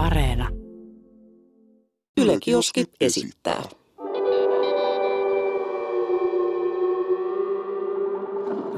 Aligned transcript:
Areena. 0.00 0.48
Yle 2.20 2.38
Kioski 2.40 2.84
esittää. 3.00 3.62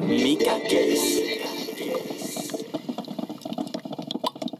Mikä 0.01 0.51
keissi? 0.71 1.43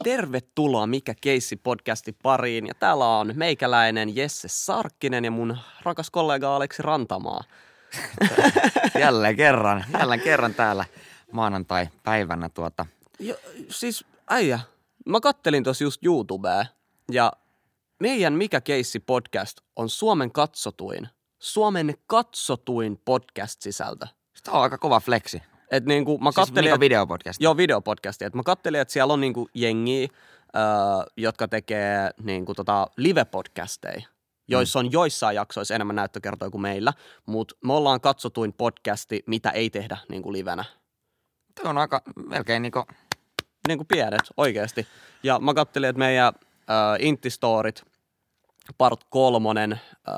Tervetuloa 0.05 0.87
Mikä 0.87 1.15
keissi 1.21 1.57
podcasti 1.57 2.17
pariin 2.23 2.67
ja 2.67 2.75
täällä 2.75 3.19
on 3.19 3.33
meikäläinen 3.37 4.17
Jesse 4.17 4.49
Sarkkinen 4.49 5.25
ja 5.25 5.31
mun 5.31 5.59
rakas 5.83 6.11
kollega 6.11 6.57
Aleksi 6.57 6.83
Rantamaa. 6.83 7.45
jälleen 9.01 9.37
kerran, 9.37 9.85
jälleen 9.99 10.21
kerran 10.21 10.55
täällä 10.55 10.85
maanantai-päivänä 11.33 12.49
tuota. 12.49 12.87
Jo, 13.19 13.35
siis 13.69 14.05
äijä, 14.31 14.61
mä 15.07 15.21
kattelin 15.21 15.65
tuossa 15.65 15.85
just 15.85 16.05
YouTubea 16.05 16.67
ja 17.13 17.33
meidän 18.01 18.33
Mikä 18.33 18.61
keissi 18.61 19.01
podcast 19.01 19.61
on 19.77 19.89
Suomen 19.89 20.33
katsotuin, 20.33 21.09
Suomen 21.39 21.95
katsotuin 22.07 23.01
podcast-sisältö. 23.05 24.07
Sitä 24.37 24.51
on 24.53 24.63
aika 24.63 24.79
kova 24.79 25.01
fleksi. 25.01 25.43
Et 25.71 25.85
niinku, 25.85 26.19
mä 26.19 26.31
Siis 26.31 26.35
kattelin, 26.35 26.65
mikä 26.65 26.75
et- 26.75 26.81
videopodcast? 26.81 27.41
Joo, 27.43 27.57
videopodcasti. 27.57 28.25
Et 28.25 28.35
mä 28.35 28.43
kattelin, 28.43 28.81
että 28.81 28.93
siellä 28.93 29.13
on 29.13 29.21
niinku 29.21 29.49
jengiä, 29.55 30.09
öö, 30.57 30.63
jotka 31.17 31.49
tekee 31.49 32.11
niinku 32.23 32.55
tota 32.55 32.87
live-podcasteja, 32.97 34.03
joissa 34.49 34.79
on 34.79 34.93
joissain 34.93 35.35
jaksoissa 35.37 35.75
enemmän 35.75 35.97
näyttökertoja 35.97 36.51
kuin 36.51 36.63
meillä, 36.63 36.93
mutta 37.27 37.55
me 37.65 37.73
ollaan 37.73 38.01
katsotuin 38.01 38.53
podcasti, 38.53 39.23
mitä 39.27 39.51
ei 39.51 39.71
tehdä 39.71 39.99
niinku 40.09 40.33
livenä. 40.33 40.65
Tuo 41.61 41.71
on 41.71 41.79
aika 41.79 42.03
melkein 42.29 42.63
niinku, 42.63 42.85
Niin 43.69 43.79
kuin 43.79 43.89
pienet, 43.89 44.21
oikeasti. 44.37 44.87
Ja 45.23 45.39
mä 45.39 45.55
kattelin, 45.55 45.89
että 45.89 45.99
meidän 45.99 46.33
öö, 46.71 46.77
Intistorit, 46.99 47.83
part 48.79 49.05
kolmonen, 49.11 49.81
öö, 50.09 50.15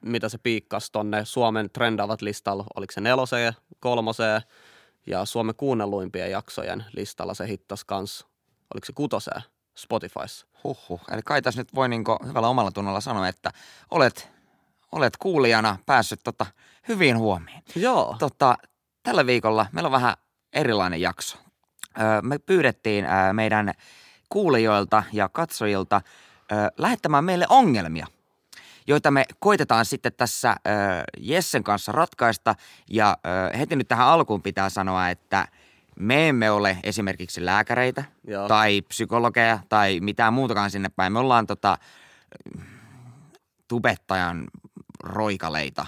mitä 0.00 0.28
se 0.28 0.38
piikkasi 0.38 0.92
tonne 0.92 1.24
Suomen 1.24 1.70
trendaavat 1.70 2.22
listalla, 2.22 2.64
oliko 2.76 2.92
se 2.92 3.00
neloseen, 3.00 3.52
kolmoseen, 3.80 4.42
ja 5.06 5.24
Suomen 5.24 5.54
kuunnelluimpien 5.54 6.30
jaksojen 6.30 6.84
listalla 6.92 7.34
se 7.34 7.46
hittas 7.46 7.84
kans, 7.84 8.26
oliko 8.74 8.84
se 8.84 8.92
kutoseen 8.92 9.42
Spotifyssa. 9.76 10.46
huhhuh. 10.64 11.00
Eli 11.12 11.22
kai 11.22 11.42
tässä 11.42 11.60
nyt 11.60 11.74
voi 11.74 11.88
niinku 11.88 12.18
hyvällä 12.26 12.48
omalla 12.48 12.70
tunnolla 12.70 13.00
sanoa, 13.00 13.28
että 13.28 13.50
olet, 13.90 14.30
olet 14.92 15.16
kuulijana 15.16 15.78
päässyt 15.86 16.20
tota 16.24 16.46
hyvin 16.88 17.18
huomiin. 17.18 17.62
Joo. 17.74 18.16
Tota, 18.18 18.56
tällä 19.02 19.26
viikolla 19.26 19.66
meillä 19.72 19.86
on 19.86 19.92
vähän 19.92 20.14
erilainen 20.52 21.00
jakso. 21.00 21.38
Me 22.22 22.38
pyydettiin 22.38 23.04
meidän 23.32 23.72
kuulijoilta 24.28 25.02
ja 25.12 25.28
katsojilta 25.28 26.00
lähettämään 26.78 27.24
meille 27.24 27.46
ongelmia, 27.48 28.06
joita 28.86 29.10
me 29.10 29.24
koitetaan 29.38 29.84
sitten 29.84 30.12
tässä 30.12 30.56
Jessen 31.18 31.64
kanssa 31.64 31.92
ratkaista. 31.92 32.54
Ja 32.90 33.16
heti 33.58 33.76
nyt 33.76 33.88
tähän 33.88 34.06
alkuun 34.06 34.42
pitää 34.42 34.70
sanoa, 34.70 35.08
että 35.08 35.48
me 35.98 36.28
emme 36.28 36.50
ole 36.50 36.78
esimerkiksi 36.82 37.44
lääkäreitä 37.44 38.04
Joo. 38.24 38.48
tai 38.48 38.82
psykologeja 38.82 39.58
tai 39.68 40.00
mitään 40.00 40.32
muutakaan 40.32 40.70
sinne 40.70 40.88
päin. 40.88 41.12
Me 41.12 41.18
ollaan 41.18 41.46
tota, 41.46 41.78
tubettajan 43.68 44.46
roikaleita 45.06 45.86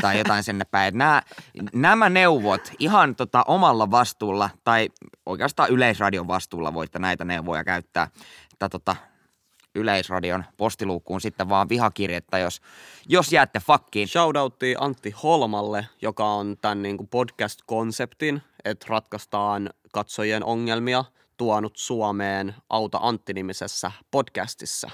tai 0.00 0.18
jotain 0.18 0.42
sinne 0.42 0.64
päin. 0.64 0.98
Nämä, 0.98 1.22
nämä 1.72 2.08
neuvot 2.08 2.72
ihan 2.78 3.16
tota 3.16 3.44
omalla 3.46 3.90
vastuulla 3.90 4.50
tai 4.64 4.88
oikeastaan 5.26 5.70
yleisradion 5.70 6.28
vastuulla 6.28 6.74
voitte 6.74 6.98
näitä 6.98 7.24
neuvoja 7.24 7.64
käyttää. 7.64 8.08
Että 8.52 8.68
tota, 8.68 8.96
yleisradion 9.74 10.44
postiluukkuun 10.56 11.20
sitten 11.20 11.48
vaan 11.48 11.68
vihakirjettä, 11.68 12.38
jos, 12.38 12.60
jos 13.08 13.32
jäätte 13.32 13.60
fakkiin. 13.60 14.08
Shoutouttiin 14.08 14.76
Antti 14.80 15.10
Holmalle, 15.22 15.86
joka 16.02 16.24
on 16.24 16.56
tämän 16.60 16.82
niin 16.82 16.96
kuin 16.96 17.08
podcast-konseptin, 17.08 18.42
että 18.64 18.86
ratkaistaan 18.88 19.70
katsojien 19.92 20.44
ongelmia, 20.44 21.04
tuonut 21.36 21.76
Suomeen 21.76 22.54
Auta 22.70 22.98
Antti-nimisessä 23.02 23.92
podcastissa. 24.10 24.90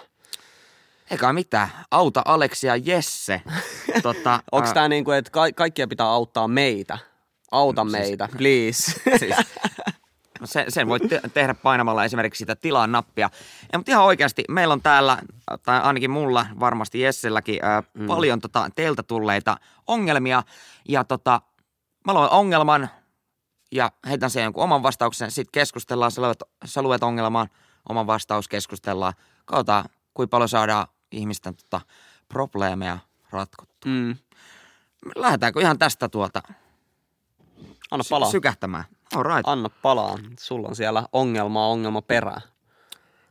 Eikä 1.10 1.32
mitään. 1.32 1.68
Auta 1.90 2.22
Aleksi 2.24 2.66
ja 2.66 2.76
Jesse. 2.76 3.42
tota, 4.02 4.40
Onko 4.52 4.68
ää, 4.68 4.74
tämä 4.74 4.88
niin 4.88 5.04
kuin, 5.04 5.18
että 5.18 5.30
ka- 5.30 5.52
kaikkia 5.56 5.88
pitää 5.88 6.06
auttaa 6.06 6.48
meitä? 6.48 6.98
Auta 7.50 7.82
Siis- 7.82 7.92
meitä, 7.92 8.28
please. 8.36 8.92
siis, 9.18 9.36
no 10.40 10.46
sen, 10.46 10.64
sen 10.72 10.88
voit 10.88 11.02
te- 11.08 11.20
tehdä 11.34 11.54
painamalla 11.54 12.04
esimerkiksi 12.04 12.38
sitä 12.38 12.56
tilaa 12.56 12.86
nappia. 12.86 13.30
Ja, 13.72 13.78
mutta 13.78 13.92
ihan 13.92 14.04
oikeasti 14.04 14.44
meillä 14.48 14.72
on 14.72 14.82
täällä, 14.82 15.18
tai 15.62 15.80
ainakin 15.80 16.10
mulla, 16.10 16.46
varmasti 16.60 17.00
Jesselläkin, 17.00 17.58
ää, 17.64 17.82
mm. 17.94 18.06
paljon 18.06 18.40
tota, 18.40 18.70
teiltä 18.76 19.02
tulleita 19.02 19.56
ongelmia. 19.86 20.42
Ja 20.88 21.04
tota, 21.04 21.40
mä 22.06 22.14
loin 22.14 22.30
ongelman 22.30 22.88
ja 23.72 23.92
heitän 24.08 24.30
sen 24.30 24.44
jonkun 24.44 24.64
oman 24.64 24.82
vastauksen. 24.82 25.30
Sitten 25.30 25.52
keskustellaan, 25.52 26.10
sä 26.10 26.22
luet, 26.22 26.42
sä 26.64 26.82
luet 26.82 27.02
ongelman, 27.02 27.48
oman 27.88 28.06
vastaus 28.06 28.48
keskustellaan. 28.48 29.12
Katsotaan, 29.44 29.84
kuinka 30.14 30.30
paljon 30.30 30.48
saadaan 30.48 30.86
ihmisten 31.12 31.56
tota, 31.56 31.80
probleemeja 32.28 32.98
ratkottua. 33.30 33.92
mm. 33.92 34.16
Lähdetäänkö 35.16 35.60
ihan 35.60 35.78
tästä 35.78 36.08
tuota 36.08 36.42
Anna 37.90 38.02
sy- 38.02 38.10
palaa. 38.10 38.30
sykähtämään? 38.30 38.84
All 39.16 39.22
right. 39.22 39.42
Anna 39.44 39.68
palaa. 39.68 40.18
Sulla 40.40 40.68
on 40.68 40.76
siellä 40.76 41.08
ongelmaa 41.12 41.68
ongelma 41.68 42.02
perää. 42.02 42.40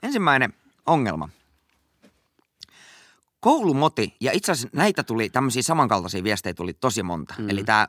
Ensimmäinen 0.03 0.53
ongelma. 0.85 1.29
Koulumoti, 3.39 4.15
ja 4.19 4.31
itse 4.31 4.51
asiassa 4.51 4.77
näitä 4.77 5.03
tuli, 5.03 5.29
tämmöisiä 5.29 5.61
samankaltaisia 5.61 6.23
viestejä 6.23 6.53
tuli 6.53 6.73
tosi 6.73 7.03
monta. 7.03 7.35
Mm. 7.37 7.49
Eli 7.49 7.63
tämä 7.63 7.87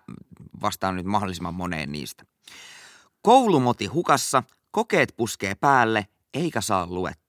vastaa 0.62 0.92
nyt 0.92 1.06
mahdollisimman 1.06 1.54
moneen 1.54 1.92
niistä. 1.92 2.24
Koulumoti 3.22 3.86
hukassa, 3.86 4.42
kokeet 4.70 5.14
puskee 5.16 5.54
päälle, 5.54 6.06
eikä 6.34 6.60
saa 6.60 6.86
luettua. 6.86 7.21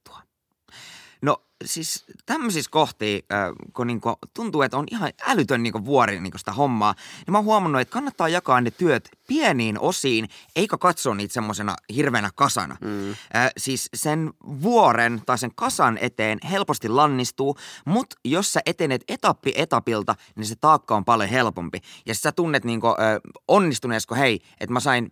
Siis 1.65 2.05
tämmöisissä 2.25 2.71
kohtia, 2.71 3.19
äh, 3.31 3.51
kun 3.73 3.87
niinku 3.87 4.13
tuntuu, 4.33 4.61
että 4.61 4.77
on 4.77 4.85
ihan 4.91 5.11
älytön 5.27 5.63
niinku 5.63 5.85
vuori 5.85 6.19
niinku 6.19 6.37
sitä 6.37 6.51
hommaa, 6.51 6.95
niin 7.15 7.31
mä 7.31 7.37
oon 7.37 7.45
huomannut, 7.45 7.81
että 7.81 7.93
kannattaa 7.93 8.29
jakaa 8.29 8.61
ne 8.61 8.71
työt 8.71 9.09
pieniin 9.27 9.79
osiin, 9.79 10.29
eikä 10.55 10.77
katsoa 10.77 11.15
niitä 11.15 11.33
semmoisena 11.33 11.75
hirveänä 11.95 12.29
kasana. 12.35 12.77
Mm. 12.81 13.09
Äh, 13.11 13.51
siis 13.57 13.89
sen 13.93 14.33
vuoren 14.43 15.21
tai 15.25 15.37
sen 15.37 15.55
kasan 15.55 15.97
eteen 16.01 16.39
helposti 16.51 16.89
lannistuu, 16.89 17.57
mutta 17.85 18.15
jos 18.25 18.53
sä 18.53 18.59
etenet 18.65 19.03
etappi 19.07 19.53
etapilta, 19.55 20.15
niin 20.35 20.45
se 20.45 20.55
taakka 20.55 20.95
on 20.95 21.05
paljon 21.05 21.29
helpompi. 21.29 21.79
Ja 22.05 22.15
sä 22.15 22.31
tunnet 22.31 22.65
niinku, 22.65 22.87
äh, 22.87 22.95
onnistuneesko, 23.47 24.15
hei, 24.15 24.39
että 24.59 24.73
mä 24.73 24.79
sain 24.79 25.09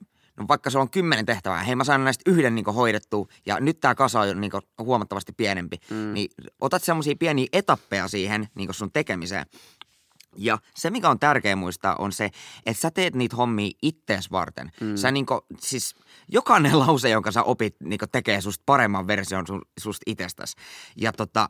vaikka 0.47 0.69
se 0.69 0.79
on 0.79 0.90
kymmenen 0.90 1.25
tehtävää, 1.25 1.63
hei 1.63 1.75
mä 1.75 1.84
sain 1.84 2.03
näistä 2.03 2.31
yhden 2.31 2.56
niin 2.56 2.66
hoidettua 2.66 3.28
ja 3.46 3.59
nyt 3.59 3.79
tämä 3.79 3.96
kasa 3.96 4.19
on 4.19 4.41
niin 4.41 4.52
huomattavasti 4.79 5.31
pienempi, 5.31 5.78
mm. 5.90 6.13
niin 6.13 6.29
otat 6.62 6.84
semmoisia 6.84 7.16
pieniä 7.19 7.47
etappeja 7.53 8.07
siihen 8.07 8.47
niin 8.56 8.74
sun 8.74 8.91
tekemiseen. 8.91 9.46
Ja 10.38 10.57
se, 10.75 10.90
mikä 10.90 11.09
on 11.09 11.19
tärkeä 11.19 11.56
muistaa, 11.56 11.96
on 11.96 12.12
se, 12.12 12.29
että 12.66 12.81
sä 12.81 12.91
teet 12.91 13.16
niitä 13.16 13.35
hommia 13.35 13.72
ittees 13.81 14.31
varten. 14.31 14.72
Mm. 14.81 14.96
Sä 14.96 15.12
niinku, 15.12 15.46
siis 15.59 15.96
jokainen 16.28 16.79
lause, 16.79 17.09
jonka 17.09 17.31
sä 17.31 17.44
opit, 17.44 17.75
niinku 17.84 18.06
tekee 18.12 18.41
susta 18.41 18.63
paremman 18.66 19.08
version 19.08 19.47
su, 19.47 19.62
susta 19.79 20.03
itsestäsi. 20.08 20.58
Ja 20.96 21.12
tota, 21.13 21.50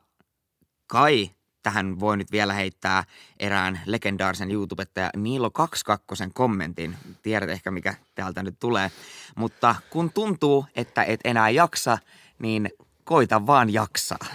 kai 0.87 1.31
tähän 1.63 1.99
voi 1.99 2.17
nyt 2.17 2.31
vielä 2.31 2.53
heittää 2.53 3.03
erään 3.39 3.81
legendaarisen 3.85 4.51
YouTubettaja 4.51 5.09
Niilo 5.17 5.51
22 5.51 6.23
kommentin. 6.33 6.95
Tiedät 7.21 7.49
ehkä, 7.49 7.71
mikä 7.71 7.93
täältä 8.15 8.43
nyt 8.43 8.55
tulee. 8.59 8.91
Mutta 9.35 9.75
kun 9.89 10.11
tuntuu, 10.13 10.65
että 10.75 11.03
et 11.03 11.19
enää 11.23 11.49
jaksa, 11.49 11.97
niin 12.39 12.69
koita 13.03 13.47
vaan 13.47 13.73
jaksaa. 13.73 14.19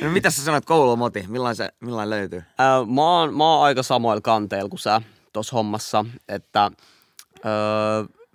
No 0.00 0.10
mitä 0.10 0.30
sä 0.30 0.44
sanoit 0.44 0.64
koulumoti? 0.64 1.24
Millainen 1.28 1.56
se 1.56 1.68
millainen 1.80 2.10
löytyy? 2.10 2.42
Ää, 2.58 2.84
mä, 2.84 3.02
oon, 3.02 3.34
mä 3.34 3.44
oon 3.44 3.64
aika 3.64 3.82
samoilla 3.82 4.20
kanteilla 4.20 4.68
kuin 4.68 4.80
sä 4.80 5.02
tuossa 5.32 5.56
hommassa, 5.56 6.04
että 6.28 6.70
öö, 7.44 7.52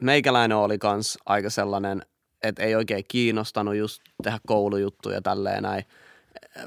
meikäläinen 0.01 0.57
oli 0.57 0.77
kans 0.77 1.17
aika 1.25 1.49
sellainen, 1.49 2.05
että 2.43 2.63
ei 2.63 2.75
oikein 2.75 3.03
kiinnostanut 3.07 3.75
just 3.75 4.01
tehdä 4.23 4.39
koulujuttuja 4.47 5.21
tälleen 5.21 5.63
näin. 5.63 5.83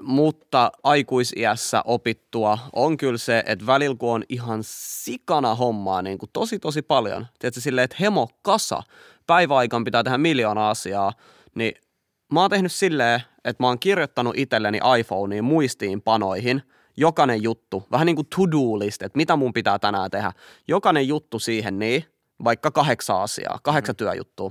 Mutta 0.02 0.72
aikuisiässä 0.82 1.82
opittua 1.84 2.58
on 2.72 2.96
kyllä 2.96 3.18
se, 3.18 3.42
että 3.46 3.66
välillä 3.66 3.96
kun 3.96 4.14
on 4.14 4.24
ihan 4.28 4.60
sikana 4.62 5.54
hommaa 5.54 6.02
niin 6.02 6.18
kuin 6.18 6.30
tosi 6.32 6.58
tosi 6.58 6.82
paljon. 6.82 7.26
Tiedätkö 7.38 7.60
silleen, 7.60 7.84
että 7.84 7.96
hemo 8.00 8.28
kasa, 8.42 8.82
päiväaikaan 9.26 9.84
pitää 9.84 10.02
tehdä 10.02 10.18
miljoona 10.18 10.70
asiaa, 10.70 11.12
niin 11.54 11.72
mä 12.32 12.40
oon 12.40 12.50
tehnyt 12.50 12.72
silleen, 12.72 13.20
että 13.44 13.62
mä 13.62 13.66
oon 13.66 13.78
kirjoittanut 13.78 14.38
itselleni 14.38 14.80
iPhoneen 14.98 15.44
muistiinpanoihin 15.44 16.62
jokainen 16.96 17.42
juttu, 17.42 17.86
vähän 17.90 18.06
niin 18.06 18.16
kuin 18.16 18.28
to-do 18.36 18.78
list, 18.78 19.02
että 19.02 19.16
mitä 19.16 19.36
mun 19.36 19.52
pitää 19.52 19.78
tänään 19.78 20.10
tehdä. 20.10 20.32
Jokainen 20.68 21.08
juttu 21.08 21.38
siihen 21.38 21.78
niin, 21.78 22.04
vaikka 22.44 22.70
kahdeksan 22.70 23.20
asiaa, 23.20 23.58
kahdeksan 23.62 23.92
mm. 23.92 23.96
työjuttua. 23.96 24.50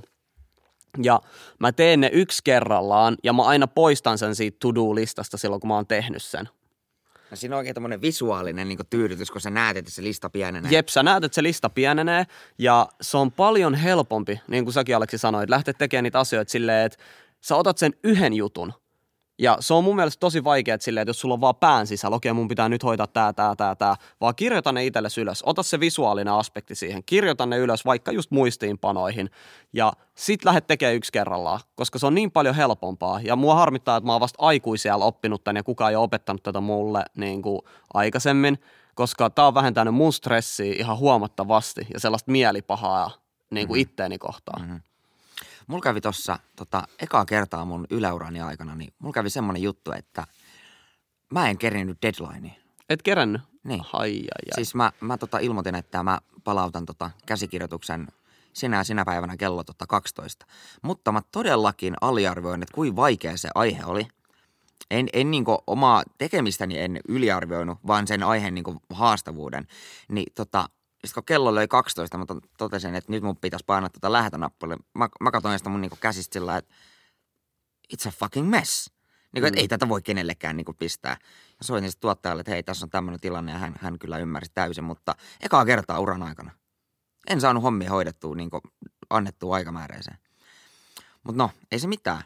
Ja 1.02 1.20
mä 1.60 1.72
teen 1.72 2.00
ne 2.00 2.10
yksi 2.12 2.40
kerrallaan 2.44 3.16
ja 3.24 3.32
mä 3.32 3.42
aina 3.42 3.66
poistan 3.66 4.18
sen 4.18 4.34
siitä 4.34 4.56
to-do-listasta 4.60 5.36
silloin, 5.36 5.60
kun 5.60 5.68
mä 5.68 5.74
oon 5.74 5.86
tehnyt 5.86 6.22
sen. 6.22 6.48
No 7.30 7.36
siinä 7.36 7.56
on 7.56 7.58
oikein 7.58 7.74
tämmöinen 7.74 8.02
visuaalinen 8.02 8.68
niin 8.68 8.78
tyydytys, 8.90 9.30
kun 9.30 9.40
sä 9.40 9.50
näet, 9.50 9.76
että 9.76 9.90
se 9.90 10.02
lista 10.02 10.30
pienenee. 10.30 10.72
Jep, 10.72 10.88
sä 10.88 11.02
näet, 11.02 11.24
että 11.24 11.34
se 11.34 11.42
lista 11.42 11.70
pienenee 11.70 12.26
ja 12.58 12.88
se 13.00 13.16
on 13.16 13.32
paljon 13.32 13.74
helpompi, 13.74 14.40
niin 14.48 14.64
kuin 14.64 14.74
säkin 14.74 14.96
Aleksi 14.96 15.18
sanoit, 15.18 15.50
lähteä 15.50 15.74
tekemään 15.74 16.04
niitä 16.04 16.18
asioita 16.18 16.50
silleen, 16.50 16.86
että 16.86 16.98
sä 17.40 17.56
otat 17.56 17.78
sen 17.78 17.92
yhden 18.04 18.32
jutun 18.32 18.72
ja 19.44 19.56
se 19.60 19.74
on 19.74 19.84
mun 19.84 19.96
mielestä 19.96 20.20
tosi 20.20 20.44
vaikeaa 20.44 20.78
silleen, 20.80 21.02
että 21.02 21.10
jos 21.10 21.20
sulla 21.20 21.34
on 21.34 21.40
vaan 21.40 21.56
pään 21.56 21.86
sisällä, 21.86 22.16
okei 22.16 22.32
mun 22.32 22.48
pitää 22.48 22.68
nyt 22.68 22.82
hoitaa 22.82 23.06
tää, 23.06 23.32
tää, 23.32 23.56
tää, 23.56 23.74
tää, 23.74 23.94
vaan 24.20 24.34
kirjoita 24.34 24.72
ne 24.72 24.86
itsellesi 24.86 25.20
ylös. 25.20 25.42
Ota 25.46 25.62
se 25.62 25.80
visuaalinen 25.80 26.34
aspekti 26.34 26.74
siihen. 26.74 27.02
Kirjoita 27.06 27.46
ne 27.46 27.58
ylös 27.58 27.84
vaikka 27.84 28.12
just 28.12 28.30
muistiinpanoihin 28.30 29.30
ja 29.72 29.92
sit 30.14 30.44
lähdet 30.44 30.66
tekemään 30.66 30.96
yksi 30.96 31.12
kerrallaan, 31.12 31.60
koska 31.74 31.98
se 31.98 32.06
on 32.06 32.14
niin 32.14 32.30
paljon 32.30 32.54
helpompaa. 32.54 33.20
Ja 33.20 33.36
mua 33.36 33.54
harmittaa, 33.54 33.96
että 33.96 34.06
mä 34.06 34.12
oon 34.12 34.20
vasta 34.20 34.42
aikuisiellä 34.42 35.04
oppinut 35.04 35.44
tän 35.44 35.56
ja 35.56 35.62
kukaan 35.62 35.90
ei 35.90 35.96
ole 35.96 36.04
opettanut 36.04 36.42
tätä 36.42 36.60
mulle 36.60 37.04
niin 37.16 37.42
kuin 37.42 37.60
aikaisemmin, 37.94 38.58
koska 38.94 39.30
tää 39.30 39.46
on 39.46 39.54
vähentänyt 39.54 39.94
mun 39.94 40.12
stressiä 40.12 40.74
ihan 40.78 40.98
huomattavasti 40.98 41.86
ja 41.92 42.00
sellaista 42.00 42.30
mielipahaa 42.30 43.10
niin 43.50 43.68
kuin 43.68 43.78
mm-hmm. 43.78 43.90
itteeni 43.90 44.18
kohtaan. 44.18 44.62
Mm-hmm. 44.62 44.80
Mulla 45.66 45.82
kävi 45.82 46.00
tossa 46.00 46.38
tota, 46.56 46.88
ekaa 46.98 47.24
kertaa 47.24 47.64
mun 47.64 47.86
yläurani 47.90 48.40
aikana, 48.40 48.74
niin 48.74 48.94
mulla 48.98 49.12
kävi 49.12 49.30
semmonen 49.30 49.62
juttu, 49.62 49.92
että 49.92 50.26
mä 51.32 51.50
en 51.50 51.58
kerinyt 51.58 51.98
deadlineen. 52.02 52.56
Et 52.88 53.02
kerännyt? 53.02 53.42
Niin. 53.64 53.80
Ai, 53.92 54.10
ai, 54.10 54.20
ai. 54.20 54.54
Siis 54.54 54.74
mä, 54.74 54.92
mä 55.00 55.18
tota 55.18 55.38
ilmoitin, 55.38 55.74
että 55.74 56.02
mä 56.02 56.18
palautan 56.44 56.86
tota 56.86 57.10
käsikirjoituksen 57.26 58.08
sinä 58.52 58.76
ja 58.76 58.84
sinä 58.84 59.04
päivänä 59.04 59.36
kello 59.36 59.64
tota 59.64 59.86
12. 59.86 60.46
Mutta 60.82 61.12
mä 61.12 61.22
todellakin 61.32 61.94
aliarvioin, 62.00 62.62
että 62.62 62.74
kuinka 62.74 62.96
vaikea 62.96 63.36
se 63.36 63.48
aihe 63.54 63.84
oli. 63.84 64.06
En, 64.90 65.08
en 65.12 65.30
niinku 65.30 65.58
omaa 65.66 66.02
tekemistäni 66.18 66.78
en 66.78 67.00
yliarvioinut, 67.08 67.78
vaan 67.86 68.06
sen 68.06 68.22
aiheen 68.22 68.54
niinku 68.54 68.82
haastavuuden. 68.90 69.66
Niin 70.08 70.32
tota, 70.34 70.68
sitten 71.04 71.22
kun 71.22 71.24
kello 71.24 71.54
löi 71.54 71.68
12, 71.68 72.18
mä 72.18 72.24
totesin, 72.58 72.94
että 72.94 73.12
nyt 73.12 73.22
mun 73.22 73.36
pitäisi 73.36 73.64
painaa 73.64 73.90
tuota 73.90 74.12
lähetönappulille. 74.12 74.82
Mä, 74.94 75.08
mä 75.20 75.30
katsoin 75.30 75.58
sitä 75.58 75.70
mun 75.70 75.80
niinku 75.80 75.96
käsistä 76.00 76.32
sillä 76.32 76.56
että 76.56 76.74
it's 77.94 78.08
a 78.08 78.10
fucking 78.10 78.50
mess. 78.50 78.90
Niin 79.32 79.42
kuin, 79.42 79.52
mm. 79.52 79.58
ei 79.58 79.68
tätä 79.68 79.88
voi 79.88 80.02
kenellekään 80.02 80.56
niin 80.56 80.64
kuin 80.64 80.76
pistää. 80.76 81.16
Ja 81.58 81.64
soitin 81.64 81.90
sitten 81.90 82.00
tuottajalle, 82.00 82.40
että 82.40 82.52
hei, 82.52 82.62
tässä 82.62 82.86
on 82.86 82.90
tämmöinen 82.90 83.20
tilanne 83.20 83.52
ja 83.52 83.58
hän, 83.58 83.74
hän 83.80 83.98
kyllä 83.98 84.18
ymmärsi 84.18 84.50
täysin, 84.54 84.84
mutta 84.84 85.14
ekaa 85.40 85.64
kertaa 85.64 86.00
uran 86.00 86.22
aikana. 86.22 86.50
En 87.30 87.40
saanut 87.40 87.62
hommia 87.62 87.90
hoidettua 87.90 88.34
niin 88.34 88.50
kuin 88.50 88.60
annettua 89.10 89.54
aikamääräiseen. 89.54 90.18
Mutta 91.24 91.42
no, 91.42 91.50
ei 91.72 91.78
se 91.78 91.88
mitään. 91.88 92.22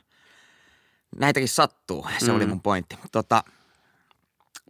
Näitäkin 1.17 1.49
sattuu, 1.49 2.07
se 2.19 2.31
mm. 2.31 2.37
oli 2.37 2.47
mun 2.47 2.63
pointti. 2.63 2.99
Tota, 3.13 3.45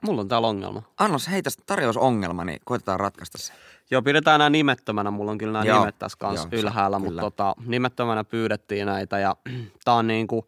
Mulla 0.03 0.21
on 0.21 0.29
täällä 0.29 0.49
ongelma. 0.49 0.83
Annos, 0.99 1.29
hei 1.29 1.43
tästä 1.43 1.63
tarjousongelma, 1.67 2.45
niin 2.45 2.61
koitetaan 2.65 3.01
ratkaista 3.01 3.39
se. 3.39 3.53
Joo, 3.91 4.03
pidetään 4.03 4.39
nämä 4.39 4.51
nimettömänä. 4.51 5.11
Mulla 5.11 5.31
on 5.31 5.39
kyllä 5.39 5.53
nämä 5.53 5.65
Joo. 5.65 5.79
nimet 5.79 5.99
tässä 5.99 6.19
kanssa 6.19 6.49
Joo, 6.53 6.61
ylhäällä, 6.61 6.99
mutta 6.99 7.21
tota, 7.21 7.55
nimettömänä 7.67 8.25
pyydettiin 8.25 8.87
näitä 8.87 9.19
ja 9.19 9.37
tää 9.85 9.95
on 9.95 10.07
niin 10.07 10.27
kuin, 10.27 10.47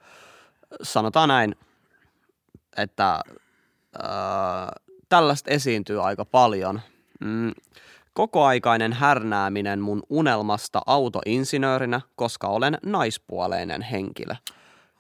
sanotaan 0.83 1.29
näin, 1.29 1.57
että 2.77 3.15
äh, 3.15 4.85
tällaista 5.09 5.51
esiintyy 5.51 6.07
aika 6.07 6.25
paljon. 6.25 6.81
Mm, 7.21 7.53
kokoaikainen 8.13 8.93
härnääminen 8.93 9.81
mun 9.81 10.03
unelmasta 10.09 10.83
autoinsinöörinä, 10.87 12.01
koska 12.17 12.49
olen 12.49 12.79
naispuoleinen 12.87 13.83
henkilö. 13.83 14.35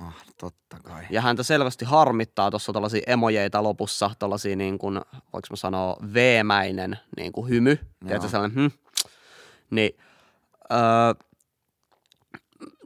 Oh, 0.00 0.14
totta 0.41 0.76
kai. 0.82 1.06
Ja 1.11 1.20
häntä 1.20 1.43
selvästi 1.43 1.85
harmittaa 1.85 2.50
tuossa 2.50 2.73
tällaisia 2.73 3.02
emojeita 3.06 3.62
lopussa, 3.62 4.11
tällaisia 4.19 4.56
niin 4.56 4.79
kuin, 4.79 5.00
voiko 5.32 5.47
mä 5.50 5.56
sanoa, 5.56 5.97
veemäinen 6.14 6.99
niin 7.17 7.32
kuin 7.32 7.49
hymy. 7.49 7.79
Tiedätkö 8.05 8.29
sellainen, 8.29 8.56
hm. 8.56 8.79
Niin, 9.70 9.97
öö, 10.73 11.14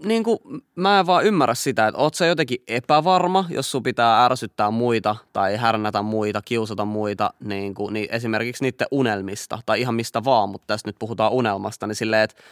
niin 0.04 0.24
kuin, 0.24 0.38
mä 0.74 1.00
en 1.00 1.06
vaan 1.06 1.24
ymmärrä 1.24 1.54
sitä, 1.54 1.86
että 1.86 2.00
oot 2.00 2.14
sä 2.14 2.26
jotenkin 2.26 2.62
epävarma, 2.68 3.44
jos 3.48 3.70
sun 3.70 3.82
pitää 3.82 4.24
ärsyttää 4.24 4.70
muita 4.70 5.16
tai 5.32 5.56
härnätä 5.56 6.02
muita, 6.02 6.42
kiusata 6.44 6.84
muita, 6.84 7.30
niin, 7.40 7.74
kuin, 7.74 7.92
niin 7.94 8.08
esimerkiksi 8.10 8.64
niiden 8.64 8.86
unelmista 8.90 9.58
tai 9.66 9.80
ihan 9.80 9.94
mistä 9.94 10.24
vaan, 10.24 10.48
mutta 10.48 10.66
tässä 10.66 10.88
nyt 10.88 10.96
puhutaan 10.98 11.32
unelmasta, 11.32 11.86
niin 11.86 11.96
silleen, 11.96 12.22
että 12.22 12.42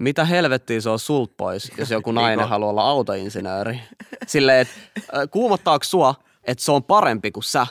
mitä 0.00 0.24
helvettiä 0.24 0.80
se 0.80 0.90
on 0.90 0.98
sult 0.98 1.36
pois, 1.36 1.72
jos 1.78 1.90
joku 1.90 2.12
nainen 2.12 2.48
haluaa 2.48 2.70
olla 2.70 2.88
autoinsinööri? 2.88 3.80
Silleen, 4.26 4.60
että 4.60 4.74
kuumottaako 5.30 5.84
sua, 5.84 6.14
että 6.44 6.64
se 6.64 6.72
on 6.72 6.84
parempi 6.84 7.30
kuin 7.30 7.44
sä? 7.44 7.66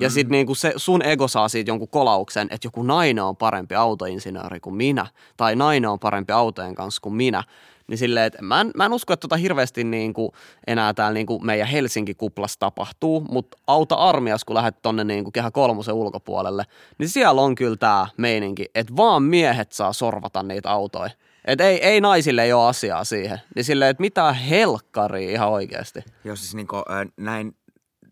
Ja 0.00 0.10
sitten 0.10 0.28
mm. 0.28 0.32
niinku 0.32 0.54
se, 0.54 0.72
sun 0.76 1.02
ego 1.02 1.28
saa 1.28 1.48
siitä 1.48 1.70
jonkun 1.70 1.88
kolauksen, 1.88 2.48
että 2.50 2.66
joku 2.66 2.82
nainen 2.82 3.24
on 3.24 3.36
parempi 3.36 3.74
autoinsinööri 3.74 4.60
kuin 4.60 4.76
minä, 4.76 5.06
tai 5.36 5.56
nainen 5.56 5.90
on 5.90 5.98
parempi 5.98 6.32
autojen 6.32 6.74
kanssa 6.74 7.00
kuin 7.00 7.14
minä. 7.14 7.42
Niin 7.88 7.98
silleen, 7.98 8.26
että 8.26 8.42
mä 8.42 8.60
en, 8.60 8.70
mä 8.76 8.84
en 8.84 8.92
usko, 8.92 9.12
että 9.12 9.20
tota 9.20 9.36
hirveästi 9.36 9.84
niin 9.84 10.14
kuin 10.14 10.30
enää 10.66 10.94
täällä 10.94 11.14
niin 11.14 11.26
kuin 11.26 11.46
meidän 11.46 11.68
Helsinki-kuplassa 11.68 12.58
tapahtuu, 12.58 13.20
mutta 13.20 13.58
auta 13.66 13.94
armias, 13.94 14.44
kun 14.44 14.56
lähdet 14.56 14.82
tonne 14.82 15.04
niin 15.04 15.24
kuin 15.24 15.32
kehä 15.32 15.50
kolmosen 15.50 15.94
ulkopuolelle, 15.94 16.64
niin 16.98 17.08
siellä 17.08 17.40
on 17.40 17.54
kyllä 17.54 17.76
tämä 17.76 18.06
meininki, 18.16 18.66
että 18.74 18.96
vaan 18.96 19.22
miehet 19.22 19.72
saa 19.72 19.92
sorvata 19.92 20.42
niitä 20.42 20.70
autoja. 20.70 21.10
Että 21.44 21.64
ei, 21.64 21.84
ei 21.84 22.00
naisille 22.00 22.42
ei 22.42 22.52
ole 22.52 22.68
asiaa 22.68 23.04
siihen. 23.04 23.40
Niin 23.54 23.64
silleen, 23.64 23.90
että 23.90 24.00
mitä 24.00 24.32
helkkari 24.32 25.32
ihan 25.32 25.48
oikeasti. 25.48 26.00
Joo, 26.24 26.36
siis 26.36 26.54
niin 26.54 26.66
kuin, 26.66 26.82
näin, 27.16 27.56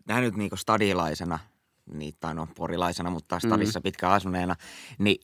näin 0.07 0.23
nyt 0.23 0.35
niin 0.35 0.49
kuin 0.49 0.59
stadilaisena, 0.59 1.39
niin, 1.93 2.13
tai 2.19 2.35
no 2.35 2.47
porilaisena, 2.55 3.09
mutta 3.09 3.39
stadissa 3.39 3.79
mm. 3.79 3.83
pitkään 3.83 4.13
asuneena, 4.13 4.55
niin 4.97 5.17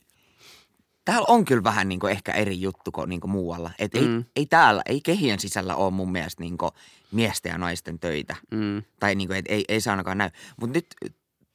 täällä 1.04 1.26
on 1.28 1.44
kyllä 1.44 1.64
vähän 1.64 1.88
niin 1.88 2.00
kuin 2.00 2.12
ehkä 2.12 2.32
eri 2.32 2.60
juttu 2.60 2.92
kuin, 2.92 3.08
niin 3.08 3.20
kuin 3.20 3.30
muualla. 3.30 3.70
Et 3.78 3.94
mm. 3.94 4.18
ei, 4.18 4.24
ei 4.36 4.46
täällä, 4.46 4.82
ei 4.86 5.00
kehien 5.00 5.40
sisällä 5.40 5.76
ole 5.76 5.90
mun 5.90 6.12
mielestä 6.12 6.42
niin 6.42 6.58
kuin 6.58 6.70
miesten 7.12 7.50
ja 7.50 7.58
naisten 7.58 7.98
töitä. 7.98 8.36
Mm. 8.50 8.82
Tai 9.00 9.14
niin 9.14 9.28
kuin, 9.28 9.38
et 9.38 9.46
ei, 9.48 9.64
ei 9.68 9.80
se 9.80 9.90
ainakaan 9.90 10.18
näy. 10.18 10.30
Mutta 10.60 10.74
nyt 10.76 10.86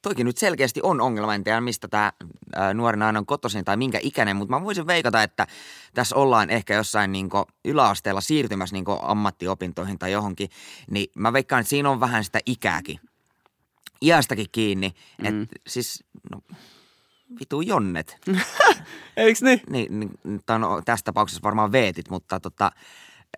toikin 0.02 0.26
nyt 0.26 0.38
selkeästi 0.38 0.80
on 0.82 1.00
ongelma. 1.00 1.34
En 1.34 1.44
tiedä, 1.44 1.60
mistä 1.60 1.88
tämä 1.88 2.12
nuori 2.74 2.98
nainen 2.98 3.20
on 3.20 3.26
kotoisin 3.26 3.64
tai 3.64 3.76
minkä 3.76 3.98
ikäinen, 4.02 4.36
mutta 4.36 4.54
mä 4.54 4.64
voisin 4.64 4.86
veikata, 4.86 5.22
että 5.22 5.46
tässä 5.94 6.16
ollaan 6.16 6.50
ehkä 6.50 6.74
jossain 6.74 7.12
niin 7.12 7.28
yläasteella 7.64 8.20
siirtymässä 8.20 8.76
niin 8.76 8.84
ammattiopintoihin 9.02 9.98
tai 9.98 10.12
johonkin. 10.12 10.50
Niin 10.90 11.10
mä 11.14 11.32
veikkaan, 11.32 11.60
että 11.60 11.70
siinä 11.70 11.90
on 11.90 12.00
vähän 12.00 12.24
sitä 12.24 12.40
ikääkin. 12.46 13.00
Iästäkin 14.02 14.46
kiinni. 14.52 14.94
Mm. 15.18 15.26
Että 15.26 15.56
siis, 15.66 16.04
no, 16.30 16.40
vitu 17.40 17.60
jonnet. 17.60 18.18
Eiks 19.16 19.42
niin? 19.42 19.60
Niin, 19.70 20.00
niin 20.00 20.10
no, 20.58 20.82
tässä 20.84 21.04
tapauksessa 21.04 21.42
varmaan 21.42 21.72
veetit, 21.72 22.10
mutta 22.10 22.40
tota, 22.40 22.72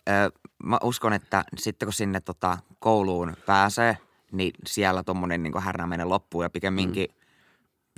ö, 0.09 0.13
mä 0.65 0.79
uskon, 0.83 1.13
että 1.13 1.45
sitten 1.57 1.87
kun 1.87 1.93
sinne 1.93 2.21
tota, 2.21 2.59
kouluun 2.79 3.37
pääsee, 3.47 3.99
niin 4.33 4.53
siellä 4.67 5.03
tommonen 5.03 5.43
niin 5.43 5.63
härnäminen 5.63 6.09
loppuu 6.09 6.43
ja 6.43 6.51
pikemminkin 6.51 7.09
mm. 7.11 7.17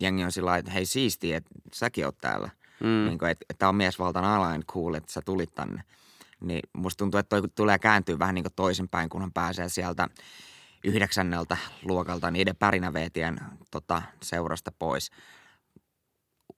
jengi 0.01 0.25
on 0.25 0.33
sillä 0.33 0.57
että 0.57 0.71
hei 0.71 0.87
siisti, 0.87 1.33
että 1.35 1.51
säkin 1.73 2.07
oot 2.07 2.19
täällä. 2.19 2.51
Mm. 2.81 3.07
Niin 3.07 3.19
kuin, 3.19 3.31
että, 3.31 3.47
että 3.51 3.69
on 3.69 3.75
miesvaltainen 3.75 4.31
alain, 4.31 4.67
cool, 4.67 4.95
että 4.95 5.13
sä 5.13 5.21
tulit 5.25 5.55
tänne. 5.55 5.83
Niin 6.41 6.61
musta 6.73 6.99
tuntuu, 6.99 7.19
että 7.21 7.41
toi 7.41 7.49
tulee 7.55 7.79
kääntyä 7.79 8.19
vähän 8.19 8.35
niin 8.35 8.45
kuin 8.45 8.55
toisinpäin, 8.57 9.09
kun 9.09 9.21
hän 9.21 9.33
pääsee 9.33 9.69
sieltä 9.69 10.09
yhdeksänneltä 10.85 11.57
luokalta 11.83 12.31
niiden 12.31 12.57
pärinäveetien 12.57 13.41
tota, 13.71 14.03
seurasta 14.23 14.73
pois– 14.79 15.11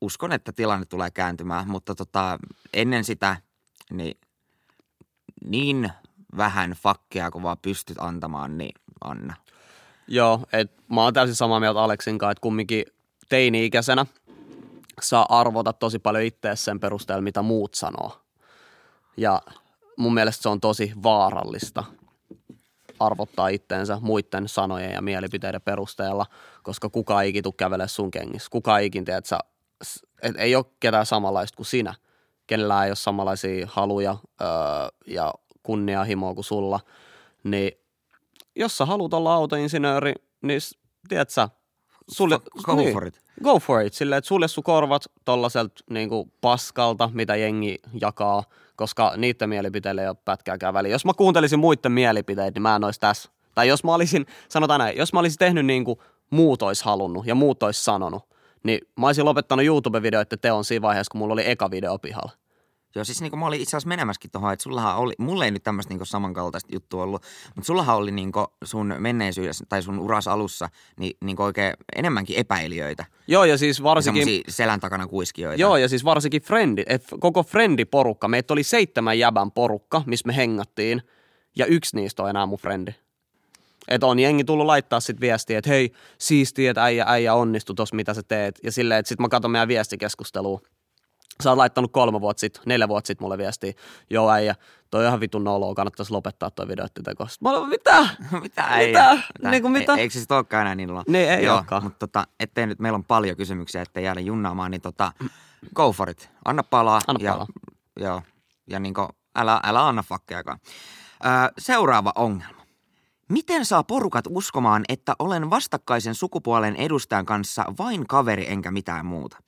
uskon, 0.03 0.33
että 0.33 0.53
tilanne 0.53 0.87
tulee 0.87 1.11
kääntymään, 1.11 1.69
mutta 1.69 1.95
tota, 1.95 2.39
ennen 2.73 3.05
sitä 3.05 3.37
niin, 3.91 4.21
niin 5.45 5.93
vähän 6.37 6.71
fakkia 6.71 7.31
kuin 7.31 7.43
vaan 7.43 7.59
pystyt 7.63 7.97
antamaan, 8.01 8.59
niin 8.59 8.75
anna. 9.05 9.35
Joo, 10.09 10.41
et 10.53 10.73
mä 10.89 11.03
oon 11.03 11.15
täysin 11.15 11.35
samaa 11.35 11.61
mieltä 11.61 11.83
Aleksin 11.83 12.19
kanssa, 12.19 12.33
että 12.33 12.41
kumminkin 12.41 12.85
teini-ikäisenä 13.29 14.07
saa 15.01 15.27
arvota 15.29 15.73
tosi 15.73 15.99
paljon 15.99 16.25
itseä 16.25 16.57
sen 16.57 16.81
perusteella, 16.81 17.23
mitä 17.23 17.43
muut 17.43 17.75
sanoo. 17.75 18.21
Ja 19.17 19.43
mun 19.97 20.15
mielestä 20.15 20.43
se 20.43 20.49
on 20.49 20.61
tosi 20.61 20.93
vaarallista 21.03 21.85
arvottaa 23.01 23.49
itteensä 23.49 23.99
muiden 24.01 24.49
sanojen 24.49 24.93
ja 24.93 25.03
mielipiteiden 25.03 25.63
perusteella, 25.63 26.27
koska 26.63 26.89
kuka 26.89 27.21
ikin 27.21 27.45
kävele 27.57 27.89
sun 27.89 28.11
kengissä. 28.11 28.49
Kuka 28.51 28.79
ikin, 28.79 29.05
tiedät, 29.05 29.27
sä 29.27 29.39
et 30.23 30.37
ei 30.39 30.57
ole 30.57 30.65
ketään 30.81 31.07
samanlaista 31.07 31.57
kuin 31.57 31.67
sinä. 31.67 31.95
Kenellään 32.47 32.85
ei 32.85 32.91
ole 32.91 32.97
samanlaisia 32.97 33.67
haluja 33.71 34.17
öö, 34.41 34.49
ja 35.07 35.35
kunnianhimoa 35.63 36.35
kuin 36.35 36.45
sulla. 36.45 36.81
Niin 37.45 37.73
jos 38.57 38.79
sä 38.79 38.87
haluat 38.87 39.15
olla 39.15 39.35
autoinsinööri, 39.35 40.13
niin 40.43 40.61
tiedät 41.09 41.31
sä, 41.31 41.49
sulje, 42.09 42.39
Go 42.63 42.75
niin, 42.75 42.93
for 42.93 43.07
it. 43.07 43.21
Go 43.43 43.59
for 43.59 43.81
it. 43.81 43.95
Silleen, 43.95 44.19
että 44.19 44.29
sulje 44.29 44.49
sun 44.49 44.65
korvat 44.65 45.05
tollaselta 45.25 45.85
niinku 45.91 46.33
paskalta, 46.41 47.11
mitä 47.13 47.37
jengi 47.37 47.79
jakaa, 48.01 48.45
koska 48.77 49.13
niiden 49.17 49.49
mielipiteille 49.49 50.03
ei 50.03 50.09
ole 50.09 50.17
pätkääkään 50.25 50.75
väliä. 50.75 50.93
Jos 50.93 51.05
mä 51.05 51.15
kuuntelisin 51.15 51.59
muiden 51.59 51.93
mielipiteitä, 51.93 52.55
niin 52.55 52.63
mä 52.63 52.77
en 52.77 52.85
olisi 52.85 53.01
tässä. 53.01 53.31
Tai 53.55 53.69
jos 53.69 53.85
mä 53.85 53.95
olisin, 53.95 54.27
sanotaan 54.49 54.81
näin, 54.81 54.97
jos 54.97 55.13
mä 55.13 55.21
olisin 55.21 55.39
tehnyt 55.39 55.67
niin 55.67 55.85
kuin 55.85 55.99
muut 56.31 56.63
olisi 56.63 56.85
halunnut 56.85 57.27
ja 57.27 57.35
muut 57.35 57.63
olisi 57.63 57.85
sanonut, 57.85 58.23
niin 58.65 58.81
mä 59.01 59.07
olisin 59.07 59.25
lopettanut 59.25 59.67
YouTube-videoiden 59.67 60.39
teon 60.41 60.65
siinä 60.65 60.83
vaiheessa, 60.83 61.11
kun 61.11 61.19
mulla 61.19 61.33
oli 61.33 61.51
eka 61.51 61.71
video 61.71 61.99
pihalla. 61.99 62.33
Joo, 62.95 63.05
siis 63.05 63.21
niinku 63.21 63.37
mä 63.37 63.47
olin 63.47 63.61
itse 63.61 63.77
asiassa 63.77 63.89
menemäskin 63.89 64.31
tuohon, 64.31 64.53
että 64.53 64.63
sullahan 64.63 64.97
oli, 64.97 65.13
mulla 65.19 65.45
ei 65.45 65.51
nyt 65.51 65.63
tämmöistä 65.63 65.93
niinku 65.93 66.05
samankaltaista 66.05 66.75
juttua 66.75 67.03
ollut, 67.03 67.23
mutta 67.55 67.67
sullahan 67.67 67.97
oli 67.97 68.11
niinku 68.11 68.47
sun 68.65 68.95
menneisyydessä 68.99 69.65
tai 69.69 69.83
sun 69.83 69.99
uras 69.99 70.29
alussa 70.29 70.69
niin, 70.99 71.17
niinku 71.25 71.43
oikein 71.43 71.75
enemmänkin 71.97 72.39
epäilijöitä. 72.39 73.05
Joo, 73.27 73.45
ja 73.45 73.59
siis 73.59 73.83
varsinkin... 73.83 74.25
Semmoisia 74.25 74.45
selän 74.49 74.81
takana 74.81 75.07
kuiskijoita. 75.07 75.61
Joo, 75.61 75.77
ja 75.77 75.89
siis 75.89 76.05
varsinkin 76.05 76.43
frendi, 76.43 76.83
et 76.87 77.05
koko 77.21 77.43
friendiporukka, 77.43 78.29
meitä 78.29 78.55
oli 78.55 78.63
seitsemän 78.63 79.19
jäbän 79.19 79.51
porukka, 79.51 80.03
missä 80.07 80.27
me 80.27 80.37
hengattiin, 80.37 81.03
ja 81.57 81.67
yksi 81.67 81.97
niistä 81.97 82.23
on 82.23 82.31
enää 82.31 82.47
mun 82.47 82.59
frendi. 82.59 82.93
Että 83.89 84.07
on 84.07 84.19
jengi 84.19 84.45
tullut 84.45 84.67
laittaa 84.67 85.01
sit 85.01 85.21
viestiä, 85.21 85.59
että 85.59 85.71
hei, 85.71 85.93
siistiä, 86.19 86.71
että 86.71 86.85
äijä, 86.85 87.05
äijä 87.09 87.35
onnistu 87.35 87.75
tossa, 87.75 87.97
mitä 87.97 88.15
sä 88.15 88.23
teet. 88.23 88.61
Ja 88.63 88.73
silleen, 88.73 89.01
että 89.01 89.09
sit 89.09 89.19
mä 89.19 89.29
katson 89.29 89.51
meidän 89.51 89.69
viestikeskustelua. 89.69 90.61
Sä 91.43 91.51
oot 91.51 91.57
laittanut 91.57 91.93
kolme 91.93 92.21
vuotta 92.21 92.41
sitten, 92.41 92.63
neljä 92.67 92.89
vuotta 92.89 93.07
sitten 93.07 93.25
mulle 93.25 93.39
viestiä. 93.39 93.73
Joo 94.11 94.31
äijä, 94.31 94.55
toi 94.91 95.01
on 95.01 95.09
ihan 95.09 95.21
vitun 95.21 95.45
noloa, 95.45 95.75
kannattaisi 95.75 96.13
lopettaa 96.13 96.51
toi 96.51 96.69
videoiden 96.69 97.05
teko. 97.05 97.27
Mä 97.41 97.51
olen, 97.51 97.69
mitä? 97.69 98.01
mitä? 98.43 98.65
Mitä? 98.79 99.19
Mitä? 99.39 99.51
Niinku 99.51 99.69
mitä? 99.69 99.95
E- 99.95 100.01
eikö 100.01 100.13
se 100.13 100.21
sit 100.21 100.33
olekaan 100.33 100.61
enää 100.61 100.75
niin 100.75 100.89
noloa? 100.89 101.05
Niin, 101.09 101.31
ei 101.31 101.45
Joo, 101.45 101.57
olekaan. 101.57 101.83
Mutta 101.83 102.07
tota, 102.07 102.27
ettei 102.41 102.67
nyt, 102.67 102.79
meillä 102.79 102.97
on 102.97 103.05
paljon 103.05 103.37
kysymyksiä, 103.37 103.83
ettei 103.83 104.05
jäädä 104.05 104.21
junnaamaan, 104.21 104.71
niin 104.71 104.81
tota, 104.81 105.13
go 105.75 105.93
for 105.93 106.11
it. 106.11 106.31
Anna 106.45 106.63
palaa. 106.63 107.01
Anna 107.07 107.25
ja, 107.25 107.33
palaa. 107.33 107.47
Joo, 108.01 108.23
ja 108.71 108.81
niinku, 108.81 109.09
älä, 109.37 109.61
älä 109.65 109.87
anna 109.87 110.03
fakkeakaan. 110.03 110.59
Öö, 111.25 111.31
seuraava 111.59 112.13
ongelma. 112.15 112.62
Miten 113.33 113.65
saa 113.65 113.85
porukat 113.85 114.25
uskomaan, 114.29 114.85
että 114.89 115.15
olen 115.19 115.51
vastakkaisen 115.51 116.15
sukupuolen 116.15 116.77
edustajan 116.77 117.27
kanssa 117.27 117.65
vain 117.79 118.07
kaveri 118.07 118.51
enkä 118.51 118.71
mitään 118.71 119.07
muuta? 119.07 119.39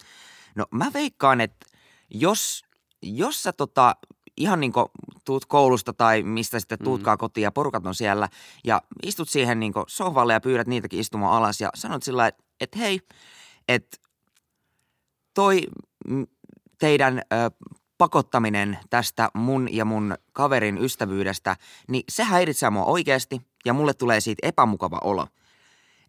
No 0.55 0.67
mä 0.71 0.91
veikkaan, 0.95 1.41
että 1.41 1.67
jos, 2.11 2.65
jos 3.03 3.43
sä 3.43 3.53
tota, 3.53 3.97
ihan 4.37 4.61
niin 4.61 4.73
tuut 5.25 5.47
koulusta 5.47 5.93
tai 5.93 6.23
mistä 6.23 6.61
sitten 6.61 6.79
tuutkaan 6.85 7.19
kotiin 7.19 7.43
ja 7.43 7.53
porukat 7.53 7.87
on 7.87 7.95
siellä 7.95 8.29
ja 8.65 8.83
istut 9.03 9.29
siihen 9.29 9.61
niin 9.61 9.73
sohvalle 9.87 10.33
ja 10.33 10.41
pyydät 10.41 10.67
niitäkin 10.67 11.01
istumaan 11.01 11.37
alas 11.37 11.61
ja 11.61 11.71
sanot 11.75 12.03
sillä 12.03 12.27
että 12.27 12.45
et 12.61 12.77
hei, 12.77 13.01
että 13.69 13.97
toi 15.35 15.63
mm, 16.09 16.27
teidän 16.79 17.19
ö, 17.19 17.69
pakottaminen 17.99 18.79
tästä 18.91 19.31
mun 19.35 19.69
ja 19.75 19.85
mun 19.85 20.15
kaverin 20.33 20.79
ystävyydestä, 20.79 21.57
niin 21.89 22.05
se 22.09 22.25
häiritsee 22.25 22.71
mua 22.71 22.85
oikeasti 22.85 23.41
ja 23.65 23.73
mulle 23.73 23.95
tulee 23.95 24.21
siitä 24.21 24.49
epämukava 24.49 24.99
olo. 25.05 25.27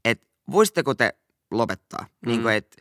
Että 0.06 0.28
voisitteko 0.52 0.94
te 0.96 1.14
lopettaa? 1.52 2.06
Mm. 2.22 2.30
Niin 2.30 2.42
kuin, 2.42 2.54
että 2.54 2.78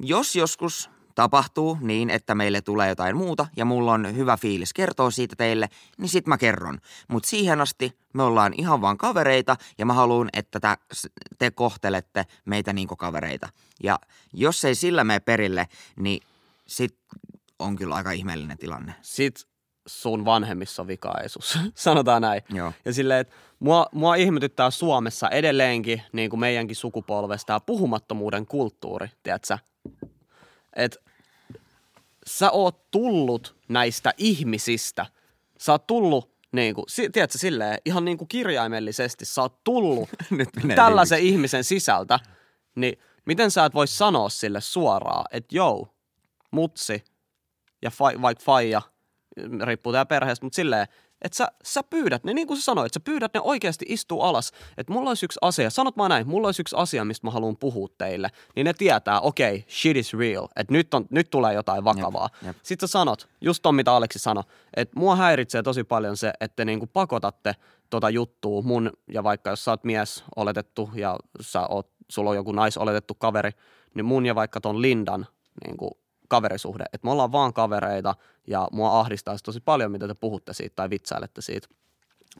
jos 0.00 0.36
joskus 0.36 0.90
tapahtuu 1.14 1.78
niin, 1.80 2.10
että 2.10 2.34
meille 2.34 2.60
tulee 2.60 2.88
jotain 2.88 3.16
muuta 3.16 3.46
ja 3.56 3.64
mulla 3.64 3.92
on 3.92 4.16
hyvä 4.16 4.36
fiilis 4.36 4.72
kertoa 4.72 5.10
siitä 5.10 5.36
teille, 5.36 5.68
niin 5.98 6.08
sit 6.08 6.26
mä 6.26 6.38
kerron. 6.38 6.78
Mutta 7.08 7.28
siihen 7.28 7.60
asti 7.60 7.98
me 8.12 8.22
ollaan 8.22 8.52
ihan 8.56 8.80
vaan 8.80 8.98
kavereita 8.98 9.56
ja 9.78 9.86
mä 9.86 9.92
haluan, 9.92 10.28
että 10.32 10.60
tä, 10.60 10.78
te 11.38 11.50
kohtelette 11.50 12.26
meitä 12.44 12.72
niinku 12.72 12.96
kavereita. 12.96 13.48
Ja 13.82 13.98
jos 14.32 14.64
ei 14.64 14.74
sillä 14.74 15.04
mene 15.04 15.20
perille, 15.20 15.68
niin 15.96 16.22
sit 16.66 16.98
on 17.58 17.76
kyllä 17.76 17.94
aika 17.94 18.10
ihmeellinen 18.10 18.58
tilanne. 18.58 18.94
Sit 19.02 19.46
sun 19.86 20.24
vanhemmissa 20.24 20.82
on 20.82 20.88
vikaisuus, 20.88 21.58
sanotaan 21.74 22.22
näin. 22.22 22.42
Joo. 22.54 22.72
Ja 22.84 22.92
silleen, 22.92 23.20
että 23.20 23.34
mua, 23.58 23.86
mua 23.92 24.14
ihmetyttää 24.14 24.70
Suomessa 24.70 25.30
edelleenkin, 25.30 26.02
niin 26.12 26.30
kuin 26.30 26.40
meidänkin 26.40 26.76
sukupolvesta, 26.76 27.46
tämä 27.46 27.60
puhumattomuuden 27.60 28.46
kulttuuri, 28.46 29.08
tiedätkö 29.22 29.58
Että 30.76 30.98
sä 32.26 32.50
oot 32.50 32.90
tullut 32.90 33.56
näistä 33.68 34.14
ihmisistä. 34.16 35.06
Sä 35.58 35.72
oot 35.72 35.86
tullut, 35.86 36.30
niin 36.52 36.74
kuin, 36.74 36.84
si- 36.88 37.10
tiedätkö, 37.10 37.38
silleen, 37.38 37.78
ihan 37.84 38.04
niin 38.04 38.18
kuin 38.18 38.28
kirjaimellisesti, 38.28 39.24
sä 39.24 39.42
oot 39.42 39.64
tullut 39.64 40.08
Nyt 40.30 40.48
tällaisen 40.74 41.18
ihmisen 41.18 41.64
sisältä, 41.64 42.20
niin 42.74 42.98
miten 43.24 43.50
sä 43.50 43.64
et 43.64 43.74
voi 43.74 43.86
sanoa 43.86 44.28
sille 44.28 44.60
suoraan, 44.60 45.24
että 45.30 45.56
joo, 45.56 45.94
mutsi 46.50 47.04
ja 47.82 47.90
fa- 47.90 48.22
vaikka 48.22 48.44
faija, 48.44 48.82
riippuu 49.64 49.92
tää 49.92 50.06
perheestä, 50.06 50.46
mutta 50.46 50.56
silleen, 50.56 50.86
että 51.22 51.36
sä, 51.36 51.48
sä 51.64 51.82
pyydät 51.82 52.24
ne, 52.24 52.34
niin 52.34 52.46
kuin 52.46 52.56
sä 52.56 52.64
sanoit, 52.64 52.92
sä 52.92 53.00
pyydät 53.00 53.34
ne 53.34 53.40
oikeasti 53.40 53.84
istuu 53.88 54.20
alas, 54.20 54.52
että 54.78 54.92
mulla 54.92 55.10
olisi 55.10 55.26
yksi 55.26 55.38
asia, 55.42 55.70
sanot 55.70 55.96
vaan 55.96 56.10
näin, 56.10 56.28
mulla 56.28 56.48
olisi 56.48 56.62
yksi 56.62 56.76
asia, 56.78 57.04
mistä 57.04 57.26
mä 57.26 57.30
haluan 57.30 57.56
puhua 57.56 57.88
teille, 57.98 58.28
niin 58.56 58.64
ne 58.64 58.72
tietää, 58.72 59.20
okei, 59.20 59.56
okay, 59.56 59.70
shit 59.70 59.96
is 59.96 60.14
real, 60.14 60.48
että 60.56 60.72
nyt, 60.72 60.94
on, 60.94 61.06
nyt 61.10 61.30
tulee 61.30 61.54
jotain 61.54 61.84
vakavaa. 61.84 62.28
Jep, 62.32 62.46
jep. 62.46 62.56
Sitten 62.62 62.88
sä 62.88 62.92
sanot, 62.92 63.28
just 63.40 63.62
ton 63.62 63.74
mitä 63.74 63.92
Aleksi 63.92 64.18
sanoi, 64.18 64.44
että 64.76 65.00
mua 65.00 65.16
häiritsee 65.16 65.62
tosi 65.62 65.84
paljon 65.84 66.16
se, 66.16 66.32
että 66.40 66.56
te 66.56 66.64
niinku 66.64 66.86
pakotatte 66.86 67.54
tota 67.90 68.10
juttua 68.10 68.62
mun, 68.62 68.92
ja 69.12 69.24
vaikka 69.24 69.50
jos 69.50 69.64
sä 69.64 69.70
oot 69.70 69.84
mies 69.84 70.24
oletettu 70.36 70.90
ja 70.94 71.18
sä 71.40 71.66
oot, 71.66 71.90
sulla 72.10 72.30
on 72.30 72.36
joku 72.36 72.52
naisoletettu 72.52 73.14
kaveri, 73.14 73.50
niin 73.94 74.04
mun 74.04 74.26
ja 74.26 74.34
vaikka 74.34 74.60
ton 74.60 74.82
Lindan 74.82 75.26
niinku 75.66 75.98
kaverisuhde, 76.28 76.84
että 76.92 77.04
me 77.06 77.10
ollaan 77.10 77.32
vaan 77.32 77.52
kavereita 77.52 78.14
ja 78.46 78.68
mua 78.72 79.00
ahdistaa 79.00 79.36
se 79.36 79.42
tosi 79.42 79.60
paljon, 79.60 79.92
mitä 79.92 80.08
te 80.08 80.14
puhutte 80.14 80.52
siitä 80.54 80.74
tai 80.76 80.90
vitsailette 80.90 81.42
siitä. 81.42 81.68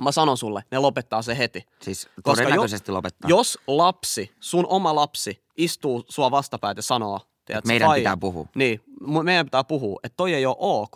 Mä 0.02 0.12
sanon 0.12 0.36
sulle, 0.36 0.62
ne 0.70 0.78
lopettaa 0.78 1.22
se 1.22 1.38
heti. 1.38 1.66
Siis 1.82 2.06
Koska 2.22 2.42
todennäköisesti 2.42 2.92
lopettaa. 2.92 3.28
Jos 3.30 3.58
lapsi, 3.66 4.32
sun 4.40 4.66
oma 4.66 4.94
lapsi, 4.94 5.42
istuu 5.56 6.04
sua 6.08 6.30
vastapäät 6.30 6.76
ja 6.76 6.82
sanoo, 6.82 7.20
tiedätkö, 7.44 7.66
meidän 7.68 7.88
faija- 7.88 8.00
pitää 8.00 8.16
puhua. 8.16 8.46
Niin, 8.54 8.80
meidän 9.22 9.46
pitää 9.46 9.64
puhua, 9.64 10.00
että 10.04 10.16
toi 10.16 10.34
ei 10.34 10.46
ole 10.46 10.56
ok. 10.58 10.94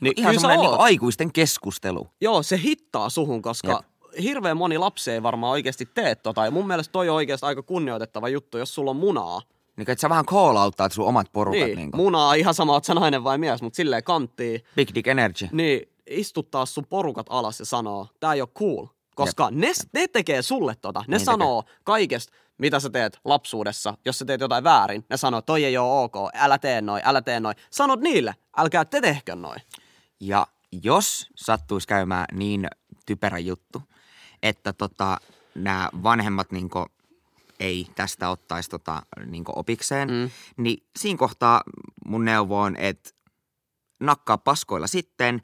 Niin 0.00 0.12
Ihan 0.16 0.30
kyllä 0.30 0.40
sä 0.40 0.48
semmoinen 0.48 0.70
niin 0.70 0.80
aikuisten 0.80 1.32
keskustelu. 1.32 2.08
Joo, 2.20 2.42
se 2.42 2.58
hittaa 2.62 3.08
suhun, 3.08 3.42
koska 3.42 3.82
hirveän 4.22 4.56
moni 4.56 4.78
lapsi 4.78 5.10
ei 5.10 5.22
varmaan 5.22 5.52
oikeasti 5.52 5.86
tee 5.86 6.14
tota. 6.14 6.44
Ja 6.44 6.50
mun 6.50 6.66
mielestä 6.66 6.92
toi 6.92 7.08
on 7.08 7.16
oikeasti 7.16 7.46
aika 7.46 7.62
kunnioitettava 7.62 8.28
juttu, 8.28 8.58
jos 8.58 8.74
sulla 8.74 8.90
on 8.90 8.96
munaa. 8.96 9.42
Niin 9.80 9.86
kuin, 9.86 9.92
että 9.92 10.00
sä 10.00 10.08
vähän 10.08 10.26
call 10.26 10.56
outtaat 10.56 10.92
sun 10.92 11.06
omat 11.06 11.26
porukat. 11.32 11.60
Niin, 11.60 11.76
Niin 11.76 11.90
munaa 11.94 12.34
ihan 12.34 12.54
sama, 12.54 12.72
oot 12.72 12.84
sä 12.84 12.94
nainen 12.94 13.24
vai 13.24 13.38
mies, 13.38 13.62
mutta 13.62 13.76
silleen 13.76 14.04
kanttii. 14.04 14.64
Big 14.76 14.88
dick 14.94 15.06
energy. 15.06 15.48
Niin, 15.52 15.88
istuttaa 16.06 16.66
sun 16.66 16.86
porukat 16.88 17.26
alas 17.30 17.58
ja 17.58 17.64
sanoo, 17.64 18.08
tää 18.20 18.32
ei 18.32 18.40
ole 18.40 18.48
cool. 18.58 18.86
Koska 19.14 19.48
ne, 19.50 19.72
ne 19.92 20.08
tekee 20.08 20.42
sulle 20.42 20.74
tota. 20.74 21.04
Ne 21.08 21.16
Niin 21.16 21.24
sanoo 21.24 21.64
kaikesta, 21.84 22.32
mitä 22.58 22.80
sä 22.80 22.90
teet 22.90 23.18
lapsuudessa, 23.24 23.94
jos 24.04 24.18
sä 24.18 24.24
teet 24.24 24.40
jotain 24.40 24.64
väärin. 24.64 25.04
Ne 25.10 25.16
sanoo, 25.16 25.42
toi 25.42 25.64
ei 25.64 25.78
ole 25.78 26.02
ok, 26.02 26.14
älä 26.34 26.58
tee 26.58 26.80
noin, 26.80 27.02
älä 27.04 27.22
tee 27.22 27.40
noin. 27.40 27.56
Sanot 27.70 28.00
niille, 28.00 28.34
älkää 28.56 28.84
te 28.84 29.00
tehkö 29.00 29.34
noin. 29.34 29.60
Ja 30.20 30.46
jos 30.82 31.26
sattuisi 31.36 31.88
käymään 31.88 32.26
niin 32.32 32.66
typerä 33.06 33.38
juttu, 33.38 33.82
että 34.42 34.72
tota, 34.72 35.18
nämä 35.54 35.88
vanhemmat 36.02 36.52
niinku 36.52 36.86
ei 37.60 37.86
tästä 37.94 38.30
ottaisi 38.30 38.70
tota, 38.70 39.02
niinku 39.26 39.52
opikseen, 39.56 40.08
mm. 40.10 40.30
niin 40.56 40.86
siinä 40.98 41.18
kohtaa 41.18 41.62
mun 42.04 42.24
neuvo 42.24 42.60
on, 42.60 42.76
että 42.76 43.10
nakkaa 44.00 44.38
paskoilla 44.38 44.86
sitten. 44.86 45.42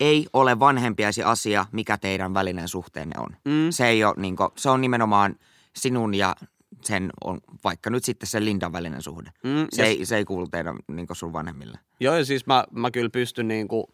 Ei 0.00 0.26
ole 0.32 0.58
vanhempiasi 0.58 1.22
asia, 1.22 1.66
mikä 1.72 1.98
teidän 1.98 2.34
välinen 2.34 2.68
suhteenne 2.68 3.14
on. 3.18 3.36
Mm. 3.44 3.70
Se, 3.70 3.86
ei 3.86 4.04
ole, 4.04 4.14
niinku, 4.16 4.52
se 4.56 4.70
on 4.70 4.80
nimenomaan 4.80 5.36
sinun 5.76 6.14
ja 6.14 6.36
sen 6.84 7.10
on 7.24 7.40
vaikka 7.64 7.90
nyt 7.90 8.04
sitten 8.04 8.26
se 8.26 8.44
Lindan 8.44 8.72
välinen 8.72 9.02
suhde. 9.02 9.30
Mm, 9.44 9.66
Se, 9.72 9.82
ei, 9.82 10.06
se 10.06 10.16
ei 10.16 10.24
kuulu 10.24 10.48
teidän 10.48 10.76
niinku 10.88 11.14
sun 11.14 11.32
vanhemmille. 11.32 11.78
Joo, 12.00 12.14
ja 12.16 12.24
siis 12.24 12.46
mä, 12.46 12.64
mä 12.70 12.90
kyllä 12.90 13.10
pystyn 13.10 13.48
niinku, 13.48 13.92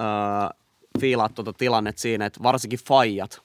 öö, 0.00 0.06
fiilaa 1.00 1.28
tuota 1.28 1.52
tilannet 1.52 1.98
siinä, 1.98 2.26
että 2.26 2.42
varsinkin 2.42 2.78
faijat 2.88 3.42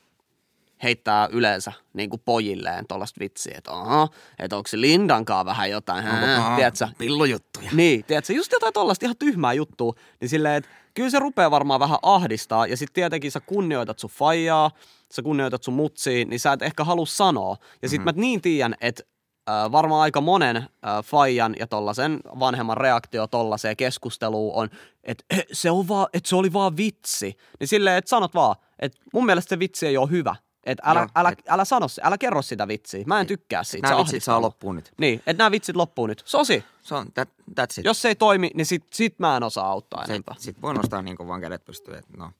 heittää 0.83 1.29
yleensä 1.31 1.73
niinku 1.93 2.17
pojilleen 2.17 2.87
tuollaista 2.87 3.19
vitsiä, 3.19 3.53
että 3.57 3.71
aha, 3.71 4.07
että 4.39 4.57
onko 4.57 4.67
se 4.67 4.81
Lindankaan 4.81 5.45
vähän 5.45 5.69
jotain, 5.69 6.03
hää, 6.03 6.55
tiedätkö? 6.55 6.87
Pillujuttuja. 6.97 7.69
Niin, 7.73 8.03
tiedätkö, 8.03 8.33
just 8.33 8.51
jotain 8.51 8.73
tollaista 8.73 9.05
ihan 9.05 9.17
tyhmää 9.17 9.53
juttua, 9.53 9.93
niin 10.21 10.29
silleen, 10.29 10.55
että 10.55 10.69
kyllä 10.93 11.09
se 11.09 11.19
rupeaa 11.19 11.51
varmaan 11.51 11.79
vähän 11.79 11.99
ahdistaa, 12.01 12.67
ja 12.67 12.77
sitten 12.77 12.93
tietenkin 12.93 13.31
sä 13.31 13.39
kunnioitat 13.39 13.99
sun 13.99 14.09
faijaa, 14.09 14.71
sä 15.13 15.21
kunnioitat 15.21 15.63
sun 15.63 15.73
mutsiin, 15.73 16.29
niin 16.29 16.39
sä 16.39 16.53
et 16.53 16.61
ehkä 16.61 16.83
halua 16.83 17.05
sanoa. 17.05 17.57
Ja 17.81 17.89
sit 17.89 18.01
mm-hmm. 18.01 18.17
mä 18.17 18.21
niin 18.21 18.41
tiedän, 18.41 18.75
että 18.81 19.03
äh, 19.49 19.71
varmaan 19.71 20.01
aika 20.01 20.21
monen 20.21 20.57
äh, 20.57 20.65
faijan 21.03 21.55
ja 21.59 21.67
tollasen 21.67 22.19
vanhemman 22.39 22.77
reaktio 22.77 23.27
tollaseen 23.27 23.77
keskusteluun 23.77 24.55
on, 24.55 24.69
että 25.03 25.23
se, 25.51 25.71
on 25.71 25.87
vaan, 25.87 26.07
että 26.13 26.29
se 26.29 26.35
oli 26.35 26.53
vaan 26.53 26.77
vitsi. 26.77 27.37
Niin 27.59 27.67
silleen, 27.67 27.97
että 27.97 28.09
sanot 28.09 28.33
vaan, 28.33 28.55
että 28.79 28.97
mun 29.13 29.25
mielestä 29.25 29.49
se 29.49 29.59
vitsi 29.59 29.87
ei 29.87 29.97
ole 29.97 30.09
hyvä. 30.09 30.35
Et 30.67 30.77
älä, 30.83 30.99
Joo, 30.99 31.09
älä, 31.15 31.29
et- 31.29 31.43
älä 31.49 31.65
sano, 31.65 31.87
se- 31.87 32.01
älä 32.05 32.17
kerro 32.17 32.41
sitä 32.41 32.67
vitsiä. 32.67 33.03
Mä 33.07 33.19
en 33.19 33.27
tykkää 33.27 33.63
siitä. 33.63 33.87
Nämä 33.89 33.99
vitsit 33.99 34.23
saa 34.23 34.41
loppuun 34.41 34.75
nyt. 34.75 34.91
Niin, 34.97 35.19
että 35.19 35.33
nämä 35.43 35.51
vitsit 35.51 35.75
loppuu 35.75 36.07
nyt. 36.07 36.21
Sosi, 36.25 36.63
Se 36.83 36.95
on, 36.95 37.11
that, 37.13 37.29
that's 37.59 37.79
it. 37.79 37.85
jos 37.85 38.01
se 38.01 38.07
ei 38.07 38.15
toimi, 38.15 38.51
niin 38.53 38.65
sit, 38.65 38.83
sit 38.93 39.19
mä 39.19 39.37
en 39.37 39.43
osaa 39.43 39.67
auttaa 39.71 40.05
se, 40.05 40.11
enempää. 40.11 40.35
sit 40.39 40.61
voi 40.61 40.73
nostaa 40.73 41.01
niin 41.01 41.17
kuin 41.17 41.27
vaan 41.27 41.41
kädet 41.41 41.65
pystyyn. 41.65 41.97
et 41.97 42.05
No. 42.17 42.31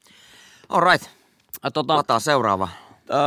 All 0.69 0.81
right. 0.91 1.09
Tota, 1.73 1.95
Lataa 1.95 2.19
seuraava. 2.19 2.67
öö, 3.09 3.17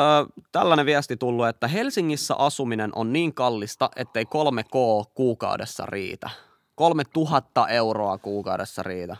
tällainen 0.52 0.86
viesti 0.86 1.16
tullut, 1.16 1.48
että 1.48 1.68
Helsingissä 1.68 2.34
asuminen 2.34 2.90
on 2.94 3.12
niin 3.12 3.34
kallista, 3.34 3.90
ettei 3.96 4.24
3K 4.24 5.04
kuukaudessa 5.14 5.86
riitä. 5.86 6.30
3000 6.74 7.68
euroa 7.68 8.18
kuukaudessa 8.18 8.82
riitä. 8.82 9.16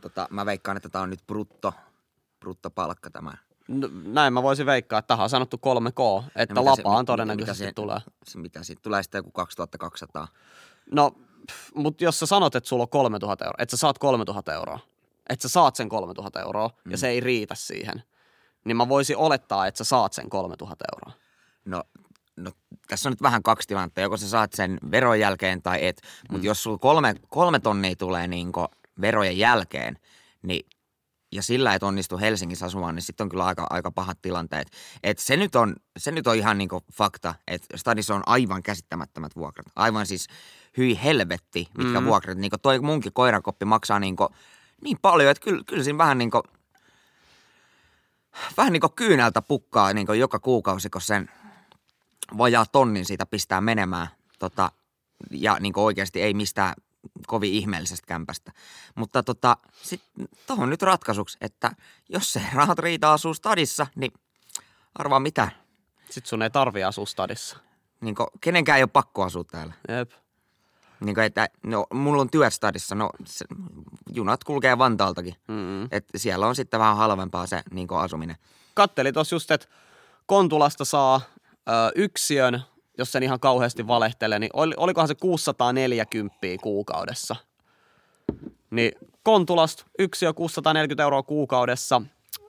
Tota, 0.00 0.26
mä 0.30 0.46
veikkaan, 0.46 0.76
että 0.76 0.88
tää 0.88 1.02
on 1.02 1.10
nyt 1.10 1.26
brutto, 1.26 1.72
bruttopalkka 2.40 3.10
tämä. 3.10 3.32
N- 3.68 4.14
näin 4.14 4.32
mä 4.32 4.42
voisin 4.42 4.66
veikkaa, 4.66 4.98
että 4.98 5.08
tähän 5.08 5.24
on 5.24 5.30
sanottu 5.30 5.56
3K, 5.56 6.24
että 6.36 6.54
se- 6.54 6.60
lapaan 6.60 7.02
mi- 7.02 7.06
todennäköisesti 7.06 7.62
mitä 7.64 7.70
se- 7.70 7.74
tulee. 7.74 7.98
Se, 8.24 8.38
mitä 8.38 8.62
siitä 8.62 8.82
tulee 8.82 9.02
sitten 9.02 9.18
joku 9.18 9.30
2200. 9.30 10.28
No, 10.92 11.12
mutta 11.74 12.04
jos 12.04 12.18
sä 12.18 12.26
sanot, 12.26 12.54
että 12.54 12.68
sulla 12.68 12.82
on 12.82 12.88
3000 12.88 13.44
euroa, 13.44 13.62
että 13.62 13.76
sä 13.76 13.80
saat 13.80 13.98
3000 13.98 14.52
euroa, 14.52 14.78
että 15.28 15.42
sä 15.42 15.52
saat 15.52 15.76
sen 15.76 15.88
3000 15.88 16.40
euroa 16.40 16.70
mm. 16.84 16.90
ja 16.90 16.98
se 16.98 17.08
ei 17.08 17.20
riitä 17.20 17.54
siihen, 17.54 18.02
niin 18.64 18.76
mä 18.76 18.88
voisin 18.88 19.16
olettaa, 19.16 19.66
että 19.66 19.78
sä 19.78 19.84
saat 19.84 20.12
sen 20.12 20.30
3000 20.30 20.84
euroa. 20.94 21.20
No, 21.64 21.82
no 22.36 22.50
tässä 22.88 23.08
on 23.08 23.12
nyt 23.12 23.22
vähän 23.22 23.42
kaksi 23.42 23.68
tilannetta. 23.68 24.00
Joko 24.00 24.16
sä 24.16 24.28
saat 24.28 24.52
sen 24.52 24.78
veron 24.90 25.20
jälkeen 25.20 25.62
tai 25.62 25.86
et. 25.86 26.00
Mutta 26.30 26.42
mm. 26.42 26.46
jos 26.46 26.62
sulla 26.62 26.78
kolme, 26.78 27.14
kolme 27.28 27.58
tonnia 27.60 27.96
tulee 27.96 28.26
niinku 28.28 28.66
verojen 29.00 29.38
jälkeen, 29.38 29.98
niin 30.42 30.66
ja 31.34 31.42
sillä 31.42 31.74
et 31.74 31.82
onnistu 31.82 32.18
Helsingissä 32.18 32.66
asumaan, 32.66 32.94
niin 32.94 33.02
sitten 33.02 33.24
on 33.24 33.28
kyllä 33.28 33.44
aika, 33.44 33.66
aika 33.70 33.90
pahat 33.90 34.18
tilanteet. 34.22 34.70
Et 35.02 35.18
se, 35.18 35.36
nyt 35.36 35.54
on, 35.54 35.76
se 35.96 36.10
nyt 36.10 36.26
on 36.26 36.36
ihan 36.36 36.58
niinku 36.58 36.80
fakta, 36.92 37.34
että 37.46 37.76
stadissa 37.76 38.14
on 38.14 38.22
aivan 38.26 38.62
käsittämättömät 38.62 39.36
vuokrat. 39.36 39.66
Aivan 39.76 40.06
siis 40.06 40.26
hyi 40.76 41.00
helvetti, 41.04 41.68
mitkä 41.78 42.00
mm. 42.00 42.06
vuokrat. 42.06 42.38
Niinku 42.38 42.58
toi 42.58 42.78
munkin 42.78 43.12
koirakoppi 43.12 43.64
maksaa 43.64 43.98
niinku 43.98 44.28
niin 44.82 44.98
paljon, 45.02 45.30
että 45.30 45.44
kyllä, 45.44 45.62
kyllä 45.66 45.84
siinä 45.84 45.98
vähän 45.98 46.18
niinku, 46.18 46.42
vähän 48.56 48.72
niinku 48.72 48.88
kyynältä 48.88 49.42
pukkaa 49.42 49.92
niinku 49.92 50.12
joka 50.12 50.38
kuukausi, 50.38 50.90
kun 50.90 51.00
sen 51.00 51.30
vajaa 52.38 52.66
tonnin 52.66 53.04
siitä 53.04 53.26
pistää 53.26 53.60
menemään. 53.60 54.08
Tota, 54.38 54.72
ja 55.30 55.56
niin 55.60 55.72
oikeasti 55.76 56.22
ei 56.22 56.34
mistään 56.34 56.74
kovin 57.26 57.52
ihmeellisestä 57.52 58.06
kämpästä. 58.06 58.52
Mutta 58.94 59.22
tota, 59.22 59.56
tuohon 60.46 60.70
nyt 60.70 60.82
ratkaisuksi, 60.82 61.38
että 61.40 61.70
jos 62.08 62.32
se 62.32 62.42
rahat 62.54 62.78
riitä 62.78 63.12
asuu 63.12 63.34
stadissa, 63.34 63.86
niin 63.96 64.12
arvaa 64.94 65.20
mitä. 65.20 65.48
Sitten 66.10 66.28
sun 66.28 66.42
ei 66.42 66.50
tarvi 66.50 66.84
asua 66.84 67.06
stadissa. 67.06 67.56
Niin 68.00 68.14
kenenkään 68.40 68.76
ei 68.76 68.82
ole 68.82 68.90
pakko 68.92 69.22
asua 69.22 69.44
täällä. 69.44 69.74
Jep. 69.88 70.10
Niin 71.00 71.20
että, 71.20 71.48
no, 71.62 71.86
mulla 71.92 72.22
on 72.22 72.30
työt 72.30 72.54
stadissa, 72.54 72.94
no 72.94 73.10
se, 73.24 73.44
junat 74.14 74.44
kulkee 74.44 74.78
Vantaaltakin. 74.78 75.36
Mm-mm. 75.48 75.88
Et 75.90 76.08
siellä 76.16 76.46
on 76.46 76.56
sitten 76.56 76.80
vähän 76.80 76.96
halvempaa 76.96 77.46
se 77.46 77.62
niin 77.70 77.88
asuminen. 77.92 78.36
Katteli 78.74 79.12
tuossa 79.12 79.34
just, 79.34 79.50
että 79.50 79.66
Kontulasta 80.26 80.84
saa 80.84 81.20
ö, 81.68 81.72
yksiön, 81.94 82.62
jos 82.98 83.12
sen 83.12 83.22
ihan 83.22 83.40
kauheasti 83.40 83.86
valehtelee, 83.86 84.38
niin 84.38 84.50
oli, 84.52 84.74
olikohan 84.76 85.08
se 85.08 85.14
640 85.14 86.36
kuukaudessa. 86.62 87.36
Niin 88.70 88.92
Kontulasta 89.22 89.84
yksiö 89.98 90.32
640 90.32 91.02
euroa 91.02 91.22
kuukaudessa. 91.22 92.02
Ö, 92.40 92.46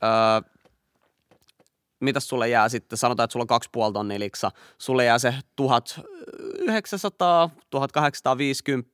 mitäs 2.00 2.28
sulle 2.28 2.50
jää 2.50 2.70
sitten? 2.70 2.98
Sanotaan, 2.98 3.26
että 3.26 3.32
sulla 3.32 3.44
on 3.44 3.48
kaksi 3.48 3.70
puoli 3.72 3.94
tonnia 3.94 4.20
liksa. 4.20 4.52
Sulle 4.78 5.06
jää 5.06 5.20
se 5.20 5.36
1900, 5.56 7.50
1850, 7.70 8.92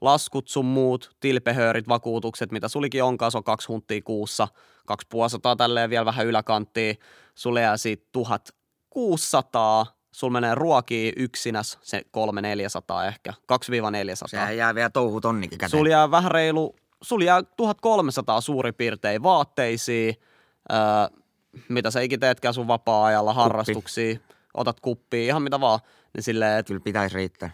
laskut 0.00 0.48
sun 0.48 0.64
muut, 0.64 1.16
tilpehöörit, 1.20 1.88
vakuutukset, 1.88 2.52
mitä 2.52 2.68
sulikin 2.68 3.04
onkaan, 3.04 3.30
se 3.30 3.38
on 3.38 3.44
kaksi 3.44 3.68
hunttia 3.68 4.02
kuussa, 4.02 4.48
kaksi 4.86 5.06
puolisataa 5.10 5.56
tälleen 5.56 5.90
vielä 5.90 6.04
vähän 6.04 6.26
yläkanttiin. 6.26 6.98
Sulle 7.34 7.60
jää 7.60 7.76
siitä 7.76 8.06
1600, 8.12 9.86
sulla 10.14 10.32
menee 10.32 10.54
ruokiin 10.54 11.12
yksinäs 11.16 11.78
se 11.82 12.02
300-400 13.02 13.06
ehkä, 13.08 13.30
2-400. 13.32 13.36
Sehän 14.26 14.56
jää 14.56 14.74
vielä 14.74 14.90
touhu 14.90 15.20
tonnikin 15.20 15.58
käteen. 15.58 15.70
Sulla 15.70 15.90
jää 15.90 16.10
vähän 16.10 16.30
reilu, 16.30 16.76
sulla 17.02 17.24
jää 17.24 17.42
1300 17.56 18.40
suurin 18.40 18.74
piirtein 18.74 19.22
vaatteisiin, 19.22 20.14
öö, 20.72 20.78
mitä 21.68 21.90
sä 21.90 22.00
ikin 22.00 22.20
teetkään 22.20 22.54
sun 22.54 22.68
vapaa-ajalla, 22.68 23.32
harrastuksia, 23.34 24.18
otat 24.54 24.80
kuppia, 24.80 25.22
ihan 25.22 25.42
mitä 25.42 25.60
vaan. 25.60 25.80
Niin 26.14 26.22
silleen, 26.22 26.58
että 26.58 26.68
Kyllä 26.68 26.80
pitäisi 26.84 27.14
riittää. 27.14 27.50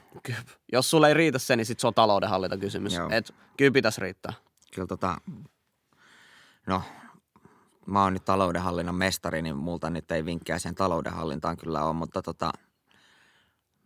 jos 0.73 0.91
sulle 0.91 1.09
ei 1.09 1.15
riitä 1.15 1.39
se, 1.39 1.57
niin 1.57 1.67
sit 1.67 1.81
se 1.81 1.87
on 1.87 1.95
taloudenhallintakysymys. 1.95 2.95
Joo. 2.95 3.09
Et 3.11 3.35
kyllä 3.57 3.73
pitäisi 3.73 4.01
riittää. 4.01 4.33
Kyllä 4.75 4.87
tota, 4.87 5.17
no 6.67 6.83
mä 7.87 8.03
oon 8.03 8.13
nyt 8.13 8.25
taloudenhallinnan 8.25 8.95
mestari, 8.95 9.43
niin 9.43 9.57
multa 9.57 9.91
nyt 9.91 10.11
ei 10.11 10.25
vinkkejä 10.25 10.59
sen 10.59 10.75
taloudenhallintaan 10.75 11.57
kyllä 11.57 11.85
ole, 11.85 11.93
mutta 11.93 12.23
tota, 12.23 12.53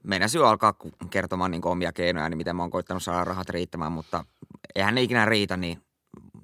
meidän 0.02 0.28
syy 0.28 0.48
alkaa 0.48 0.74
kertomaan 1.10 1.50
niin 1.50 1.66
omia 1.66 1.92
keinoja, 1.92 2.28
niin 2.28 2.38
miten 2.38 2.56
mä 2.56 2.62
oon 2.62 2.70
koittanut 2.70 3.02
saada 3.02 3.24
rahat 3.24 3.48
riittämään, 3.48 3.92
mutta 3.92 4.24
eihän 4.74 4.94
ne 4.94 5.02
ikinä 5.02 5.24
riitä, 5.24 5.56
niin 5.56 5.82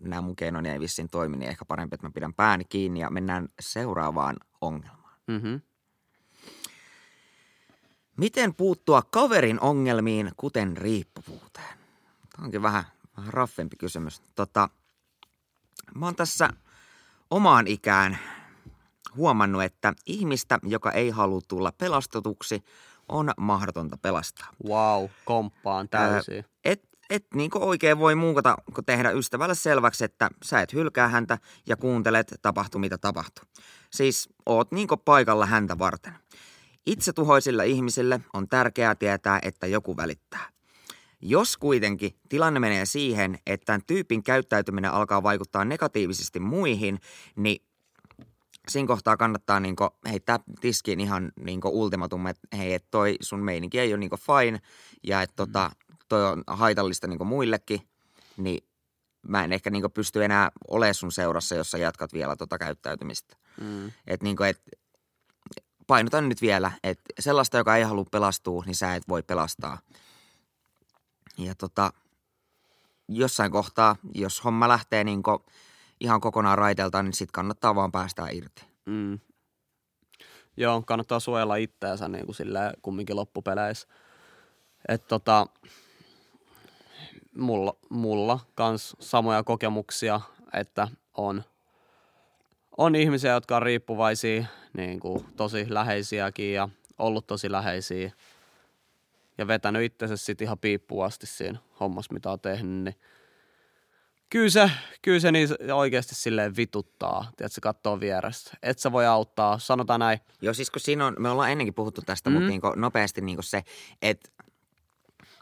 nämä 0.01 0.23
mun 0.23 0.37
keinoni 0.37 0.69
ei 0.69 0.81
vissiin 0.81 1.09
toimi, 1.09 1.37
niin 1.37 1.51
ehkä 1.51 1.65
parempi, 1.65 1.95
että 1.95 2.07
mä 2.07 2.11
pidän 2.15 2.35
pääni 2.35 2.65
kiinni 2.65 3.01
ja 3.01 3.11
mennään 3.11 3.49
seuraavaan 3.61 4.37
ongelmaan. 4.61 5.15
Mm-hmm. 5.27 5.61
Miten 8.17 8.55
puuttua 8.55 9.03
kaverin 9.03 9.61
ongelmiin, 9.61 10.33
kuten 10.37 10.77
riippuvuuteen? 10.77 11.79
Tämä 12.37 12.45
onkin 12.45 12.63
vähän, 12.63 12.85
vähän 13.17 13.33
raffempi 13.33 13.77
kysymys. 13.77 14.23
Tota, 14.35 14.69
mä 15.95 16.07
oon 16.07 16.17
tässä 16.17 16.51
omaan 17.31 17.67
ikään 17.67 18.19
huomannut, 19.17 19.63
että 19.63 19.93
ihmistä, 20.07 20.59
joka 20.63 20.93
ei 20.93 21.11
halua 21.11 21.41
tulla 21.49 21.73
pelastetuksi, 21.79 22.65
on 23.09 23.31
mahdotonta 23.37 23.97
pelastaa. 24.03 24.47
Wow, 24.69 25.09
komppaan 25.25 25.89
täysin. 25.89 26.35
Ää, 26.35 26.43
Et, 26.65 26.89
et 27.11 27.27
niin 27.35 27.51
oikein 27.55 27.99
voi 27.99 28.15
muukata 28.15 28.57
kuin 28.75 28.85
tehdä 28.85 29.11
ystävälle 29.11 29.55
selväksi, 29.55 30.05
että 30.05 30.31
sä 30.45 30.61
et 30.61 30.73
hylkää 30.73 31.09
häntä 31.09 31.39
ja 31.67 31.77
kuuntelet, 31.77 32.35
tapahtuu 32.43 32.81
mitä 32.81 32.99
tapahtuu. 32.99 33.45
Siis 33.91 34.29
oot 34.47 34.73
niin 34.73 34.89
paikalla 35.05 35.47
häntä 35.47 35.79
varten. 35.79 36.15
Itsetuhoisille 36.87 37.67
ihmisille 37.67 38.21
on 38.33 38.49
tärkeää 38.49 38.95
tietää, 38.95 39.39
että 39.43 39.67
joku 39.67 39.97
välittää. 39.97 40.49
Jos 41.21 41.57
kuitenkin 41.57 42.17
tilanne 42.29 42.61
menee 42.61 42.87
siihen, 42.87 43.39
että 43.47 43.65
tämän 43.65 43.81
tyypin 43.87 44.23
käyttäytyminen 44.23 44.93
alkaa 44.93 45.23
vaikuttaa 45.23 45.65
negatiivisesti 45.65 46.41
muihin, 46.41 47.01
niin 47.37 47.63
siinä 48.69 48.87
kohtaa 48.87 49.17
kannattaa 49.17 49.61
niinku 49.61 49.89
heittää 50.09 50.41
tiskiin 50.61 51.01
ihan 51.01 51.33
niinku 51.41 51.69
ultimatum, 51.83 52.27
että 52.27 52.57
hei, 52.57 52.75
et 52.75 52.85
toi 52.91 53.17
sun 53.21 53.41
meininki 53.41 53.79
ei 53.79 53.93
ole 53.93 53.99
niinku 53.99 54.17
fine 54.17 54.61
ja 55.03 55.23
että 55.23 55.37
tota, 55.37 55.71
toi 56.09 56.25
on 56.25 56.45
haitallista 56.47 57.07
niinku 57.07 57.25
muillekin, 57.25 57.81
niin 58.37 58.65
mä 59.29 59.45
en 59.45 59.53
ehkä 59.53 59.71
niinku 59.71 59.89
pysty 59.89 60.25
enää 60.25 60.51
olemaan 60.69 60.95
sun 60.95 61.13
seurassa, 61.13 61.55
jos 61.55 61.71
sä 61.71 61.79
jatkat 61.79 62.13
vielä 62.13 62.37
tota 62.37 62.59
käyttäytymistä. 62.59 63.37
Mm. 63.61 63.87
Että 64.07 64.25
niinku, 64.25 64.43
et, 64.43 64.63
painotan 65.87 66.29
nyt 66.29 66.43
vielä, 66.43 66.73
että 66.85 67.05
sellaista, 67.21 67.59
joka 67.59 67.77
ei 67.77 67.83
halua 67.83 68.05
pelastua, 68.11 68.63
niin 68.67 68.75
sä 68.75 68.95
et 68.95 69.09
voi 69.09 69.23
pelastaa. 69.23 69.79
Ja 71.41 71.55
tota, 71.55 71.93
jossain 73.09 73.53
kohtaa, 73.53 73.97
jos 74.15 74.45
homma 74.45 74.69
lähtee 74.69 75.05
niinku 75.05 75.45
ihan 76.01 76.21
kokonaan 76.21 76.59
raiteelta, 76.59 77.03
niin 77.03 77.13
sit 77.13 77.31
kannattaa 77.31 77.75
vaan 77.75 77.93
päästää 77.93 78.31
irti. 78.31 78.65
Mm. 78.87 79.19
Joo, 80.57 80.83
kannattaa 80.83 81.21
suojella 81.21 81.57
itseänsä 81.57 82.09
niin 82.09 82.27
kuin 82.27 82.37
silleen 82.37 82.73
kumminkin 82.83 83.17
loppupeleissä. 83.17 83.89
Et 84.89 85.09
tota, 85.09 85.47
mulla, 87.37 87.77
mulla 87.91 88.41
kans 88.55 88.97
samoja 89.01 89.43
kokemuksia, 89.43 90.21
että 90.53 90.89
on, 91.17 91.45
on 92.77 92.95
ihmisiä, 92.95 93.33
jotka 93.33 93.57
on 93.57 93.63
riippuvaisia, 93.63 94.45
niin 94.77 95.01
kuin 95.01 95.27
tosi 95.37 95.67
läheisiäkin 95.69 96.53
ja 96.53 96.69
ollut 96.99 97.27
tosi 97.27 97.53
läheisiä. 97.53 98.13
Ja 99.41 99.47
vetänyt 99.47 99.83
itsensä 99.83 100.17
sitten 100.17 100.45
ihan 100.45 100.59
piippuun 100.59 101.05
asti 101.05 101.27
siinä 101.27 101.59
hommassa, 101.81 102.15
mitä 102.15 102.31
on 102.31 102.41
tehnyt, 102.41 102.85
niin 102.85 102.95
kyllä 104.31 104.51
se, 104.51 104.71
kyllä 105.03 105.21
se 105.21 105.33
niin 105.33 105.49
oikeasti 105.73 106.15
silleen 106.15 106.57
vituttaa, 106.57 107.31
että 107.31 107.49
se 107.49 107.61
katsoo 107.61 108.01
vierestä. 108.01 108.51
Et 108.63 108.79
sä 108.79 108.93
voi 108.93 109.07
auttaa, 109.07 109.59
sanotaan 109.59 110.01
näin. 110.01 110.21
Joo, 110.43 110.55
siis 110.55 110.71
kun 110.71 110.81
siinä 110.81 111.07
on, 111.07 111.17
me 111.19 111.31
ollaan 111.31 111.51
ennenkin 111.51 111.75
puhuttu 111.75 112.03
tästä, 112.07 112.31
mm. 112.31 112.35
Mm. 112.35 112.39
mutta 112.39 112.49
niinku 112.49 112.73
nopeasti 112.77 113.21
niinku 113.21 113.43
se, 113.43 113.63
että 114.03 114.31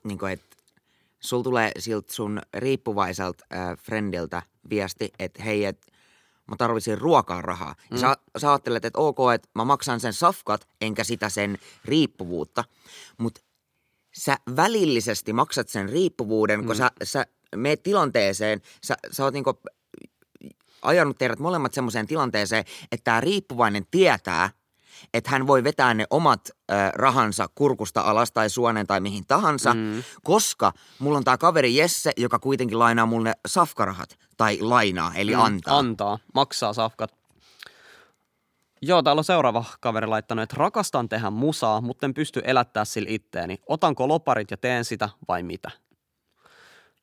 niinku, 0.04 0.26
et, 0.26 0.42
sul 1.20 1.42
tulee 1.42 1.72
siltä 1.78 2.12
sun 2.12 2.42
riippuvaiselta 2.54 3.44
äh, 3.54 3.78
friendiltä 3.78 4.42
viesti, 4.70 5.12
että 5.18 5.42
hei, 5.42 5.64
et, 5.64 5.86
mä 6.46 6.56
tarvitsin 6.58 6.98
ruokaa 6.98 7.42
rahaa. 7.42 7.74
Ja 7.90 7.96
Mm. 7.96 8.00
sä, 8.00 8.16
sä 8.38 8.50
ajattelet, 8.50 8.84
että 8.84 8.98
ok, 8.98 9.18
että 9.34 9.48
mä 9.54 9.64
maksan 9.64 10.00
sen 10.00 10.12
safkat, 10.12 10.68
enkä 10.80 11.04
sitä 11.04 11.28
sen 11.28 11.58
riippuvuutta. 11.84 12.64
Mutta 13.18 13.40
sä 14.18 14.36
välillisesti 14.56 15.32
maksat 15.32 15.68
sen 15.68 15.88
riippuvuuden, 15.88 16.64
kun 16.64 16.74
Mm. 16.76 16.78
sä, 16.78 16.90
sä 17.02 17.26
meet 17.56 17.82
tilanteeseen, 17.82 18.60
sä, 18.84 18.96
sä 19.12 19.24
oot 19.24 19.34
niinku 19.34 19.60
ajanut 20.82 21.18
teidät 21.18 21.38
molemmat 21.38 21.74
semmoiseen 21.74 22.06
tilanteeseen, 22.06 22.64
että 22.92 23.04
tämä 23.04 23.20
riippuvainen 23.20 23.86
tietää, 23.90 24.50
että 25.14 25.30
hän 25.30 25.46
voi 25.46 25.64
vetää 25.64 25.94
ne 25.94 26.06
omat 26.10 26.48
ö, 26.48 26.74
rahansa 26.94 27.48
kurkusta 27.54 28.00
alas 28.00 28.32
tai 28.32 28.50
suoneen 28.50 28.86
tai 28.86 29.00
mihin 29.00 29.24
tahansa, 29.26 29.74
mm. 29.74 30.02
koska 30.22 30.72
mulla 30.98 31.18
on 31.18 31.24
tämä 31.24 31.38
kaveri 31.38 31.76
Jesse, 31.76 32.12
joka 32.16 32.38
kuitenkin 32.38 32.78
lainaa 32.78 33.06
mulle 33.06 33.34
safkarahat 33.46 34.18
tai 34.36 34.58
lainaa, 34.60 35.12
eli 35.14 35.34
mm, 35.34 35.40
antaa. 35.40 35.78
Antaa, 35.78 36.18
maksaa 36.34 36.72
safkat. 36.72 37.17
Joo, 38.82 39.02
täällä 39.02 39.20
on 39.20 39.24
seuraava 39.24 39.64
kaveri 39.80 40.06
laittanut, 40.06 40.42
että 40.42 40.56
rakastan 40.58 41.08
tehdä 41.08 41.30
musaa, 41.30 41.80
mutta 41.80 42.06
en 42.06 42.14
pysty 42.14 42.40
elättää 42.44 42.84
sillä 42.84 43.08
itteeni. 43.10 43.58
Otanko 43.66 44.08
loparit 44.08 44.50
ja 44.50 44.56
teen 44.56 44.84
sitä 44.84 45.08
vai 45.28 45.42
mitä? 45.42 45.70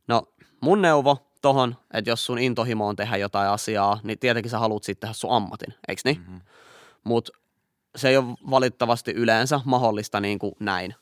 No, 0.07 0.23
mun 0.61 0.81
neuvo 0.81 1.17
tohon, 1.41 1.75
että 1.93 2.09
jos 2.11 2.25
sun 2.25 2.39
intohimo 2.39 2.87
on 2.87 2.95
tehdä 2.95 3.17
jotain 3.17 3.49
asiaa, 3.49 3.99
niin 4.03 4.19
tietenkin 4.19 4.49
sä 4.49 4.59
haluat 4.59 4.83
siitä 4.83 4.99
tehdä 4.99 5.13
sun 5.13 5.31
ammatin, 5.31 5.73
eiks 5.87 6.05
niin? 6.05 6.17
Mm-hmm. 6.17 6.41
Mutta 7.03 7.31
se 7.95 8.09
ei 8.09 8.17
ole 8.17 8.35
valitettavasti 8.49 9.11
yleensä 9.11 9.59
mahdollista 9.65 10.19
niin 10.19 10.39
kuin 10.39 10.55
näin. 10.59 10.95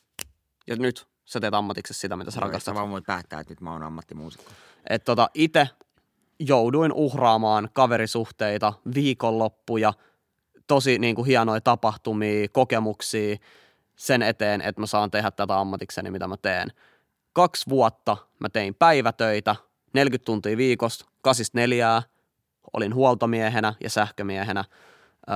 Ja 0.67 0.75
nyt 0.75 1.07
sä 1.25 1.39
teet 1.39 1.53
ammatiksesi 1.53 1.99
sitä, 1.99 2.15
mitä 2.15 2.31
sä 2.31 2.39
rakastat. 2.39 2.73
Sä 2.73 2.79
vaan 2.79 2.89
voit 2.89 3.05
päättää, 3.05 3.39
että 3.39 3.51
nyt 3.51 3.62
mä 3.62 3.71
oon 3.71 3.83
ammattimuusikko. 3.83 4.51
että 4.89 5.05
tota, 5.05 5.29
itse 5.33 5.69
jouduin 6.39 6.93
uhraamaan 6.93 7.69
kaverisuhteita, 7.73 8.73
viikonloppuja, 8.95 9.93
tosi 10.73 10.99
niin 10.99 11.15
kuin 11.15 11.25
hienoja 11.27 11.62
tapahtumia, 11.62 12.47
kokemuksia 12.51 13.38
sen 13.95 14.21
eteen, 14.21 14.62
että 14.62 14.81
mä 14.81 14.88
saan 14.88 15.12
tehdä 15.12 15.31
tätä 15.31 15.59
ammatikseni, 15.59 16.12
mitä 16.12 16.27
mä 16.27 16.38
teen. 16.38 16.71
Kaksi 17.33 17.69
vuotta 17.69 18.17
mä 18.39 18.49
tein 18.49 18.75
päivätöitä, 18.75 19.55
40 19.93 20.25
tuntia 20.25 20.57
viikossa, 20.57 21.05
neljää, 21.53 22.01
olin 22.73 22.95
huoltomiehenä 22.95 23.73
ja 23.83 23.89
sähkömiehenä 23.89 24.63
öö, 25.29 25.36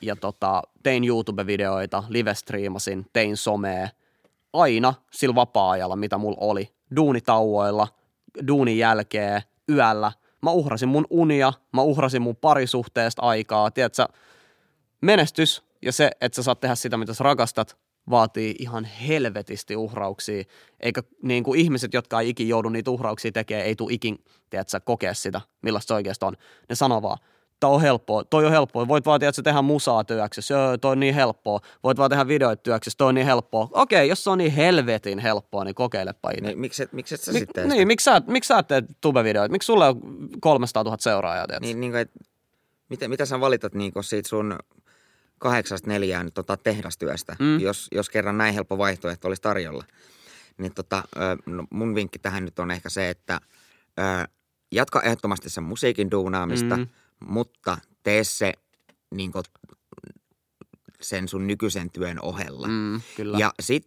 ja 0.00 0.16
tota, 0.16 0.62
tein 0.82 1.04
YouTube-videoita, 1.04 2.04
live-striimasin, 2.08 3.04
tein 3.12 3.36
somea, 3.36 3.88
aina 4.52 4.94
sillä 5.10 5.34
vapaa-ajalla, 5.34 5.96
mitä 5.96 6.18
mulla 6.18 6.38
oli, 6.40 6.74
duunitauoilla, 6.96 7.88
duunin 8.48 8.78
jälkeen, 8.78 9.42
yöllä. 9.68 10.12
Mä 10.42 10.50
uhrasin 10.50 10.88
mun 10.88 11.06
unia, 11.10 11.52
mä 11.72 11.82
uhrasin 11.82 12.22
mun 12.22 12.36
parisuhteesta 12.36 13.22
aikaa, 13.22 13.70
tiedätkö, 13.70 14.06
menestys 15.04 15.62
ja 15.82 15.92
se, 15.92 16.10
että 16.20 16.36
sä 16.36 16.42
saat 16.42 16.60
tehdä 16.60 16.74
sitä, 16.74 16.96
mitä 16.96 17.14
sä 17.14 17.24
rakastat, 17.24 17.76
vaatii 18.10 18.54
ihan 18.58 18.84
helvetisti 18.84 19.76
uhrauksia, 19.76 20.44
eikä 20.80 21.02
niin 21.22 21.44
kuin 21.44 21.60
ihmiset, 21.60 21.94
jotka 21.94 22.20
ei 22.20 22.28
ikin 22.28 22.48
joudu 22.48 22.68
niitä 22.68 22.90
uhrauksia 22.90 23.32
tekemään, 23.32 23.66
ei 23.66 23.76
tule 23.76 23.92
ikin, 23.92 24.18
tiedätkö, 24.50 24.80
kokea 24.84 25.14
sitä, 25.14 25.40
millaista 25.62 25.88
se 25.88 25.94
oikeasti 25.94 26.24
on. 26.24 26.36
Ne 26.68 26.74
sanoo 26.74 27.02
vaan, 27.02 27.18
tää 27.60 27.70
on 27.70 27.80
helppoa, 27.80 28.24
toi 28.24 28.46
on 28.46 28.50
helppoa, 28.52 28.88
voit 28.88 29.06
vaan, 29.06 29.20
tiedätkö, 29.20 29.42
tehdä 29.42 29.62
musaa 29.62 30.04
työksessä, 30.04 30.54
joo, 30.54 30.78
toi 30.78 30.92
on 30.92 31.00
niin 31.00 31.14
helppoa, 31.14 31.60
voit 31.84 31.98
vaan 31.98 32.10
tehdä 32.10 32.28
videoita 32.28 32.62
työksessä, 32.62 32.96
toi 32.96 33.08
on 33.08 33.14
niin 33.14 33.26
helppoa. 33.26 33.68
Okei, 33.72 34.08
jos 34.08 34.24
se 34.24 34.30
on 34.30 34.38
niin 34.38 34.52
helvetin 34.52 35.18
helppoa, 35.18 35.64
niin 35.64 35.74
kokeilepa 35.74 36.30
itse. 36.30 36.46
Niin, 36.46 36.58
miksi, 36.58 36.88
miksi 36.92 37.14
et 37.14 37.20
sä 37.20 37.32
Mik, 37.32 37.40
sitten... 37.40 37.68
niin, 37.68 37.88
miksi 37.88 38.04
sä, 38.04 38.22
miksi 38.26 38.48
sä 38.48 38.62
teet 38.62 38.84
tube-videoita? 39.00 39.52
Miksi 39.52 39.66
sulla 39.66 39.88
on 39.88 40.00
300 40.40 40.82
000 40.82 40.96
seuraajaa, 41.00 41.46
tiedätkö? 41.46 41.66
Niin, 41.66 41.80
niin 41.80 41.92
kuin, 41.92 42.00
et, 42.00 42.10
mitä, 42.88 43.08
mitä 43.08 43.26
sä 43.26 43.40
valitat 43.40 43.74
niin 43.74 43.92
siitä 44.00 44.28
sun 44.28 44.58
kahdeksasta 45.44 45.88
neljään 45.90 46.32
tota, 46.32 46.56
tehdastyöstä, 46.56 47.36
Mm. 47.38 47.60
jos, 47.60 47.88
jos 47.92 48.10
kerran 48.10 48.38
näin 48.38 48.54
helppo 48.54 48.78
vaihtoehto 48.78 49.28
olisi 49.28 49.42
tarjolla? 49.42 49.84
Niin 50.58 50.74
tota, 50.74 51.02
no, 51.46 51.64
mun 51.70 51.94
vinkki 51.94 52.18
tähän 52.18 52.44
nyt 52.44 52.58
on 52.58 52.70
ehkä 52.70 52.88
se, 52.88 53.08
että 53.10 53.40
ö, 53.98 54.28
jatka 54.72 55.02
ehdottomasti 55.02 55.50
sen 55.50 55.64
musiikin 55.64 56.10
duunaamista, 56.10 56.76
Mm. 56.76 56.82
mm. 56.82 56.88
mutta 57.26 57.78
tee 58.02 58.24
se 58.24 58.52
niin 59.14 59.32
kuin, 59.32 59.44
sen 61.00 61.28
sun 61.28 61.46
nykyisen 61.46 61.90
työn 61.90 62.18
ohella. 62.22 62.68
Mm, 62.68 63.00
kyllä. 63.16 63.38
Ja 63.38 63.52
sit, 63.60 63.86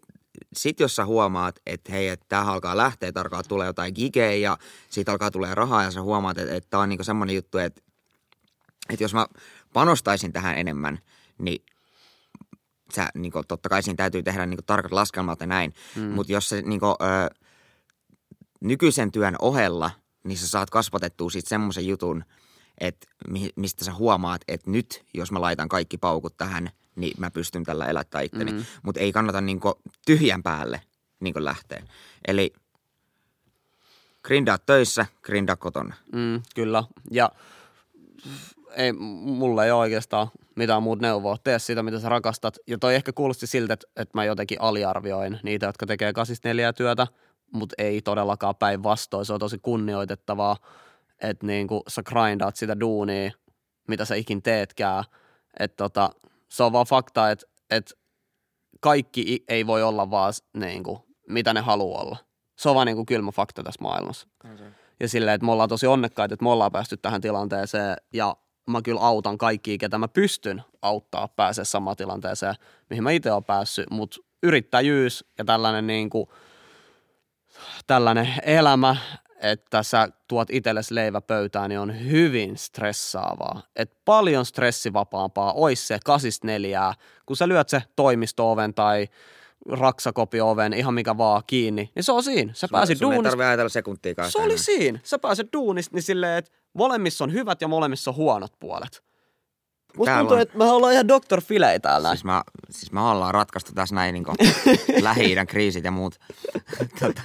sit 0.54 0.80
jos 0.80 0.96
sä 0.96 1.06
huomaat, 1.06 1.60
että 1.66 1.92
hei, 1.92 2.08
että 2.08 2.26
tää 2.30 2.42
alkaa 2.42 2.78
lähteä, 2.78 3.10
että 3.10 3.22
alkaa 3.22 3.44
tulee 3.44 3.68
jotain 3.68 3.94
gigejä 3.96 4.50
ja 4.50 4.58
siitä 4.90 5.12
alkaa 5.12 5.32
tulee 5.32 5.56
rahaa 5.56 5.84
ja 5.84 5.92
sä 5.92 6.02
huomaat, 6.02 6.38
että, 6.38 6.56
että 6.56 6.70
tää 6.70 6.80
on 6.80 6.90
niinku 6.90 7.04
semmoinen 7.04 7.36
juttu, 7.36 7.58
että, 7.58 7.82
että 8.90 9.04
jos 9.04 9.14
mä 9.14 9.28
panostaisin 9.74 10.34
tähän 10.34 10.58
enemmän, 10.58 11.00
niin 11.40 11.66
sä 12.96 13.10
niinku, 13.16 13.44
totta 13.48 13.70
kai 13.70 13.84
siinä 13.84 13.98
täytyy 13.98 14.24
tehdä 14.24 14.46
niinku 14.46 14.64
tarkat 14.66 14.92
laskelmat 14.92 15.40
ja 15.40 15.48
näin, 15.48 15.74
mm. 15.96 16.02
mutta 16.02 16.34
jos 16.34 16.50
se 16.50 16.62
niinku, 16.62 16.86
ö, 16.86 17.36
nykyisen 18.62 19.12
työn 19.12 19.36
ohella, 19.42 19.92
niin 20.24 20.38
sä 20.38 20.48
saat 20.48 20.70
kasvatettua 20.70 21.30
siitä 21.30 21.50
semmoisen 21.50 21.88
jutun, 21.88 22.24
että 22.78 23.08
mi- 23.28 23.54
mistä 23.56 23.86
sä 23.86 23.94
huomaat, 23.94 24.42
että 24.48 24.72
nyt 24.72 25.06
jos 25.14 25.32
mä 25.32 25.42
laitan 25.42 25.70
kaikki 25.70 25.98
paukut 25.98 26.38
tähän, 26.38 26.70
niin 26.96 27.14
mä 27.18 27.32
pystyn 27.32 27.64
tällä 27.64 27.86
elättää 27.86 28.22
itteni. 28.22 28.52
Mm. 28.52 28.66
Mutta 28.84 29.02
ei 29.02 29.12
kannata 29.12 29.42
niinku 29.42 29.80
tyhjän 30.06 30.44
päälle 30.44 30.82
niinku 31.20 31.44
lähteä. 31.44 31.84
Eli 32.28 32.54
grindaa 34.24 34.58
töissä, 34.58 35.06
grindaa 35.22 35.56
kotona. 35.56 35.96
Mm, 36.14 36.42
kyllä. 36.56 36.84
Ja 37.12 37.32
ei, 38.76 38.94
mulla 38.94 39.66
ei 39.66 39.72
ole 39.72 39.80
oikeastaan 39.80 40.28
mitään 40.56 40.84
muuta 40.84 41.02
neuvoa. 41.02 41.38
Tee 41.44 41.60
sitä, 41.60 41.84
mitä 41.84 42.00
sä 42.00 42.10
rakastat. 42.10 42.58
Ja 42.68 42.78
toi 42.78 42.96
ehkä 42.96 43.14
kuulosti 43.14 43.48
siltä, 43.48 43.74
että, 43.74 43.88
että 43.96 44.18
mä 44.18 44.26
jotenkin 44.26 44.62
aliarvioin 44.62 45.40
niitä, 45.44 45.66
jotka 45.66 45.86
tekee 45.86 46.14
84 46.14 46.74
työtä, 46.74 47.08
mutta 47.54 47.76
ei 47.78 48.02
todellakaan 48.02 48.56
päinvastoin. 48.56 49.26
Se 49.26 49.34
on 49.34 49.40
tosi 49.40 49.58
kunnioitettavaa, 49.62 50.58
että 51.22 51.46
niinku 51.46 51.84
sä 51.88 52.04
grindaat 52.04 52.56
sitä 52.56 52.80
duunia, 52.80 53.32
mitä 53.88 54.06
sä 54.06 54.16
ikin 54.16 54.42
teetkään. 54.44 55.04
Että 55.60 55.76
tota, 55.78 56.10
se 56.50 56.64
on 56.64 56.72
vaan 56.74 56.86
fakta, 56.86 57.32
että, 57.32 57.46
että 57.70 57.96
kaikki 58.80 59.44
ei 59.48 59.68
voi 59.68 59.84
olla 59.84 60.10
vaan 60.12 60.34
s- 60.34 60.44
niinku, 60.58 61.06
mitä 61.30 61.54
ne 61.54 61.60
haluaa 61.62 62.02
olla. 62.02 62.18
Se 62.60 62.70
on 62.70 62.76
vaan 62.76 62.88
niinku 62.88 63.06
kylmä 63.06 63.32
fakta 63.32 63.64
tässä 63.64 63.82
maailmassa 63.82 64.28
ja 65.00 65.10
silleen, 65.10 65.36
että 65.36 65.46
me 65.46 65.52
ollaan 65.52 65.70
tosi 65.70 65.88
onnekkaita, 65.88 66.34
että 66.34 66.44
me 66.44 66.50
ollaan 66.50 66.72
päästy 66.72 66.98
tähän 66.98 67.22
tilanteeseen 67.22 67.98
ja 68.14 68.38
mä 68.68 68.82
kyllä 68.82 69.02
autan 69.02 69.38
kaikkia, 69.38 69.78
ketä 69.78 69.98
mä 69.98 70.08
pystyn 70.08 70.64
auttaa 70.82 71.28
pääsee 71.28 71.66
samaan 71.66 71.98
tilanteeseen, 71.98 72.56
mihin 72.90 73.04
mä 73.04 73.12
itse 73.12 73.32
olen 73.32 73.44
päässyt, 73.44 73.90
mutta 73.92 74.18
yrittäjyys 74.44 75.26
ja 75.38 75.46
tällainen, 75.46 75.88
niin 75.88 76.10
kuin, 76.10 76.28
tällainen 77.88 78.34
elämä, 78.44 78.96
että 79.42 79.84
sä 79.84 80.10
tuot 80.28 80.50
itsellesi 80.50 80.96
leivä 80.96 81.22
pöytään, 81.22 81.70
niin 81.70 81.80
on 81.80 82.10
hyvin 82.10 82.58
stressaavaa. 82.58 83.62
Et 83.76 83.92
paljon 84.06 84.46
stressivapaampaa 84.46 85.54
olisi 85.54 85.88
se 85.88 86.00
kasista 86.06 86.48
neljää, 86.48 86.94
kun 87.26 87.38
sä 87.38 87.48
lyöt 87.48 87.70
se 87.70 87.82
toimisto-oven 87.96 88.74
tai 88.74 89.08
raksakopioven, 89.70 90.74
ihan 90.74 90.94
mikä 90.94 91.18
vaan 91.18 91.44
kiinni, 91.48 91.92
niin 91.96 92.04
se 92.04 92.12
on 92.12 92.24
siinä. 92.24 92.54
Sä 92.54 92.68
pääsit 92.72 92.98
Sun 92.98 93.12
ei 93.12 93.16
duunista 93.16 93.30
tarvitse 93.30 93.48
ajatella 93.48 93.70
sekuntiikaan. 93.70 94.32
se 94.32 94.40
oli 94.40 94.58
siinä. 94.58 95.00
Sä 95.04 95.20
pääset 95.20 95.48
duunista 95.54 95.96
niin 95.96 96.04
silleen, 96.04 96.38
että 96.38 96.52
molemmissa 96.78 97.24
on 97.24 97.34
hyvät 97.34 97.62
ja 97.62 97.68
molemmissa 97.68 98.12
on 98.12 98.16
huonot 98.18 98.54
puolet. 98.60 99.04
Musta 99.98 100.06
Täällä 100.12 100.20
tuntuu, 100.22 100.36
on- 100.36 100.42
että 100.42 100.58
me 100.58 100.64
ollaan 100.64 100.94
ihan 100.94 101.08
Dr. 101.08 101.42
Filei 101.42 101.80
täällä. 101.80 102.10
Siis, 102.10 102.24
mä, 102.24 102.44
siis 102.70 102.92
me 102.92 103.02
ollaan 103.02 103.34
ratkaistu 103.34 103.72
tässä 103.74 103.96
näin 103.96 104.14
niin 104.14 104.26
Lähi-idän 105.04 105.48
kriisit 105.48 105.84
ja 105.84 105.92
muut. 105.92 106.16
tota. 107.00 107.22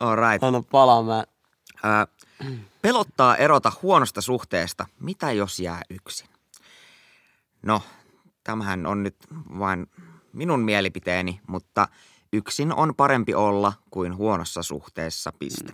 All 0.00 0.16
right. 0.16 0.44
Anna 0.44 0.62
palaa 0.70 1.02
mä. 1.02 1.24
Ää, 1.82 2.06
pelottaa 2.82 3.36
erota 3.36 3.72
huonosta 3.82 4.20
suhteesta. 4.20 4.86
Mitä 5.00 5.32
jos 5.32 5.60
jää 5.60 5.82
yksin? 5.90 6.28
No, 7.62 7.82
tämähän 8.44 8.86
on 8.86 9.02
nyt 9.02 9.16
vain 9.58 9.86
minun 10.32 10.60
mielipiteeni, 10.60 11.40
mutta 11.46 11.88
yksin 12.32 12.74
on 12.74 12.94
parempi 12.94 13.34
olla 13.34 13.72
kuin 13.90 14.16
huonossa 14.16 14.62
suhteessa, 14.62 15.32
piste. 15.38 15.72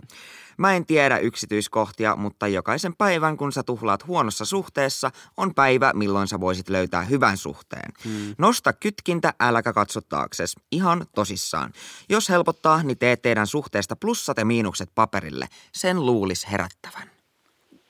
Mä 0.57 0.75
en 0.75 0.87
tiedä 0.87 1.19
yksityiskohtia, 1.19 2.17
mutta 2.17 2.49
jokaisen 2.49 2.97
päivän, 2.97 3.37
kun 3.37 3.53
sä 3.53 3.63
tuhlaat 3.63 4.07
huonossa 4.07 4.45
suhteessa, 4.45 5.11
on 5.37 5.55
päivä, 5.55 5.93
milloin 5.95 6.29
sä 6.29 6.41
voisit 6.41 6.69
löytää 6.69 7.03
hyvän 7.03 7.37
suhteen. 7.37 7.93
Hmm. 8.05 8.35
Nosta 8.39 8.73
kytkintä, 8.73 9.35
äläkä 9.41 9.73
katso 9.73 10.01
taakses. 10.01 10.57
Ihan 10.71 11.07
tosissaan. 11.15 11.73
Jos 12.09 12.29
helpottaa, 12.29 12.83
niin 12.83 12.99
tee 12.99 13.17
teidän 13.17 13.47
suhteesta 13.47 13.97
plussat 13.97 14.37
ja 14.37 14.45
miinukset 14.45 14.91
paperille. 14.95 15.49
Sen 15.73 16.07
luulis 16.07 16.51
herättävän. 16.51 17.11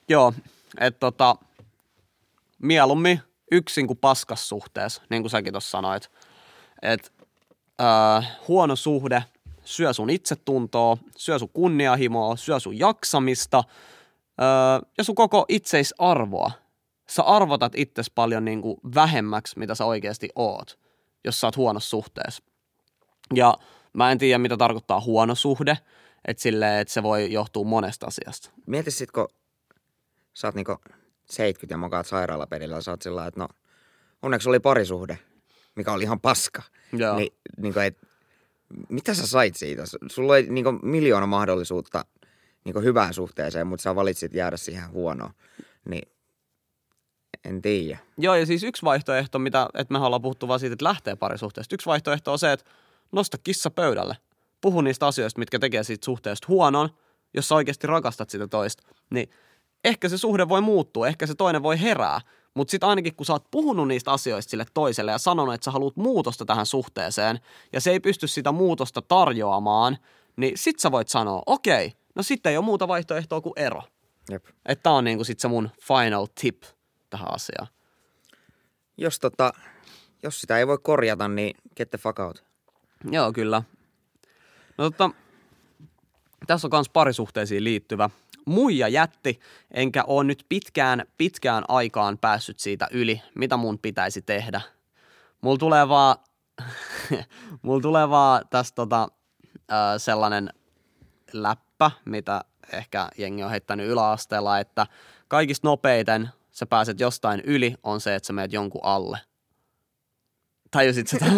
Joo, 0.09 0.33
että 0.79 0.99
tota, 0.99 1.35
mieluummin 2.61 3.21
yksin 3.51 3.87
kuin 3.87 3.99
paskas 3.99 4.49
suhteessa, 4.49 5.01
niin 5.09 5.23
kuin 5.23 5.29
säkin 5.29 5.53
tuossa 5.53 5.69
sanoit. 5.69 6.11
Että 6.81 7.11
äh, 7.81 8.37
huono 8.47 8.75
suhde 8.75 9.23
syö 9.65 9.93
sun 9.93 10.09
itsetuntoa, 10.09 10.97
syö 11.17 11.39
sun 11.39 11.49
kunnianhimoa, 11.53 12.35
syö 12.35 12.59
sun 12.59 12.79
jaksamista 12.79 13.63
öö, 14.41 14.89
ja 14.97 15.03
sun 15.03 15.15
koko 15.15 15.45
itseisarvoa. 15.49 16.51
Sä 17.09 17.23
arvotat 17.23 17.75
itses 17.75 18.09
paljon 18.09 18.45
niin 18.45 18.61
kuin 18.61 18.77
vähemmäksi, 18.95 19.59
mitä 19.59 19.75
sä 19.75 19.85
oikeasti 19.85 20.29
oot, 20.35 20.79
jos 21.23 21.41
sä 21.41 21.47
oot 21.47 21.57
huonossa 21.57 21.89
suhteessa. 21.89 22.43
Ja 23.33 23.53
mä 23.93 24.11
en 24.11 24.17
tiedä, 24.17 24.37
mitä 24.37 24.57
tarkoittaa 24.57 25.01
huono 25.01 25.35
suhde, 25.35 25.77
että 26.27 26.43
silleen, 26.43 26.81
että 26.81 26.93
se 26.93 27.03
voi 27.03 27.31
johtua 27.31 27.63
monesta 27.63 28.05
asiasta. 28.05 28.49
Mieti 28.65 28.91
sit, 28.91 29.11
kun 29.11 29.27
sä 30.33 30.47
oot 30.47 30.55
niinku 30.55 30.75
70 31.29 31.73
ja 31.73 31.77
mokaat 31.77 32.07
sairaalapedillä, 32.07 32.81
sä 32.81 32.91
oot 32.91 33.01
sillä 33.01 33.27
että 33.27 33.39
no 33.39 33.47
onneksi 34.21 34.49
oli 34.49 34.59
parisuhde, 34.59 35.19
mikä 35.75 35.91
oli 35.91 36.03
ihan 36.03 36.19
paska. 36.19 36.61
Joo. 36.93 37.15
Niin, 37.15 37.33
niinku, 37.57 37.79
et, 37.79 37.97
mitä 38.89 39.13
sä 39.13 39.27
sait 39.27 39.55
siitä? 39.55 39.83
Sulla 40.07 40.33
oli 40.33 40.47
niinku 40.49 40.71
miljoona 40.71 41.27
mahdollisuutta 41.27 42.05
niinku 42.65 42.81
hyvään 42.81 43.13
suhteeseen, 43.13 43.67
mutta 43.67 43.83
sä 43.83 43.95
valitsit 43.95 44.33
jäädä 44.33 44.57
siihen 44.57 44.91
huonoon. 44.91 45.31
Niin 45.89 46.09
en 47.45 47.61
tiedä. 47.61 47.99
Joo, 48.17 48.35
ja 48.35 48.45
siis 48.45 48.63
yksi 48.63 48.83
vaihtoehto, 48.83 49.39
mitä, 49.39 49.69
että 49.73 49.93
me 49.93 50.05
ollaan 50.05 50.21
puhuttu 50.21 50.47
vaan 50.47 50.59
siitä, 50.59 50.73
että 50.73 50.85
lähtee 50.85 51.15
parisuhteesta. 51.15 51.75
Yksi 51.75 51.85
vaihtoehto 51.85 52.31
on 52.31 52.39
se, 52.39 52.51
että 52.51 52.71
nosta 53.11 53.37
kissa 53.37 53.71
pöydälle. 53.71 54.17
Puhu 54.61 54.81
niistä 54.81 55.07
asioista, 55.07 55.39
mitkä 55.39 55.59
tekee 55.59 55.83
siitä 55.83 56.05
suhteesta 56.05 56.47
huonon, 56.47 56.89
jos 57.33 57.47
sä 57.47 57.55
oikeasti 57.55 57.87
rakastat 57.87 58.29
sitä 58.29 58.47
toista. 58.47 58.83
Niin 59.09 59.29
ehkä 59.83 60.09
se 60.09 60.17
suhde 60.17 60.49
voi 60.49 60.61
muuttua, 60.61 61.07
ehkä 61.07 61.27
se 61.27 61.35
toinen 61.35 61.63
voi 61.63 61.81
herää. 61.81 62.21
Mutta 62.55 62.71
sitten 62.71 62.89
ainakin 62.89 63.15
kun 63.15 63.25
sä 63.25 63.33
oot 63.33 63.51
puhunut 63.51 63.87
niistä 63.87 64.11
asioista 64.11 64.49
sille 64.49 64.65
toiselle 64.73 65.11
ja 65.11 65.17
sanonut, 65.17 65.53
että 65.53 65.65
sä 65.65 65.71
haluat 65.71 65.95
muutosta 65.95 66.45
tähän 66.45 66.65
suhteeseen, 66.65 67.39
ja 67.73 67.81
se 67.81 67.91
ei 67.91 67.99
pysty 67.99 68.27
sitä 68.27 68.51
muutosta 68.51 69.01
tarjoamaan, 69.01 69.97
niin 70.35 70.57
sit 70.57 70.79
sä 70.79 70.91
voit 70.91 71.09
sanoa, 71.09 71.43
okei, 71.45 71.91
no 72.15 72.23
sitten 72.23 72.49
ei 72.51 72.57
ole 72.57 72.65
muuta 72.65 72.87
vaihtoehtoa 72.87 73.41
kuin 73.41 73.53
ero. 73.55 73.81
Jep. 74.29 74.45
Että 74.65 74.83
tää 74.83 74.93
on 74.93 75.03
niinku 75.03 75.23
sit 75.23 75.39
se 75.39 75.47
mun 75.47 75.69
final 75.81 76.27
tip 76.41 76.63
tähän 77.09 77.33
asiaan. 77.33 77.67
Jos, 78.97 79.19
tota, 79.19 79.53
jos 80.23 80.41
sitä 80.41 80.57
ei 80.57 80.67
voi 80.67 80.77
korjata, 80.77 81.27
niin 81.27 81.57
get 81.75 81.89
the 81.89 81.97
fuck 81.97 82.19
out. 82.19 82.43
Joo, 83.11 83.33
kyllä. 83.33 83.63
No 84.77 84.83
totta, 84.83 85.09
tässä 86.47 86.67
on 86.67 86.71
myös 86.73 86.89
parisuhteisiin 86.89 87.63
liittyvä. 87.63 88.09
Muija 88.45 88.87
jätti, 88.87 89.39
enkä 89.71 90.03
ole 90.03 90.23
nyt 90.23 90.45
pitkään, 90.49 91.05
pitkään 91.17 91.63
aikaan 91.67 92.17
päässyt 92.17 92.59
siitä 92.59 92.87
yli, 92.91 93.21
mitä 93.35 93.57
mun 93.57 93.79
pitäisi 93.79 94.21
tehdä. 94.21 94.61
Mulla 95.41 95.57
tulee 95.57 95.89
vaan, 95.89 96.15
mulla 97.61 97.81
tulee 97.81 98.09
vaan 98.09 98.41
tästä 98.49 98.75
tota, 98.75 99.07
ö, 99.71 99.99
sellainen 99.99 100.49
läppä, 101.33 101.91
mitä 102.05 102.41
ehkä 102.71 103.09
jengi 103.17 103.43
on 103.43 103.49
heittänyt 103.49 103.87
yläasteella, 103.87 104.59
että 104.59 104.87
kaikista 105.27 105.67
nopeiten 105.67 106.29
sä 106.51 106.65
pääset 106.65 106.99
jostain 106.99 107.41
yli 107.41 107.75
on 107.83 108.01
se, 108.01 108.15
että 108.15 108.27
sä 108.27 108.33
meet 108.33 108.53
jonkun 108.53 108.81
alle. 108.83 109.19
Tajusit 110.71 111.07
sitä? 111.07 111.25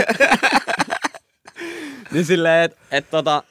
niin 2.12 2.26
silleen, 2.26 2.64
että 2.64 2.80
et 2.92 3.10
tota, 3.10 3.44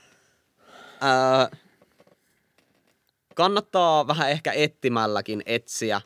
kannattaa 3.37 4.07
vähän 4.07 4.31
ehkä 4.31 4.53
etsimälläkin 4.53 5.42
etsiä 5.46 6.01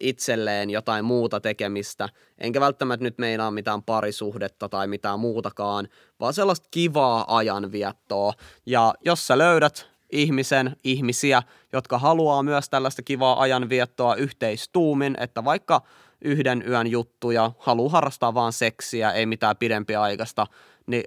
itselleen 0.00 0.70
jotain 0.70 1.04
muuta 1.04 1.40
tekemistä. 1.40 2.08
Enkä 2.38 2.60
välttämättä 2.60 3.04
nyt 3.04 3.18
meinaa 3.18 3.50
mitään 3.50 3.82
parisuhdetta 3.82 4.68
tai 4.68 4.86
mitään 4.86 5.20
muutakaan, 5.20 5.88
vaan 6.20 6.34
sellaista 6.34 6.68
kivaa 6.70 7.36
ajanviettoa. 7.36 8.32
Ja 8.66 8.94
jos 9.04 9.26
sä 9.26 9.38
löydät 9.38 9.86
ihmisen, 10.12 10.76
ihmisiä, 10.84 11.42
jotka 11.72 11.98
haluaa 11.98 12.42
myös 12.42 12.68
tällaista 12.68 13.02
kivaa 13.02 13.40
ajanviettoa 13.40 14.14
yhteistuumin, 14.14 15.16
että 15.20 15.44
vaikka 15.44 15.82
yhden 16.24 16.64
yön 16.68 16.86
juttuja, 16.86 17.52
haluaa 17.58 17.92
harrastaa 17.92 18.34
vaan 18.34 18.52
seksiä, 18.52 19.10
ei 19.12 19.26
mitään 19.26 19.56
pidempiä 19.56 20.02
aikaista, 20.02 20.46
niin 20.86 21.04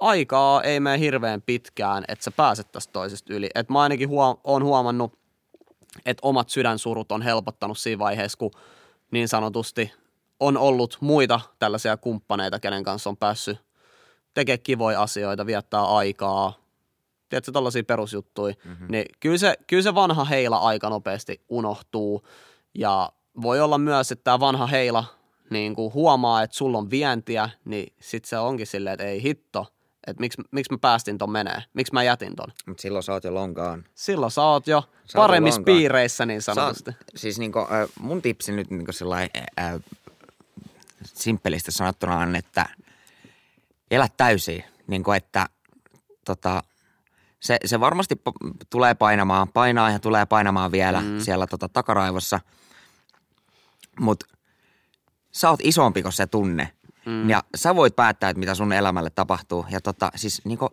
aikaa 0.00 0.62
ei 0.62 0.80
mene 0.80 0.98
hirveän 0.98 1.42
pitkään, 1.42 2.04
että 2.08 2.24
sä 2.24 2.30
pääset 2.30 2.72
tästä 2.72 2.92
toisesta 2.92 3.34
yli. 3.34 3.50
Et 3.54 3.68
mä 3.68 3.80
ainakin 3.80 4.08
huom- 4.08 4.38
on 4.44 4.64
huomannut, 4.64 5.12
että 6.06 6.20
omat 6.26 6.48
sydänsurut 6.48 7.12
on 7.12 7.22
helpottanut 7.22 7.78
siinä 7.78 7.98
vaiheessa, 7.98 8.38
kun 8.38 8.50
niin 9.10 9.28
sanotusti 9.28 9.92
on 10.40 10.56
ollut 10.56 10.96
muita 11.00 11.40
tällaisia 11.58 11.96
kumppaneita, 11.96 12.60
kenen 12.60 12.84
kanssa 12.84 13.10
on 13.10 13.16
päässyt 13.16 13.58
tekemään 14.34 14.62
kivoja 14.62 15.02
asioita, 15.02 15.46
viettää 15.46 15.84
aikaa, 15.84 16.52
tiedätkö, 17.28 17.52
tällaisia 17.52 17.84
perusjuttuja, 17.84 18.54
mm-hmm. 18.64 18.86
niin 18.88 19.04
kyllä 19.20 19.38
se, 19.38 19.54
kyllä 19.66 19.82
se 19.82 19.94
vanha 19.94 20.24
heila 20.24 20.56
aika 20.56 20.90
nopeasti 20.90 21.40
unohtuu. 21.48 22.26
Ja 22.74 23.12
voi 23.42 23.60
olla 23.60 23.78
myös, 23.78 24.12
että 24.12 24.24
tämä 24.24 24.40
vanha 24.40 24.66
heila 24.66 25.04
niin 25.50 25.74
kuin 25.74 25.94
huomaa, 25.94 26.42
että 26.42 26.56
sulla 26.56 26.78
on 26.78 26.90
vientiä, 26.90 27.50
niin 27.64 27.92
sitten 28.00 28.28
se 28.28 28.38
onkin 28.38 28.66
silleen, 28.66 28.94
että 28.94 29.04
ei 29.04 29.22
hitto, 29.22 29.66
että 30.06 30.20
miksi, 30.20 30.42
miksi 30.50 30.72
mä 30.72 30.78
päästin 30.78 31.18
ton 31.18 31.30
menee, 31.30 31.62
miksi 31.74 31.92
mä 31.92 32.02
jätin 32.02 32.36
ton. 32.36 32.52
Mutta 32.66 32.80
silloin 32.82 33.02
sä 33.02 33.12
oot 33.12 33.24
jo 33.24 33.34
lonkaan. 33.34 33.84
Silloin 33.94 34.32
sä 34.32 34.42
oot 34.42 34.66
jo 34.66 34.88
Sä 35.06 35.16
paremmissa 35.16 35.60
lonkaan. 35.60 35.76
piireissä 35.76 36.26
niin 36.26 36.42
Sä 36.42 36.52
oot- 36.52 36.54
sanotusti. 36.54 36.90
siis 37.16 37.38
niinku, 37.38 37.58
äh, 37.58 37.66
mun 38.00 38.22
tipsi 38.22 38.52
nyt 38.52 38.70
niinku 38.70 38.92
sellainen 38.92 39.30
äh, 39.60 39.74
simppelisti 41.04 41.72
sanottuna 41.72 42.18
on, 42.18 42.36
että 42.36 42.66
elä 43.90 44.08
täysin. 44.16 44.64
Niinku, 44.86 45.12
että 45.12 45.46
tota, 46.24 46.62
se, 47.40 47.58
se 47.64 47.80
varmasti 47.80 48.16
p- 48.16 48.70
tulee 48.70 48.94
painamaan, 48.94 49.48
painaa 49.48 49.90
ja 49.90 49.98
tulee 49.98 50.26
painamaan 50.26 50.72
vielä 50.72 51.00
mm. 51.00 51.20
siellä 51.20 51.46
tota, 51.46 51.68
takaraivossa. 51.68 52.40
Mutta 54.00 54.26
sä 55.32 55.50
oot 55.50 55.60
isompi 55.62 56.02
kuin 56.02 56.12
se 56.12 56.26
tunne. 56.26 56.72
Mm. 57.06 57.30
Ja 57.30 57.44
sä 57.54 57.76
voit 57.76 57.96
päättää, 57.96 58.30
että 58.30 58.40
mitä 58.40 58.54
sun 58.54 58.72
elämälle 58.72 59.10
tapahtuu. 59.10 59.66
Ja 59.70 59.80
tota, 59.80 60.10
siis 60.14 60.42
niinku, 60.44 60.68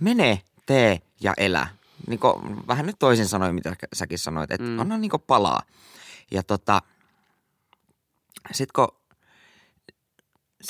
mene, 0.00 0.42
tee 0.66 1.00
ja 1.20 1.34
elä. 1.36 1.68
Niinku, 2.06 2.42
vähän 2.68 2.86
nyt 2.86 2.98
toisin 2.98 3.28
sanoin, 3.28 3.54
mitä 3.54 3.76
säkin 3.92 4.18
sanoit, 4.18 4.50
että 4.50 4.66
mm. 4.66 4.78
anna 4.78 4.98
niinku 4.98 5.18
palaa. 5.18 5.62
Ja 6.30 6.42
tota, 6.42 6.82
sit 8.52 8.72
kun 8.72 8.88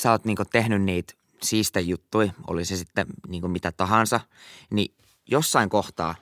sä 0.01 0.11
oot 0.11 0.25
niinku 0.25 0.43
tehnyt 0.45 0.81
niitä 0.81 1.13
siistä 1.41 1.79
juttuja, 1.79 2.33
oli 2.47 2.65
se 2.65 2.77
sitten 2.77 3.07
niinku 3.27 3.47
mitä 3.47 3.71
tahansa, 3.71 4.19
niin 4.69 4.95
jossain 5.31 5.69
kohtaa, 5.69 6.15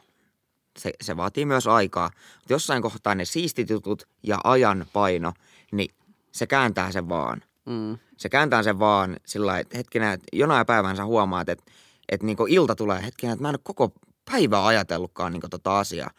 se, 0.79 0.91
se 1.01 1.17
vaatii 1.17 1.45
myös 1.45 1.67
aikaa, 1.67 2.11
mutta 2.35 2.53
jossain 2.53 2.81
kohtaa 2.81 3.15
ne 3.15 3.25
siistit 3.25 3.69
jutut 3.69 4.07
ja 4.23 4.39
ajan 4.43 4.85
paino, 4.93 5.33
niin 5.71 5.95
se 6.31 6.47
kääntää 6.47 6.91
sen 6.91 7.09
vaan. 7.09 7.43
Mm. 7.71 7.97
Se 8.17 8.29
kääntää 8.29 8.63
sen 8.63 8.79
vaan 8.79 9.17
sillä 9.25 9.45
lailla, 9.45 9.59
että 9.59 9.77
hetkinen, 9.77 10.11
että 10.11 10.27
jonain 10.33 10.65
päivänä 10.65 10.95
sä 10.95 11.05
huomaat, 11.05 11.49
että, 11.49 11.71
että 12.09 12.25
niinku 12.25 12.45
ilta 12.49 12.75
tulee 12.75 13.03
hetkinen, 13.03 13.33
että 13.33 13.41
mä 13.41 13.49
en 13.49 13.55
ole 13.55 13.59
koko 13.63 13.93
päivää 14.31 14.65
ajatellutkaan 14.65 15.33
niinku 15.33 15.49
tota 15.49 15.79
asiaa. 15.79 16.11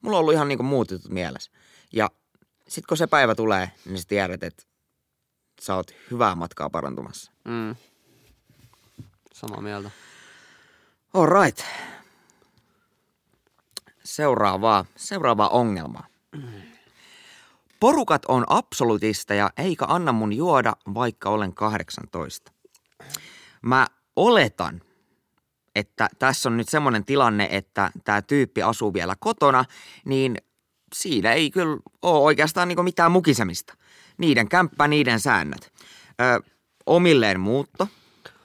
Mulla 0.00 0.16
on 0.16 0.20
ollut 0.20 0.34
ihan 0.34 0.48
niinku 0.48 0.62
muut 0.62 0.90
jutut 0.90 1.10
mielessä. 1.10 1.50
Ja 1.92 2.10
sitten 2.68 2.88
kun 2.88 2.96
se 2.96 3.06
päivä 3.06 3.34
tulee, 3.34 3.70
niin 3.84 3.98
sä 3.98 4.04
tiedät, 4.08 4.42
että 4.42 4.62
sä 5.60 5.74
oot 5.74 5.90
hyvää 6.10 6.34
matkaa 6.34 6.70
parantumassa. 6.70 7.32
Mm. 7.44 7.76
Samaa 9.32 9.60
mieltä. 9.60 9.90
All 11.14 11.42
right. 11.42 11.60
Seuraavaa, 14.04 14.84
seuraavaa 14.96 15.48
ongelmaa. 15.48 16.06
Porukat 17.80 18.24
on 18.28 18.44
absolutisteja 18.48 19.50
eikä 19.56 19.84
anna 19.88 20.12
mun 20.12 20.32
juoda, 20.32 20.72
vaikka 20.94 21.30
olen 21.30 21.54
18. 21.54 22.52
Mä 23.62 23.86
oletan, 24.16 24.80
että 25.74 26.08
tässä 26.18 26.48
on 26.48 26.56
nyt 26.56 26.68
semmoinen 26.68 27.04
tilanne, 27.04 27.48
että 27.50 27.90
tämä 28.04 28.22
tyyppi 28.22 28.62
asuu 28.62 28.94
vielä 28.94 29.16
kotona, 29.20 29.64
niin 30.04 30.36
siinä 30.94 31.32
ei 31.32 31.50
kyllä 31.50 31.76
ole 32.02 32.20
oikeastaan 32.20 32.68
niinku 32.68 32.82
mitään 32.82 33.12
mukisemista. 33.12 33.74
Niiden 34.18 34.48
kämppä, 34.48 34.88
niiden 34.88 35.20
säännöt. 35.20 35.72
Ö, 36.20 36.42
omilleen 36.86 37.40
muutto 37.40 37.88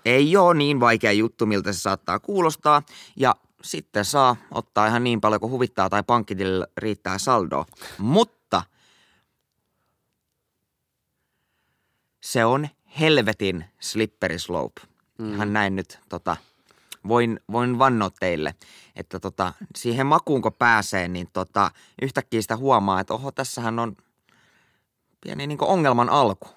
ei 0.06 0.38
ole 0.38 0.54
niin 0.54 0.80
vaikea 0.80 1.12
juttu, 1.12 1.46
miltä 1.46 1.74
se 1.74 1.80
saattaa 1.80 2.20
kuulostaa, 2.20 2.82
ja 3.16 3.36
sitten 3.64 4.06
saa 4.06 4.36
ottaa 4.52 4.88
ihan 4.88 5.04
niin 5.04 5.22
paljon 5.22 5.42
kuin 5.42 5.52
huvittaa 5.52 5.90
tai 5.90 6.04
pankkitilille 6.04 6.68
riittää 6.78 7.18
saldoa. 7.18 7.66
Mutta 7.98 8.45
se 12.26 12.46
on 12.46 12.68
helvetin 13.00 13.66
slippery 13.80 14.40
slope. 14.40 14.82
Mm. 15.18 15.34
Ihan 15.34 15.54
näin 15.54 15.76
nyt 15.76 16.00
tota, 16.10 16.38
voin, 17.08 17.40
voin 17.52 17.80
vannoa 17.80 18.10
teille, 18.20 18.56
että 18.96 19.20
tota, 19.20 19.54
siihen 19.76 20.06
makuun 20.06 20.42
kun 20.42 20.54
pääsee, 20.54 21.08
niin 21.08 21.28
tota, 21.34 21.72
yhtäkkiä 22.02 22.42
sitä 22.42 22.58
huomaa, 22.58 23.00
että 23.00 23.14
oho, 23.14 23.32
tässähän 23.32 23.80
on 23.80 23.98
pieni 25.22 25.48
niin 25.48 25.64
ongelman 25.64 26.10
alku. 26.10 26.48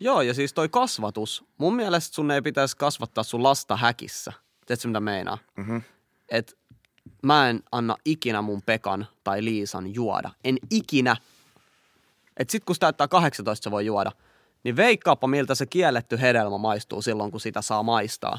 Joo, 0.00 0.20
ja 0.20 0.34
siis 0.34 0.52
toi 0.52 0.68
kasvatus. 0.68 1.44
Mun 1.58 1.76
mielestä 1.76 2.14
sun 2.14 2.30
ei 2.30 2.42
pitäisi 2.42 2.76
kasvattaa 2.76 3.24
sun 3.24 3.42
lasta 3.42 3.76
häkissä. 3.76 4.32
Tiedätkö 4.66 4.88
mitä 4.88 5.00
meinaa? 5.00 5.38
Mhm. 5.56 5.76
Et 6.28 6.58
mä 7.22 7.50
en 7.50 7.62
anna 7.72 7.96
ikinä 8.04 8.42
mun 8.42 8.62
Pekan 8.62 9.06
tai 9.24 9.44
Liisan 9.44 9.94
juoda. 9.94 10.30
En 10.44 10.58
ikinä. 10.70 11.16
Et 12.36 12.50
sit 12.50 12.64
kun 12.64 12.74
sitä 12.74 12.86
täyttää 12.86 13.08
18, 13.08 13.64
se 13.64 13.70
voi 13.70 13.86
juoda. 13.86 14.12
Niin 14.64 14.76
veikkaappa, 14.76 15.26
miltä 15.26 15.54
se 15.54 15.66
kielletty 15.66 16.20
hedelmä 16.20 16.58
maistuu 16.58 17.02
silloin, 17.02 17.30
kun 17.30 17.40
sitä 17.40 17.62
saa 17.62 17.82
maistaa. 17.82 18.38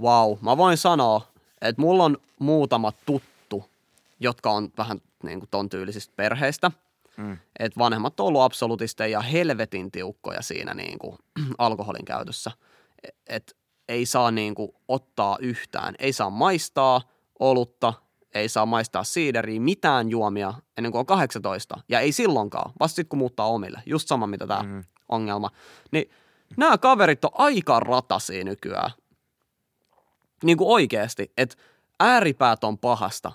Wow, 0.00 0.38
mä 0.40 0.56
voin 0.56 0.76
sanoa, 0.76 1.20
että 1.60 1.82
mulla 1.82 2.04
on 2.04 2.18
muutama 2.38 2.92
tuttu, 3.06 3.64
jotka 4.20 4.50
on 4.50 4.72
vähän 4.78 5.00
niin 5.22 5.38
kuin 5.38 5.48
ton 5.50 5.68
tyylisistä 5.68 6.12
perheistä. 6.16 6.70
Mm. 7.16 7.38
Että 7.58 7.78
vanhemmat 7.78 8.20
on 8.20 8.26
ollut 8.26 8.42
absolutisteja 8.42 9.08
ja 9.08 9.20
helvetin 9.20 9.90
tiukkoja 9.90 10.42
siinä 10.42 10.74
niin 10.74 10.98
kuin, 10.98 11.18
alkoholin 11.58 12.04
käytössä. 12.04 12.50
Että 13.26 13.52
ei 13.88 14.06
saa 14.06 14.30
niin 14.30 14.54
kuin, 14.54 14.72
ottaa 14.88 15.38
yhtään. 15.40 15.94
Ei 15.98 16.12
saa 16.12 16.30
maistaa 16.30 17.00
olutta, 17.38 17.92
ei 18.34 18.48
saa 18.48 18.66
maistaa 18.66 19.04
siideriä, 19.04 19.60
mitään 19.60 20.10
juomia 20.10 20.54
ennen 20.76 20.92
kuin 20.92 21.00
on 21.00 21.06
18. 21.06 21.80
Ja 21.88 22.00
ei 22.00 22.12
silloinkaan, 22.12 22.72
vasta 22.80 22.96
sitten 22.96 23.08
kun 23.08 23.18
muuttaa 23.18 23.46
omille. 23.46 23.82
Just 23.86 24.08
sama, 24.08 24.26
mitä 24.26 24.46
tämä 24.46 24.62
mm. 24.62 24.84
Ongelma. 25.08 25.50
Niin 25.92 26.10
nämä 26.56 26.78
kaverit 26.78 27.24
on 27.24 27.30
aika 27.34 27.80
ratasi 27.80 28.44
nykyään. 28.44 28.90
Niin 30.42 30.56
kuin 30.56 30.68
oikeasti, 30.68 31.32
että 31.36 31.56
ääripäät 32.00 32.64
on 32.64 32.78
pahasta. 32.78 33.32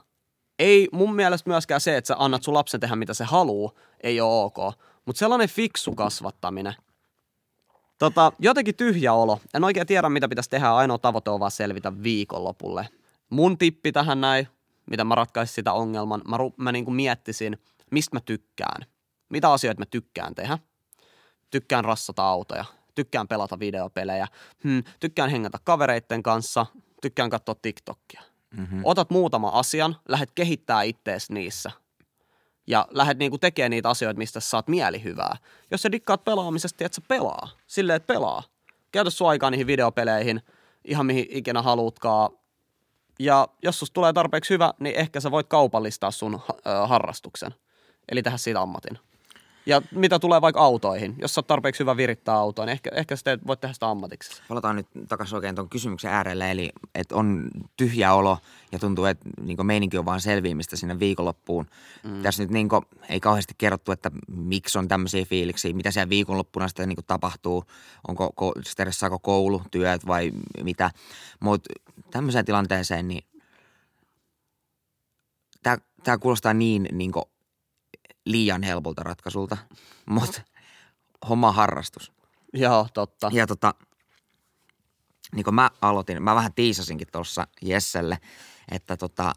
Ei 0.60 0.88
mun 0.91 1.15
mielestä 1.15 1.49
myöskään 1.49 1.82
se, 1.82 1.97
että 1.97 2.08
sä 2.08 2.15
annat 2.19 2.43
sun 2.43 2.53
lapsen 2.53 2.79
tehdä 2.79 2.95
mitä 2.95 3.13
se 3.13 3.23
haluu, 3.23 3.79
ei 4.03 4.21
ole 4.21 4.43
ok. 4.43 4.58
Mutta 5.05 5.19
sellainen 5.19 5.49
fiksu 5.49 5.95
kasvattaminen. 5.95 6.73
Tota, 7.99 8.32
jotenkin 8.39 8.75
tyhjä 8.75 9.13
olo. 9.13 9.39
En 9.53 9.63
oikein 9.63 9.88
tiedä, 9.88 10.10
mitä 10.10 10.29
pitäisi 10.29 10.49
tehdä. 10.49 10.71
Ainoa 10.71 10.97
tavoite 10.97 11.29
on 11.29 11.39
vaan 11.39 11.51
selvitä 11.51 12.03
viikonlopulle. 12.03 12.89
Mun 13.29 13.58
tippi 13.58 13.91
tähän 13.91 14.21
näin, 14.21 14.47
mitä 14.89 15.03
mä 15.03 15.15
ratkaisin 15.15 15.55
sitä 15.55 15.73
ongelman. 15.73 16.21
Mä, 16.27 16.38
mä 16.58 16.71
niin 16.71 16.86
kuin 16.86 16.95
miettisin, 16.95 17.58
mistä 17.91 18.15
mä 18.15 18.19
tykkään. 18.25 18.86
Mitä 19.29 19.51
asioita 19.51 19.82
mä 19.82 19.86
tykkään 19.86 20.36
tehdä. 20.36 20.58
Tykkään 21.51 21.85
rassata 21.85 22.23
autoja. 22.23 22.65
Tykkään 22.95 23.27
pelata 23.27 23.59
videopelejä. 23.59 24.27
Hmm, 24.63 24.83
tykkään 24.99 25.29
hengätä 25.29 25.57
kavereitten 25.63 26.23
kanssa. 26.23 26.65
Tykkään 27.01 27.29
katsoa 27.29 27.55
TikTokia. 27.62 28.21
Mm-hmm. 28.57 28.81
Otat 28.83 29.09
muutama 29.09 29.49
asian, 29.49 29.95
lähdet 30.07 30.31
kehittää 30.35 30.83
ittees 30.83 31.29
niissä. 31.29 31.71
Ja 32.67 32.88
lähdet 32.91 33.17
niinku 33.17 33.38
tekemään 33.38 33.71
niitä 33.71 33.89
asioita, 33.89 34.17
mistä 34.17 34.39
sä 34.39 34.49
saat 34.49 34.67
mielihyvää. 34.67 35.38
Jos 35.71 35.81
sä 35.81 35.91
dikkaat 35.91 36.23
pelaamisesta, 36.23 36.85
että 36.85 36.95
sä 36.95 37.01
pelaa. 37.07 37.49
Silleen, 37.67 37.97
että 37.97 38.13
pelaa. 38.13 38.43
Käytä 38.91 39.09
sun 39.09 39.29
aikaa 39.29 39.49
niihin 39.49 39.67
videopeleihin, 39.67 40.41
ihan 40.85 41.05
mihin 41.05 41.25
ikinä 41.29 41.62
haluutkaan. 41.62 42.29
Ja 43.19 43.47
jos 43.63 43.79
susta 43.79 43.93
tulee 43.93 44.13
tarpeeksi 44.13 44.53
hyvä, 44.53 44.73
niin 44.79 44.95
ehkä 44.95 45.19
sä 45.19 45.31
voit 45.31 45.47
kaupallistaa 45.47 46.12
sun 46.12 46.41
harrastuksen. 46.88 47.55
Eli 48.12 48.23
tehdä 48.23 48.38
siitä 48.38 48.62
ammatin. 48.62 48.99
Ja 49.69 49.82
mitä 49.91 50.19
tulee 50.19 50.41
vaikka 50.41 50.62
autoihin, 50.62 51.15
jos 51.21 51.34
sä 51.34 51.39
oot 51.39 51.47
tarpeeksi 51.47 51.79
hyvä 51.79 51.97
virittää 51.97 52.36
autoa, 52.36 52.65
niin 52.65 52.71
ehkä, 52.71 52.89
ehkä 52.93 53.15
sä 53.15 53.38
voit 53.47 53.62
tehdä 53.62 53.73
sitä 53.73 53.89
ammatiksi. 53.89 54.41
Palataan 54.47 54.75
nyt 54.75 54.88
takaisin 55.08 55.36
oikein 55.36 55.55
tuon 55.55 55.69
kysymyksen 55.69 56.12
äärelle, 56.12 56.51
eli 56.51 56.69
että 56.95 57.15
on 57.15 57.47
tyhjä 57.77 58.13
olo 58.13 58.38
ja 58.71 58.79
tuntuu, 58.79 59.05
että 59.05 59.29
niin 59.41 59.65
meininki 59.65 59.97
on 59.97 60.05
vaan 60.05 60.21
selviämistä 60.21 60.75
sinne 60.75 60.99
viikonloppuun. 60.99 61.65
Mm. 62.03 62.21
Tässä 62.21 62.43
nyt 62.43 62.51
niin 62.51 62.69
kuin, 62.69 62.82
ei 63.10 63.19
kauheasti 63.19 63.53
kerrottu, 63.58 63.91
että 63.91 64.12
miksi 64.27 64.79
on 64.79 64.88
tämmöisiä 64.88 65.25
fiiliksiä, 65.25 65.73
mitä 65.73 65.91
siellä 65.91 66.10
viikonloppuna 66.10 66.67
sitten 66.67 66.89
niin 66.89 66.97
tapahtuu, 67.08 67.63
onko 68.08 68.53
stressaako 68.65 69.19
koulu, 69.19 69.62
työt 69.71 70.08
vai 70.08 70.32
mitä. 70.63 70.91
Mutta 71.39 71.73
tämmöiseen 72.12 72.45
tilanteeseen, 72.45 73.08
niin 73.08 73.23
tämä 76.03 76.17
kuulostaa 76.17 76.53
niin, 76.53 76.88
niin 76.91 77.12
kuin 77.12 77.25
liian 78.31 78.63
helpolta 78.63 79.03
ratkaisulta, 79.03 79.57
mutta 80.09 80.41
homma 81.29 81.51
harrastus. 81.51 82.11
Joo, 82.53 82.87
totta. 82.93 83.29
Ja 83.33 83.47
tota, 83.47 83.73
niin 85.35 85.43
kuin 85.43 85.55
mä 85.55 85.69
aloitin, 85.81 86.23
mä 86.23 86.35
vähän 86.35 86.53
tiisasinkin 86.53 87.07
tuossa 87.11 87.47
Jesselle, 87.61 88.17
että 88.71 88.97
tota, 88.97 89.33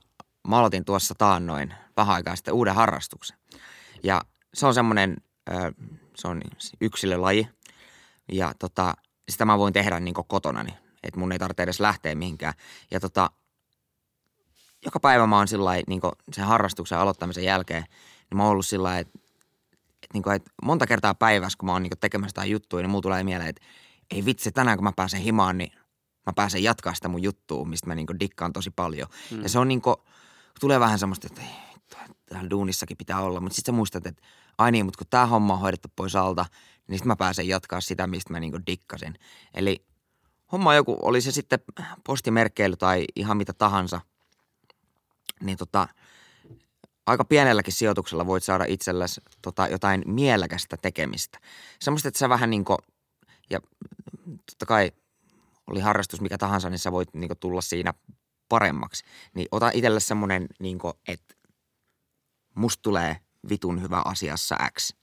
mä 0.48 0.58
aloitin 0.58 0.84
tuossa 0.84 1.14
taannoin 1.18 1.74
vähän 1.96 2.14
aikaa 2.14 2.36
sitten 2.36 2.54
uuden 2.54 2.74
harrastuksen. 2.74 3.36
Ja 4.02 4.22
se 4.54 4.66
on 4.66 4.74
semmoinen, 4.74 5.16
se 6.16 6.28
on 6.28 6.42
yksilölaji 6.80 7.48
ja 8.32 8.52
tota, 8.58 8.94
sitä 9.28 9.44
mä 9.44 9.58
voin 9.58 9.72
tehdä 9.72 10.00
niin 10.00 10.14
kotona, 10.14 10.62
niin 10.62 10.76
että 11.02 11.20
mun 11.20 11.32
ei 11.32 11.38
tarvitse 11.38 11.62
edes 11.62 11.80
lähteä 11.80 12.14
mihinkään. 12.14 12.54
Ja 12.90 13.00
tota, 13.00 13.30
joka 14.84 15.00
päivä 15.00 15.26
mä 15.26 15.36
oon 15.36 15.48
sillä 15.48 15.70
niin 15.86 16.00
sen 16.32 16.44
harrastuksen 16.44 16.98
aloittamisen 16.98 17.44
jälkeen– 17.44 17.84
niin 18.32 18.36
mä 18.36 18.42
oon 18.42 18.52
ollut 18.52 18.66
sillä 18.66 18.98
että, 18.98 19.18
että, 20.02 20.08
niin 20.12 20.22
kuin, 20.22 20.36
että 20.36 20.50
monta 20.62 20.86
kertaa 20.86 21.14
päivässä, 21.14 21.58
kun 21.58 21.66
mä 21.66 21.72
oon 21.72 21.82
niin 21.82 21.92
tekemässä 22.00 22.30
jotain 22.30 22.50
juttuja, 22.50 22.82
niin 22.82 22.90
mulla 22.90 23.02
tulee 23.02 23.24
mieleen, 23.24 23.48
että 23.48 23.62
ei 24.10 24.24
vitsi, 24.24 24.52
tänään 24.52 24.78
kun 24.78 24.84
mä 24.84 24.92
pääsen 24.96 25.20
himaan, 25.20 25.58
niin 25.58 25.72
mä 26.26 26.32
pääsen 26.36 26.62
jatkaa 26.62 26.94
sitä 26.94 27.08
mun 27.08 27.22
juttua, 27.22 27.64
mistä 27.64 27.86
mä 27.86 27.94
niin 27.94 28.06
dikkaan 28.20 28.52
tosi 28.52 28.70
paljon. 28.70 29.08
Mm. 29.30 29.42
Ja 29.42 29.48
se 29.48 29.58
on 29.58 29.68
niin 29.68 29.82
kuin, 29.82 29.96
tulee 30.60 30.80
vähän 30.80 30.98
semmoista, 30.98 31.26
että 31.26 31.42
täällä 32.26 32.50
duunissakin 32.50 32.96
pitää 32.96 33.20
olla, 33.20 33.40
mutta 33.40 33.56
sitten 33.56 33.72
sä 33.72 33.76
muistat, 33.76 34.06
että 34.06 34.22
ai 34.58 34.72
niin, 34.72 34.84
mutta 34.84 34.98
kun 34.98 35.06
tämä 35.10 35.26
homma 35.26 35.54
on 35.54 35.60
hoidettu 35.60 35.88
pois 35.96 36.16
alta, 36.16 36.46
niin 36.88 36.98
sitten 36.98 37.08
mä 37.08 37.16
pääsen 37.16 37.48
jatkaa 37.48 37.80
sitä, 37.80 38.06
mistä 38.06 38.32
mä 38.32 38.40
niin 38.40 38.66
dikkasin. 38.66 39.14
Eli 39.54 39.84
homma 40.52 40.74
joku, 40.74 40.98
oli 41.02 41.20
se 41.20 41.32
sitten 41.32 41.58
postimerkkeily 42.06 42.76
tai 42.76 43.04
ihan 43.16 43.36
mitä 43.36 43.52
tahansa, 43.52 44.00
niin 45.40 45.58
tota– 45.58 45.88
aika 47.06 47.24
pienelläkin 47.24 47.72
sijoituksella 47.72 48.26
voit 48.26 48.44
saada 48.44 48.64
itsellesi 48.68 49.20
tota, 49.42 49.68
jotain 49.68 50.02
mielekästä 50.06 50.76
tekemistä. 50.76 51.38
Semmoista, 51.80 52.08
että 52.08 52.18
sä 52.18 52.28
vähän 52.28 52.50
niin 52.50 52.64
kuin, 52.64 52.78
ja 53.50 53.60
totta 54.46 54.66
kai 54.66 54.92
oli 55.66 55.80
harrastus 55.80 56.20
mikä 56.20 56.38
tahansa, 56.38 56.70
niin 56.70 56.78
sä 56.78 56.92
voit 56.92 57.14
niin 57.14 57.30
tulla 57.40 57.60
siinä 57.60 57.94
paremmaksi. 58.48 59.04
Niin 59.34 59.48
ota 59.52 59.70
itselle 59.74 60.00
semmoinen, 60.00 60.46
niin 60.58 60.78
kuin, 60.78 60.94
että 61.08 61.34
musta 62.54 62.82
tulee 62.82 63.16
vitun 63.48 63.82
hyvä 63.82 64.02
asiassa 64.04 64.56
X. 64.78 64.94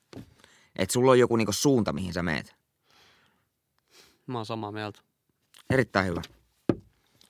Että 0.75 0.93
sulla 0.93 1.11
on 1.11 1.19
joku 1.19 1.35
niin 1.35 1.47
suunta, 1.53 1.93
mihin 1.93 2.13
sä 2.13 2.23
meet. 2.23 2.55
Mä 4.27 4.37
oon 4.37 4.45
samaa 4.45 4.71
mieltä. 4.71 4.99
Erittäin 5.69 6.07
hyvä. 6.07 6.21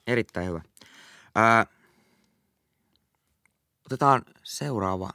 Erittäin 0.07 0.47
hyvä. 0.47 0.61
Öö, 1.37 1.78
Otetaan 3.89 4.21
seuraava 4.43 5.09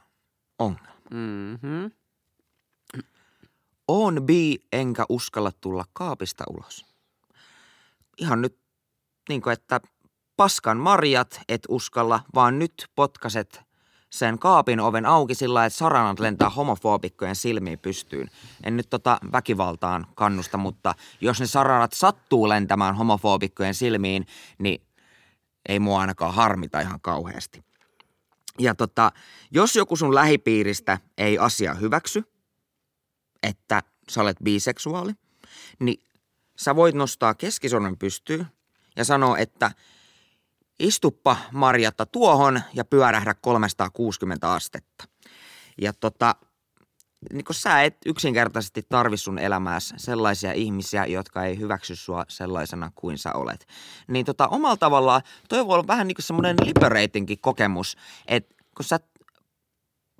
ongelma. 0.59 0.91
Mm-hmm. 1.11 1.91
On 3.87 4.25
bi, 4.25 4.57
enkä 4.73 5.05
uskalla 5.09 5.51
tulla 5.61 5.85
kaapista 5.93 6.43
ulos. 6.49 6.85
Ihan 8.17 8.41
nyt 8.41 8.59
niin 9.29 9.41
kuin, 9.41 9.53
että 9.53 9.81
paskan 10.37 10.77
marjat 10.77 11.41
et 11.49 11.61
uskalla, 11.69 12.19
vaan 12.35 12.59
nyt 12.59 12.87
potkaset 12.95 13.61
sen 14.09 14.39
kaapin 14.39 14.79
oven 14.79 15.05
auki 15.05 15.35
sillä 15.35 15.65
että 15.65 15.77
saranat 15.77 16.19
lentää 16.19 16.49
homofobikkojen 16.49 17.35
silmiin 17.35 17.79
pystyyn. 17.79 18.29
En 18.63 18.77
nyt 18.77 18.89
tota 18.89 19.17
väkivaltaan 19.31 20.07
kannusta, 20.15 20.57
mutta 20.57 20.95
jos 21.21 21.39
ne 21.39 21.47
saranat 21.47 21.93
sattuu 21.93 22.49
lentämään 22.49 22.95
homofobikkojen 22.95 23.73
silmiin, 23.73 24.27
niin 24.57 24.81
ei 25.69 25.79
mua 25.79 25.99
ainakaan 26.01 26.33
harmita 26.33 26.81
ihan 26.81 27.01
kauheasti. 27.01 27.64
Ja 28.59 28.75
tota, 28.75 29.11
jos 29.51 29.75
joku 29.75 29.95
sun 29.95 30.15
lähipiiristä 30.15 30.97
ei 31.17 31.37
asia 31.37 31.73
hyväksy, 31.73 32.23
että 33.43 33.83
sä 34.09 34.21
olet 34.21 34.37
biseksuaali, 34.43 35.13
niin 35.79 36.03
sä 36.57 36.75
voit 36.75 36.95
nostaa 36.95 37.33
keskisormen 37.33 37.97
pystyyn 37.97 38.47
ja 38.95 39.05
sanoa, 39.05 39.37
että 39.37 39.71
istuppa 40.79 41.37
Marjatta 41.51 42.05
tuohon 42.05 42.61
ja 42.73 42.85
pyörähdä 42.85 43.33
360 43.33 44.53
astetta. 44.53 45.07
Ja 45.81 45.93
tota, 45.93 46.35
niin 47.33 47.45
kun 47.45 47.55
sä 47.55 47.83
et 47.83 47.97
yksinkertaisesti 48.05 48.81
tarvi 48.89 49.17
sun 49.17 49.39
elämäässä 49.39 49.95
sellaisia 49.97 50.53
ihmisiä, 50.53 51.05
jotka 51.05 51.43
ei 51.43 51.59
hyväksy 51.59 51.95
sua 51.95 52.25
sellaisena 52.27 52.91
kuin 52.95 53.17
sä 53.17 53.33
olet. 53.33 53.67
Niin 54.07 54.25
tota, 54.25 54.47
omalla 54.47 54.77
tavallaan 54.77 55.21
toi 55.49 55.67
voi 55.67 55.73
olla 55.73 55.87
vähän 55.87 56.07
niin 56.07 56.15
kuin 56.15 56.25
semmoinen 56.25 56.55
liberatingkin 56.65 57.39
kokemus, 57.39 57.97
että 58.27 58.54
kun 58.75 58.85
sä, 58.85 58.99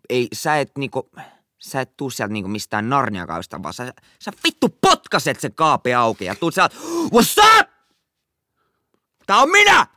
ei, 0.10 0.28
sä 0.34 0.60
et 0.60 0.72
niinku, 0.78 1.10
sä 1.60 1.82
et 1.82 1.98
tuu 1.98 2.10
sieltä 2.10 2.34
niinku 2.34 2.50
mistään 2.50 2.90
narniakaista, 2.90 3.64
vaan 3.64 3.74
sä, 3.74 3.94
sä 4.22 4.32
vittu 4.44 4.70
potkaset 4.82 5.40
sen 5.40 5.56
kaapi 5.56 5.94
auki 5.94 6.26
ja 6.26 6.36
tuut 6.36 6.54
sieltä, 6.54 6.76
what's 7.14 7.60
up? 7.60 7.70
Tää 9.26 9.38
on 9.38 9.50
minä! 9.50 9.88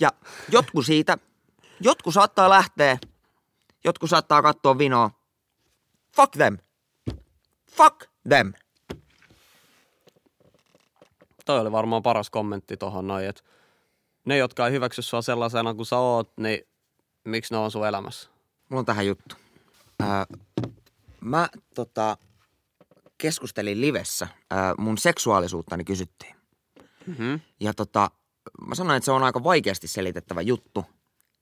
Ja 0.00 0.10
jotkut 0.48 0.86
siitä, 0.86 1.18
jotkut 1.80 2.14
saattaa 2.14 2.50
lähteä, 2.50 2.98
jotkut 3.84 4.10
saattaa 4.10 4.42
katsoa 4.42 4.78
vinoa. 4.78 5.10
Fuck 6.16 6.32
them. 6.32 6.58
Fuck 7.70 8.04
them. 8.28 8.52
Toi 11.44 11.60
oli 11.60 11.72
varmaan 11.72 12.02
paras 12.02 12.30
kommentti 12.30 12.76
tohon 12.76 13.06
noin, 13.06 13.28
että 13.28 13.42
ne, 14.24 14.36
jotka 14.36 14.66
ei 14.66 14.72
hyväksy 14.72 15.02
sua 15.02 15.22
sellaisena 15.22 15.74
kuin 15.74 15.86
sä 15.86 15.98
oot, 15.98 16.32
niin 16.36 16.60
miksi 17.24 17.54
ne 17.54 17.58
on 17.58 17.70
sun 17.70 17.86
elämässä? 17.86 18.28
Mulla 18.68 18.78
on 18.80 18.86
tähän 18.86 19.06
juttu. 19.06 19.36
Ää, 20.00 20.26
mä 21.20 21.48
tota, 21.74 22.16
keskustelin 23.18 23.80
livessä. 23.80 24.28
Ää, 24.50 24.74
mun 24.78 24.98
seksuaalisuuttani 24.98 25.84
kysyttiin. 25.84 26.36
Mm-hmm. 27.06 27.40
Ja 27.60 27.74
tota, 27.74 28.10
mä 28.66 28.74
sanoin, 28.74 28.96
että 28.96 29.04
se 29.04 29.12
on 29.12 29.22
aika 29.22 29.44
vaikeasti 29.44 29.88
selitettävä 29.88 30.40
juttu. 30.40 30.86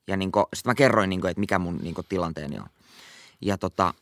Ja 0.09 0.17
niinku, 0.17 0.49
sitten 0.55 0.71
mä 0.71 0.75
kerroin, 0.75 1.11
niinku, 1.11 1.27
että 1.27 1.41
mikä 1.41 1.59
mun 1.59 1.79
niinku, 1.83 2.03
tilanteeni 2.09 2.59
on. 2.59 2.67
Ja 3.41 3.59
tota, 3.59 3.95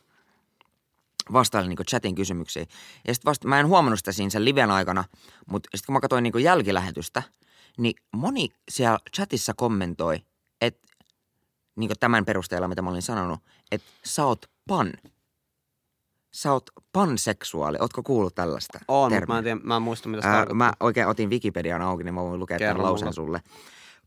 vastailin 1.33 1.69
niinku 1.69 1.83
chatin 1.83 2.15
kysymyksiin. 2.15 2.67
Ja 3.07 3.13
sitten 3.13 3.29
vasta, 3.29 3.47
mä 3.47 3.59
en 3.59 3.67
huomannut 3.67 3.99
sitä 3.99 4.11
siinä 4.11 4.29
sen 4.29 4.45
liven 4.45 4.71
aikana, 4.71 5.03
mutta 5.45 5.69
sitten 5.75 5.85
kun 5.85 5.93
mä 5.93 5.99
katsoin 5.99 6.23
niinku 6.23 6.37
jälkilähetystä, 6.37 7.23
niin 7.77 7.93
moni 8.11 8.49
siellä 8.71 8.99
chatissa 9.15 9.53
kommentoi, 9.53 10.21
että 10.61 10.87
niinku 11.75 11.95
tämän 11.99 12.25
perusteella, 12.25 12.67
mitä 12.67 12.81
mä 12.81 12.89
olin 12.89 13.01
sanonut, 13.01 13.39
että 13.71 13.87
sä 14.05 14.25
oot 14.25 14.45
pan. 14.67 14.93
Sä 16.33 16.53
oot 16.53 16.69
panseksuaali. 16.91 17.77
Ootko 17.79 18.03
kuullut 18.03 18.35
tällaista 18.35 18.79
On, 18.87 19.13
mutta 19.13 19.27
mä 19.27 19.37
en, 19.37 19.43
tiedä, 19.43 19.59
mä 19.63 19.75
en 19.75 19.81
muista, 19.81 20.09
mitä 20.09 20.21
se 20.21 20.27
Ää, 20.27 20.45
mä 20.45 20.73
oikein 20.79 21.07
otin 21.07 21.29
Wikipedian 21.29 21.81
auki, 21.81 22.03
niin 22.03 22.13
mä 22.13 22.21
voin 22.21 22.39
lukea 22.39 22.57
Kerro 22.57 22.73
tämän 22.73 22.85
lauseen 22.85 23.13
mulle. 23.17 23.39
sulle. 23.41 23.41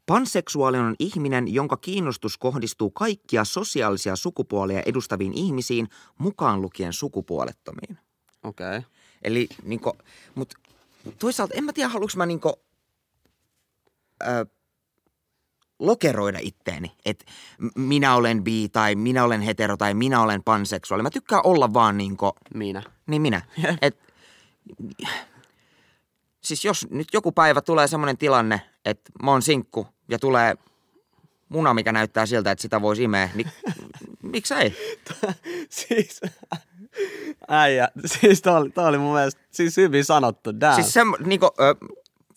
Panseksuaalinen 0.07 0.87
on 0.87 0.95
ihminen, 0.99 1.55
jonka 1.55 1.77
kiinnostus 1.77 2.39
kohdistuu 2.39 2.91
kaikkia 2.91 3.45
sosiaalisia 3.45 4.17
sukupuolia 4.17 4.83
edustaviin 4.87 5.33
ihmisiin, 5.33 5.89
mukaan 6.19 6.63
lukien 6.63 6.93
sukupuolettomiin. 6.93 7.99
Okei. 8.43 8.79
Okay. 8.79 8.83
Eli 9.23 9.49
niinku, 9.63 9.93
mut 10.35 10.55
toisaalta 11.19 11.55
en 11.55 11.65
mä 11.65 11.73
tiedä, 11.73 11.89
haluanko 11.89 12.13
mä 12.17 12.27
niinku, 12.27 12.53
ö, 14.23 14.47
lokeroida 15.79 16.39
itteeni, 16.43 16.93
että 17.05 17.25
minä 17.77 18.15
olen 18.15 18.45
bi 18.45 18.69
tai 18.73 18.95
minä 18.95 19.25
olen 19.25 19.41
hetero 19.41 19.77
tai 19.77 19.95
minä 19.95 20.23
olen 20.23 20.43
panseksuaali. 20.43 21.03
Mä 21.03 21.11
tykkään 21.11 21.43
olla 21.45 21.73
vaan 21.73 21.97
niinku, 21.99 22.33
Minä. 22.55 22.83
niin 23.07 23.23
minä. 23.23 23.43
Et, 23.83 23.99
siis 26.45 26.65
jos 26.65 26.87
nyt 26.91 27.09
joku 27.13 27.33
päivä 27.33 27.61
tulee 27.61 27.89
semmoinen 27.89 28.19
tilanne, 28.19 28.61
että 28.85 29.11
mä 29.23 29.31
oon 29.31 29.43
sinkku 29.43 29.87
ja 30.09 30.19
tulee 30.19 30.55
muna, 31.49 31.75
mikä 31.75 31.93
näyttää 31.93 32.27
siltä, 32.27 32.51
että 32.51 32.63
sitä 32.63 32.83
voisi 32.83 33.03
imeä, 33.03 33.29
niin 33.35 33.51
miksei? 34.33 34.75
siis, 35.71 36.21
äijä, 37.49 37.89
siis 38.07 38.43
tää 38.43 38.57
oli, 38.57 38.71
tää 38.71 38.87
oli 38.87 38.99
mun 38.99 39.15
mielestä 39.15 39.41
siis 39.51 39.77
hyvin 39.77 40.05
sanottu, 40.05 40.61
damn. 40.61 40.75
Siis 40.75 40.93
sem, 40.93 41.13
niinku, 41.25 41.47
ö, 41.61 41.75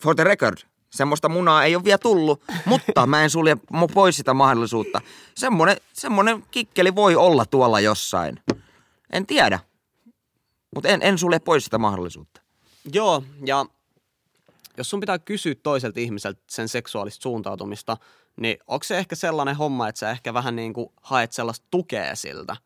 for 0.02 0.14
the 0.14 0.24
record, 0.24 0.58
semmoista 0.90 1.28
munaa 1.28 1.64
ei 1.64 1.76
ole 1.76 1.84
vielä 1.84 1.98
tullut, 1.98 2.42
mutta 2.64 3.06
mä 3.06 3.22
en 3.22 3.30
sulje 3.30 3.56
pois 3.94 4.16
sitä 4.16 4.34
mahdollisuutta. 4.34 5.00
Semmoinen, 5.34 5.76
semmoinen 5.92 6.44
kikkeli 6.50 6.94
voi 6.94 7.16
olla 7.16 7.44
tuolla 7.46 7.80
jossain. 7.80 8.40
En 9.12 9.26
tiedä, 9.26 9.58
mutta 10.74 10.88
en, 10.88 11.02
en 11.02 11.18
sulje 11.18 11.38
pois 11.38 11.64
sitä 11.64 11.78
mahdollisuutta. 11.78 12.40
Joo, 12.92 13.22
ja 13.46 13.66
jos 14.76 14.90
sun 14.90 15.00
pitää 15.00 15.18
kysyä 15.18 15.54
toiselta 15.62 16.00
ihmiseltä 16.00 16.40
sen 16.50 16.68
seksuaalista 16.68 17.22
suuntautumista, 17.22 17.96
niin 18.36 18.58
onko 18.66 18.84
se 18.84 18.98
ehkä 18.98 19.16
sellainen 19.16 19.56
homma, 19.56 19.88
että 19.88 19.98
sä 19.98 20.10
ehkä 20.10 20.34
vähän 20.34 20.56
niin 20.56 20.72
kuin 20.72 20.88
haet 21.02 21.32
sellaista 21.32 21.66
tukea 21.70 22.16
siltä? 22.16 22.56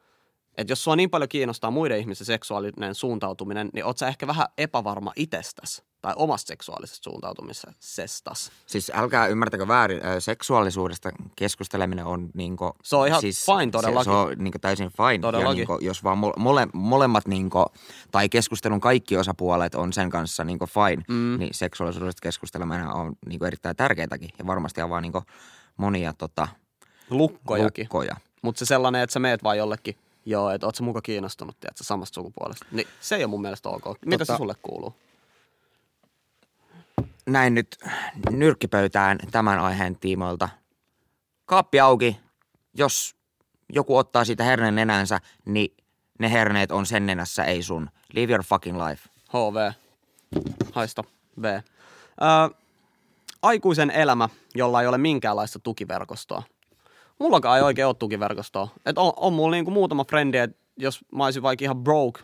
Että 0.56 0.72
jos 0.72 0.84
sua 0.84 0.96
niin 0.96 1.10
paljon 1.10 1.28
kiinnostaa 1.28 1.70
muiden 1.70 1.98
ihmisten 1.98 2.26
seksuaalinen 2.26 2.94
suuntautuminen, 2.94 3.70
niin 3.72 3.84
oot 3.84 3.98
sä 3.98 4.08
ehkä 4.08 4.26
vähän 4.26 4.46
epävarma 4.58 5.12
itsestäsi 5.16 5.82
tai 6.02 6.12
omasta 6.16 6.46
seksuaalisesta 6.48 7.04
suuntautumisestas. 7.04 8.52
Siis 8.66 8.92
älkää 8.94 9.26
ymmärtäkö 9.26 9.68
väärin, 9.68 10.00
seksuaalisuudesta 10.18 11.10
keskusteleminen 11.36 12.04
on 12.04 12.30
niinku... 12.34 12.72
Se 12.82 12.96
on 12.96 13.06
ihan 13.08 13.20
siis, 13.20 13.46
fine 13.46 13.64
Se, 13.64 13.70
todellakin. 13.70 14.04
se 14.04 14.10
on 14.10 14.34
niinku 14.38 14.58
täysin 14.58 14.90
fine. 14.90 15.18
Todellakin. 15.18 15.48
Ja 15.60 15.66
niinku, 15.68 15.78
jos 15.84 16.04
vaan 16.04 16.18
mole, 16.18 16.32
mole, 16.36 16.66
molemmat 16.72 17.26
niinku, 17.26 17.66
tai 18.10 18.28
keskustelun 18.28 18.80
kaikki 18.80 19.16
osapuolet 19.16 19.74
on 19.74 19.92
sen 19.92 20.10
kanssa 20.10 20.44
niinku 20.44 20.66
fine, 20.66 21.02
Mm. 21.08 21.36
niin 21.38 21.54
seksuaalisuudesta 21.54 22.20
keskusteleminen 22.22 22.86
on 22.88 23.12
niinku 23.26 23.44
erittäin 23.44 23.76
tärkeätäkin. 23.76 24.30
Ja 24.38 24.46
varmasti 24.46 24.80
avaa 24.80 25.00
niinku 25.00 25.22
monia 25.76 26.12
tota, 26.18 26.48
Lukkojakin. 27.10 27.84
lukkoja. 27.84 28.16
Mutta 28.42 28.58
se 28.58 28.64
sellainen, 28.64 29.02
että 29.02 29.12
sä 29.12 29.18
meet 29.20 29.42
vaan 29.42 29.58
jollekin, 29.58 29.96
joo, 30.26 30.50
että 30.50 30.66
oot 30.66 30.74
sä 30.74 30.82
muka 30.82 31.02
kiinnostunut, 31.02 31.60
tiedätkö, 31.60 31.84
samasta 31.84 32.14
sukupuolesta. 32.14 32.66
Niin 32.72 32.88
se 33.00 33.16
ei 33.16 33.24
ole 33.24 33.30
mun 33.30 33.42
mielestä 33.42 33.68
ok. 33.68 33.84
Mitä 34.06 34.24
se 34.24 34.32
Tota- 34.32 34.36
sulle 34.36 34.54
kuuluu? 34.62 34.94
Näin 37.26 37.54
nyt 37.54 37.76
nyrkkipöytään 38.30 39.18
tämän 39.30 39.58
aiheen 39.58 39.98
tiimoilta. 39.98 40.48
Kaappi 41.46 41.80
auki. 41.80 42.20
Jos 42.74 43.16
joku 43.68 43.96
ottaa 43.96 44.24
siitä 44.24 44.44
herneen 44.44 44.74
nenänsä, 44.74 45.20
niin 45.44 45.76
ne 46.18 46.32
herneet 46.32 46.72
on 46.72 46.86
sen 46.86 47.06
nenässä, 47.06 47.44
ei 47.44 47.62
sun. 47.62 47.90
Live 48.12 48.32
your 48.32 48.44
fucking 48.44 48.78
life. 48.86 49.08
HV. 49.28 49.72
Haista. 50.72 51.04
V. 51.42 51.44
Ö, 51.44 52.54
aikuisen 53.42 53.90
elämä, 53.90 54.28
jolla 54.54 54.80
ei 54.80 54.86
ole 54.86 54.98
minkäänlaista 54.98 55.58
tukiverkostoa. 55.58 56.42
Mullakaan 57.18 57.56
ei 57.56 57.62
oikein 57.62 57.86
ole 57.86 57.94
tukiverkostoa. 57.94 58.68
Et 58.86 58.98
on, 58.98 59.12
on 59.16 59.32
mulla 59.32 59.56
niinku 59.56 59.70
muutama 59.70 60.04
frendi, 60.04 60.38
että 60.38 60.56
jos 60.76 61.04
mä 61.14 61.24
olisin 61.24 61.42
vaikka 61.42 61.64
ihan 61.64 61.82
broke, 61.82 62.20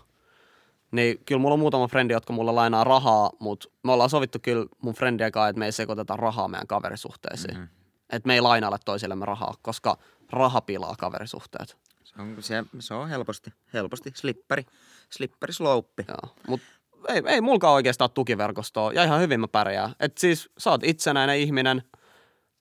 niin 0.91 1.19
kyllä 1.25 1.41
mulla 1.41 1.55
on 1.55 1.61
muutama 1.61 1.89
frendi, 1.89 2.13
jotka 2.15 2.33
mulla 2.33 2.55
lainaa 2.55 2.85
rahaa, 2.85 3.31
mutta 3.39 3.69
me 3.83 3.93
ollaan 3.93 4.11
sovittu 4.11 4.39
kyllä 4.43 4.67
mun 4.83 4.95
friendien 4.95 5.33
kanssa, 5.33 5.49
että 5.49 5.59
me 5.59 5.65
ei 5.65 5.73
sekoiteta 5.73 6.17
rahaa 6.17 6.49
meidän 6.49 6.67
kaverisuhteisiin. 6.67 7.55
Mm-hmm. 7.55 7.69
Että 8.11 8.27
me 8.27 8.35
ei 8.35 8.41
lainailla 8.41 8.79
toisillemme 8.85 9.25
rahaa, 9.25 9.55
koska 9.63 9.99
raha 10.31 10.61
pilaa 10.61 10.95
kaverisuhteet. 10.99 11.77
Se 12.05 12.23
on, 12.23 12.37
se, 12.41 12.65
se 12.79 12.95
on 12.95 13.09
helposti, 13.09 13.53
helposti 13.73 14.13
slipperi, 14.15 14.67
slipperi 15.11 15.53
slouppi. 15.53 16.05
Joo, 16.09 16.35
mut 16.49 16.61
ei, 17.09 17.23
ei 17.27 17.41
mulkaan 17.41 17.75
oikeastaan 17.75 18.11
tukiverkostoa 18.11 18.93
ja 18.93 19.05
ihan 19.05 19.21
hyvin 19.21 19.41
mä 19.41 19.49
pärjään. 19.49 19.95
Et 20.01 20.19
siis 20.19 20.51
sä 20.59 20.71
oot 20.71 20.85
itsenäinen 20.85 21.39
ihminen, 21.39 21.83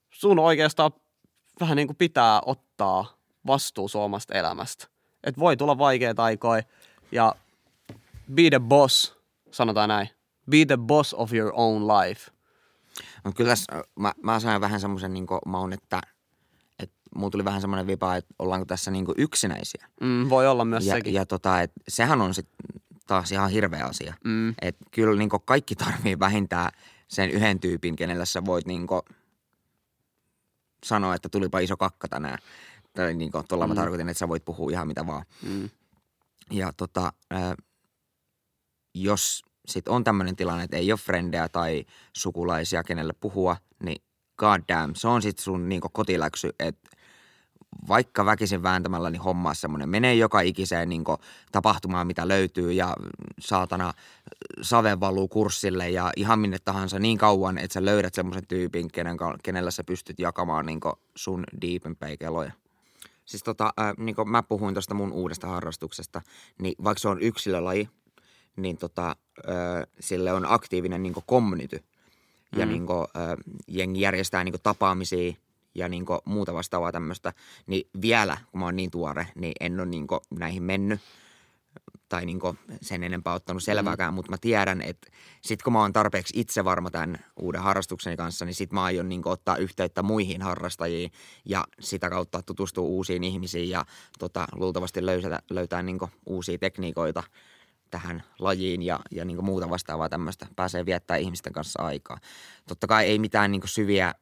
sun 0.09 0.39
oikeastaan 0.39 0.91
vähän 1.59 1.75
niin 1.75 1.87
kuin 1.87 1.97
pitää 1.97 2.41
ottaa 2.45 3.17
vastuu 3.47 3.87
sun 3.87 4.01
omasta 4.01 4.33
elämästä. 4.33 4.87
Et 5.23 5.39
voi 5.39 5.57
tulla 5.57 5.77
vaikeita 5.77 6.23
aikoja 6.23 6.63
ja 7.11 7.35
be 8.33 8.49
the 8.49 8.59
boss, 8.59 9.17
sanotaan 9.51 9.89
näin. 9.89 10.09
Be 10.49 10.65
the 10.65 10.77
boss 10.77 11.13
of 11.13 11.33
your 11.33 11.51
own 11.55 11.87
life. 11.87 12.31
Mutta 13.23 13.37
kyllä 13.37 13.49
tässä, 13.49 13.83
mä, 13.99 14.13
mä 14.23 14.39
sain 14.39 14.61
vähän 14.61 14.79
semmoisen 14.79 15.13
niin 15.13 15.27
maun, 15.45 15.73
että, 15.73 16.01
että 16.79 16.95
mulla 17.15 17.29
tuli 17.29 17.45
vähän 17.45 17.61
semmoinen 17.61 17.87
vipa, 17.87 18.15
että 18.15 18.35
ollaanko 18.39 18.65
tässä 18.65 18.91
niin 18.91 19.05
yksinäisiä. 19.17 19.87
Mm, 20.01 20.29
voi 20.29 20.47
olla 20.47 20.65
myös 20.65 20.85
Ja, 20.85 20.93
sekin. 20.93 21.13
ja 21.13 21.25
tota, 21.25 21.61
et 21.61 21.71
sehän 21.87 22.21
on 22.21 22.33
sitten 22.33 22.57
taas 23.07 23.31
ihan 23.31 23.49
hirveä 23.49 23.85
asia. 23.85 24.13
Mm. 24.23 24.55
Et 24.61 24.77
kyllä 24.91 25.19
niin 25.19 25.29
kaikki 25.45 25.75
tarvii 25.75 26.19
vähintään 26.19 26.71
sen 27.07 27.29
yhden 27.29 27.59
tyypin, 27.59 27.95
kenellä 27.95 28.25
sä 28.25 28.45
voit 28.45 28.65
niin 28.65 28.87
sanoa, 30.83 31.15
että 31.15 31.29
tulipa 31.29 31.59
iso 31.59 31.77
kakka 31.77 32.07
tänään. 32.07 32.37
Tai 32.93 33.13
niin 33.13 33.31
tuolla 33.47 33.67
mm. 33.67 33.71
mä 33.71 33.75
tarkoitin, 33.75 34.09
että 34.09 34.19
sä 34.19 34.27
voit 34.27 34.45
puhua 34.45 34.71
ihan 34.71 34.87
mitä 34.87 35.07
vaan. 35.07 35.25
Mm. 35.43 35.69
Ja 36.51 36.73
tota, 36.77 37.13
jos 39.03 39.43
sit 39.67 39.87
on 39.87 40.03
tämmöinen 40.03 40.35
tilanne, 40.35 40.63
että 40.63 40.77
ei 40.77 40.91
ole 40.91 40.99
frendejä 40.99 41.49
tai 41.49 41.85
sukulaisia, 42.13 42.83
kenelle 42.83 43.13
puhua, 43.13 43.57
niin 43.83 44.01
god 44.37 44.61
damn, 44.67 44.95
se 44.95 45.07
on 45.07 45.21
sitten 45.21 45.43
sun 45.43 45.69
niinku 45.69 45.89
kotiläksy, 45.89 46.49
että 46.59 46.89
vaikka 47.87 48.25
väkisin 48.25 48.63
vääntämällä, 48.63 49.09
niin 49.09 49.21
hommaa 49.21 49.53
semmoinen. 49.53 49.89
Menee 49.89 50.15
joka 50.15 50.41
ikiseen 50.41 50.89
niin 50.89 51.03
tapahtumaan, 51.51 52.07
mitä 52.07 52.27
löytyy 52.27 52.71
ja 52.71 52.95
saatana 53.39 53.93
save 54.61 54.99
valuu 54.99 55.27
kurssille 55.27 55.89
ja 55.89 56.11
ihan 56.15 56.39
minne 56.39 56.57
tahansa 56.65 56.99
niin 56.99 57.17
kauan, 57.17 57.57
että 57.57 57.73
sä 57.73 57.85
löydät 57.85 58.13
semmoisen 58.13 58.47
tyypin, 58.47 58.87
kenen, 58.91 59.17
kenellä 59.43 59.71
sä 59.71 59.83
pystyt 59.83 60.19
jakamaan 60.19 60.65
niin 60.65 60.79
sun 61.15 61.43
deepempejä 61.61 62.17
keloja. 62.17 62.51
Siis 63.25 63.43
tota, 63.43 63.73
äh, 63.79 63.93
niin 63.97 64.15
mä 64.25 64.43
puhuin 64.43 64.73
tuosta 64.73 64.93
mun 64.93 65.11
uudesta 65.11 65.47
harrastuksesta, 65.47 66.21
niin 66.61 66.75
vaikka 66.83 66.99
se 66.99 67.07
on 67.07 67.21
yksilölaji, 67.21 67.89
niin 68.57 68.77
tota, 68.77 69.15
sille 69.99 70.33
on 70.33 70.45
aktiivinen 70.49 71.03
niin 71.03 71.13
community. 71.29 71.83
Ja 72.57 72.65
Mm. 72.65 72.71
niin 72.71 72.87
kuin, 72.87 73.07
jengi 73.67 74.01
järjestää 74.01 74.43
niin 74.43 74.55
tapaamisia 74.63 75.33
ja 75.75 75.89
niin 75.89 76.05
muuta 76.25 76.53
vastaavaa 76.53 76.91
tämmöistä. 76.91 77.33
Niin 77.67 77.89
vielä, 78.01 78.37
kun 78.51 78.59
mä 78.59 78.65
oon 78.65 78.75
niin 78.75 78.91
tuore, 78.91 79.27
niin 79.35 79.53
en 79.59 79.79
ole 79.79 79.85
niin 79.85 80.07
näihin 80.39 80.63
mennyt 80.63 80.99
tai 82.09 82.25
niin 82.25 82.39
sen 82.81 83.03
enempää 83.03 83.33
ottanut 83.33 83.63
selvääkään, 83.63 84.13
mm. 84.13 84.15
mutta 84.15 84.31
mä 84.31 84.37
tiedän, 84.41 84.81
että 84.81 85.07
sit 85.41 85.61
kun 85.63 85.73
mä 85.73 85.81
oon 85.81 85.93
tarpeeksi 85.93 86.39
itse 86.39 86.65
varma 86.65 86.91
tämän 86.91 87.19
uuden 87.39 87.61
harrastukseni 87.61 88.17
kanssa, 88.17 88.45
niin 88.45 88.55
sit 88.55 88.71
mä 88.71 88.83
aion 88.83 89.09
niin 89.09 89.21
ottaa 89.25 89.57
yhteyttä 89.57 90.03
muihin 90.03 90.41
harrastajiin 90.41 91.11
ja 91.45 91.63
sitä 91.79 92.09
kautta 92.09 92.41
tutustua 92.41 92.83
uusiin 92.83 93.23
ihmisiin 93.23 93.69
ja 93.69 93.85
tota, 94.19 94.47
luultavasti 94.55 95.05
löytää, 95.05 95.39
löytää 95.49 95.83
niin 95.83 95.99
uusia 96.25 96.57
tekniikoita 96.57 97.23
tähän 97.91 98.23
lajiin 98.39 98.81
ja, 98.81 98.99
ja 99.11 99.25
niin 99.25 99.45
muuta 99.45 99.69
vastaavaa 99.69 100.09
tämmöistä. 100.09 100.47
Pääsee 100.55 100.85
viettää 100.85 101.17
ihmisten 101.17 101.53
kanssa 101.53 101.83
aikaa. 101.83 102.17
Totta 102.67 102.87
kai 102.87 103.05
ei 103.05 103.19
mitään 103.19 103.51
niin 103.51 103.61
syviä 103.65 104.13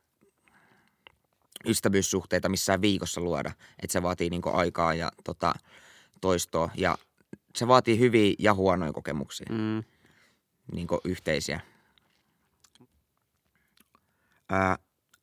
ystävyyssuhteita 1.68 2.50
missään 2.50 2.82
viikossa 2.82 3.22
luoda. 3.22 3.52
Että 3.84 3.94
se 3.94 4.02
vaatii 4.04 4.30
niinku 4.30 4.50
aikaa 4.50 4.94
ja 4.94 5.12
tota, 5.24 5.54
toistoa 6.22 6.70
ja 6.76 6.98
se 7.56 7.68
vaatii 7.68 8.00
hyviä 8.00 8.36
ja 8.40 8.54
huonoja 8.54 8.94
kokemuksia, 8.94 9.48
Mm. 9.50 9.84
niinku 10.72 11.00
yhteisiä. 11.04 11.60
Ää, 14.50 14.78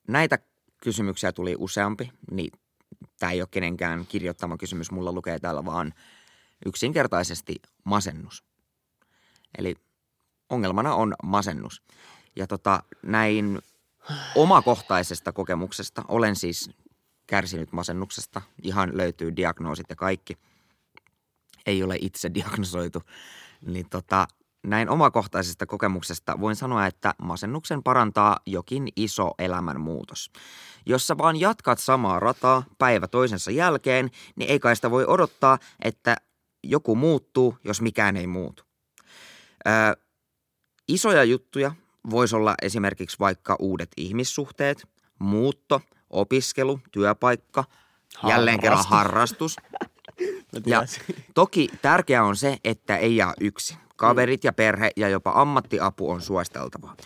näitä 0.08 0.38
kysymyksiä 0.82 1.32
tuli 1.32 1.56
useampi, 1.58 2.10
niin 2.30 2.50
tämä 3.18 3.32
ei 3.32 3.40
ole 3.42 3.48
kenenkään 3.50 4.06
kirjoittama 4.06 4.56
kysymys, 4.56 4.90
mulla 4.90 5.12
lukee 5.12 5.38
täällä 5.38 5.64
vaan 5.64 5.94
yksinkertaisesti 6.66 7.56
masennus. 7.84 8.44
Eli 9.58 9.76
ongelmana 10.50 10.94
on 10.94 11.14
masennus. 11.22 11.82
Ja 12.36 12.46
tota, 12.46 12.82
näin 13.02 13.58
omakohtaisesta 14.34 15.32
kokemuksesta, 15.32 16.02
olen 16.08 16.36
siis 16.36 16.70
kärsinyt 17.26 17.72
masennuksesta, 17.72 18.42
ihan 18.62 18.96
löytyy 18.96 19.36
diagnoosit 19.36 19.86
ja 19.88 19.96
kaikki, 19.96 20.36
ei 21.66 21.82
ole 21.82 21.96
itse 22.00 22.34
diagnosoitu, 22.34 23.02
niin 23.66 23.88
tota, 23.90 24.28
näin 24.66 24.88
omakohtaisesta 24.88 25.66
kokemuksesta 25.66 26.40
voin 26.40 26.56
sanoa, 26.56 26.86
että 26.86 27.14
masennuksen 27.22 27.82
parantaa 27.82 28.38
jokin 28.46 28.88
iso 28.96 29.30
elämänmuutos. 29.38 30.30
Jos 30.86 31.06
sä 31.06 31.18
vaan 31.18 31.40
jatkat 31.40 31.78
samaa 31.78 32.20
rataa 32.20 32.62
päivä 32.78 33.08
toisensa 33.08 33.50
jälkeen, 33.50 34.10
niin 34.36 34.50
ei 34.50 34.60
kai 34.60 34.76
sitä 34.76 34.90
voi 34.90 35.04
odottaa, 35.06 35.58
että 35.82 36.16
joku 36.62 36.94
muuttuu, 36.94 37.58
jos 37.64 37.80
mikään 37.80 38.16
ei 38.16 38.26
muutu. 38.26 38.64
Öö, 39.66 39.72
isoja 40.88 41.24
juttuja 41.24 41.74
voisi 42.10 42.36
olla 42.36 42.54
esimerkiksi 42.62 43.16
vaikka 43.18 43.56
uudet 43.58 43.90
ihmissuhteet, 43.96 44.88
muutto, 45.18 45.80
opiskelu, 46.10 46.80
työpaikka, 46.92 47.64
jälleen 48.28 48.60
kerran 48.60 48.84
harrastus. 48.88 49.56
Ja 50.66 50.82
toki 51.34 51.68
tärkeää 51.82 52.24
on 52.24 52.36
se, 52.36 52.58
että 52.64 52.96
ei 52.96 53.16
jää 53.16 53.34
yksin. 53.40 53.76
Kaverit 53.96 54.44
ja 54.44 54.52
perhe 54.52 54.90
ja 54.96 55.08
jopa 55.08 55.32
ammattiapu 55.34 56.10
on 56.10 56.20
suositeltavaa. 56.20 56.96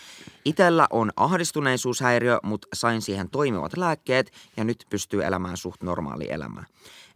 Itellä 0.45 0.87
on 0.91 1.13
ahdistuneisuushäiriö, 1.17 2.39
mutta 2.43 2.69
sain 2.75 3.03
siihen 3.03 3.31
toimivat 3.31 3.77
lääkkeet 3.77 4.33
ja 4.57 4.65
nyt 4.65 4.87
pystyy 4.91 5.25
elämään 5.25 5.57
suht 5.57 5.83
normaali 5.83 6.31
elämää. 6.31 6.65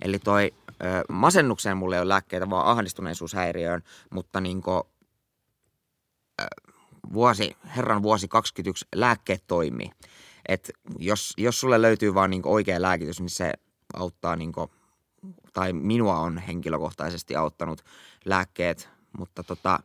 Eli 0.03 0.19
toi 0.19 0.51
ö, 0.55 0.60
masennukseen 1.09 1.77
mulle 1.77 1.97
ei 1.97 2.01
ole 2.01 2.09
lääkkeitä, 2.09 2.51
vaan 2.51 2.67
ahdistuneisuushäiriöön, 2.67 3.83
mutta 4.11 4.41
niinku, 4.41 4.89
ö, 6.41 6.45
vuosi, 7.13 7.57
herran 7.77 8.03
vuosi 8.03 8.29
21 8.29 8.87
lääkkeet 8.95 9.45
toimii. 9.47 9.91
Et 10.49 10.71
jos, 10.99 11.35
jos 11.37 11.61
sulle 11.61 11.83
löytyy 11.83 12.15
vaan 12.15 12.31
niinku 12.31 12.53
oikea 12.53 12.83
lääkitys, 12.83 13.21
niin 13.21 13.31
se 13.31 13.53
auttaa 13.95 14.37
niinku, 14.37 14.71
tai 15.53 15.73
minua 15.73 16.19
on 16.19 16.39
henkilökohtaisesti 16.39 17.37
auttanut 17.37 17.85
lääkkeet, 18.25 18.89
mutta 19.19 19.43
tota, 19.43 19.81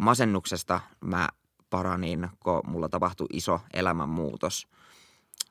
masennuksesta 0.00 0.80
mä 1.00 1.28
paranin, 1.70 2.28
kun 2.40 2.60
mulla 2.66 2.88
tapahtui 2.88 3.26
iso 3.32 3.60
elämänmuutos. 3.72 4.68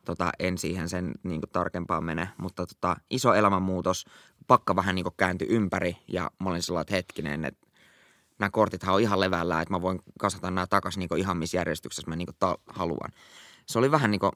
Tota, 0.06 0.30
en 0.40 0.58
siihen 0.58 0.90
sen 0.90 1.14
niin 1.24 1.42
tarkempaan 1.52 2.04
mene, 2.04 2.30
mutta 2.38 2.66
tota, 2.66 2.96
iso 3.10 3.34
elämänmuutos, 3.34 4.06
pakka 4.52 4.76
vähän 4.76 4.96
niin 4.96 5.06
kääntyi 5.18 5.48
ympäri 5.48 5.98
ja 6.08 6.32
mä 6.40 6.50
olin 6.50 6.62
sellainen, 6.62 6.82
että 6.82 6.96
hetkinen, 6.96 7.46
että 7.46 7.68
nämä 8.40 8.50
kortithan 8.50 8.96
on 8.96 9.02
ihan 9.02 9.20
levällä, 9.20 9.62
että 9.62 9.74
mä 9.74 9.82
voin 9.82 10.00
kasata 10.20 10.52
nämä 10.52 10.68
takaisin 10.68 11.00
niin 11.00 11.20
ihan 11.20 11.38
missä 11.38 11.58
järjestyksessä 11.58 12.10
mä 12.10 12.16
niin 12.16 12.28
ta- 12.40 12.58
haluan. 12.68 13.12
Se 13.66 13.80
oli 13.80 13.92
vähän 13.92 14.12
niin 14.12 14.20
kuin, 14.20 14.32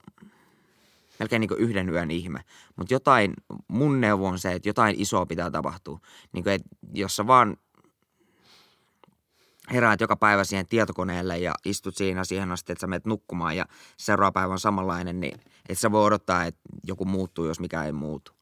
melkein 1.19 1.39
niin 1.39 1.57
yhden 1.57 1.89
yön 1.89 2.11
ihme, 2.11 2.39
mutta 2.75 2.93
jotain, 2.93 3.33
mun 3.67 4.01
neuvo 4.01 4.27
on 4.27 4.39
se, 4.39 4.51
että 4.51 4.69
jotain 4.69 5.01
isoa 5.01 5.25
pitää 5.25 5.51
tapahtua. 5.51 5.99
Niin 6.33 6.43
kuin, 6.43 6.53
että 6.53 6.69
jos 6.93 7.15
sä 7.15 7.27
vaan 7.27 7.57
heräät 9.73 10.01
joka 10.01 10.15
päivä 10.15 10.43
siihen 10.43 10.67
tietokoneelle 10.67 11.37
ja 11.37 11.53
istut 11.65 11.97
siinä 11.97 12.23
siihen 12.23 12.51
asti, 12.51 12.71
että 12.71 12.81
sä 12.81 12.87
menet 12.87 13.05
nukkumaan 13.05 13.57
ja 13.57 13.65
seuraava 13.97 14.31
päivä 14.31 14.53
on 14.53 14.59
samanlainen, 14.59 15.19
niin 15.19 15.39
et 15.69 15.79
sä 15.79 15.91
voi 15.91 16.05
odottaa, 16.05 16.45
että 16.45 16.61
joku 16.83 17.05
muuttuu, 17.05 17.45
jos 17.45 17.59
mikä 17.59 17.83
ei 17.83 17.91
muutu. 17.91 18.34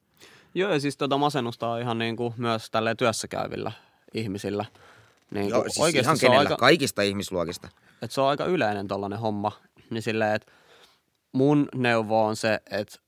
Joo, 0.55 0.73
ja 0.73 0.79
siis 0.79 0.97
tota 0.97 1.17
masennusta 1.17 1.67
on 1.67 1.81
ihan 1.81 1.97
niin 1.97 2.15
kuin 2.15 2.33
myös 2.37 2.71
tälleen 2.71 2.97
työssä 2.97 3.27
käyvillä 3.27 3.71
ihmisillä. 4.13 4.65
Niin 5.31 5.49
Joo, 5.49 5.61
kuin 5.61 5.71
siis 5.71 5.83
oikeasti 5.83 6.07
ihan 6.07 6.17
kenellä, 6.19 6.39
aika, 6.39 6.55
kaikista 6.55 7.01
ihmisluokista. 7.01 7.69
että 8.01 8.13
se 8.13 8.21
on 8.21 8.27
aika 8.29 8.45
yleinen 8.45 8.87
tollainen 8.87 9.19
homma. 9.19 9.51
Niin 9.89 10.01
silleen, 10.01 10.35
että 10.35 10.51
mun 11.31 11.69
neuvo 11.75 12.25
on 12.25 12.35
se, 12.35 12.59
että 12.71 12.99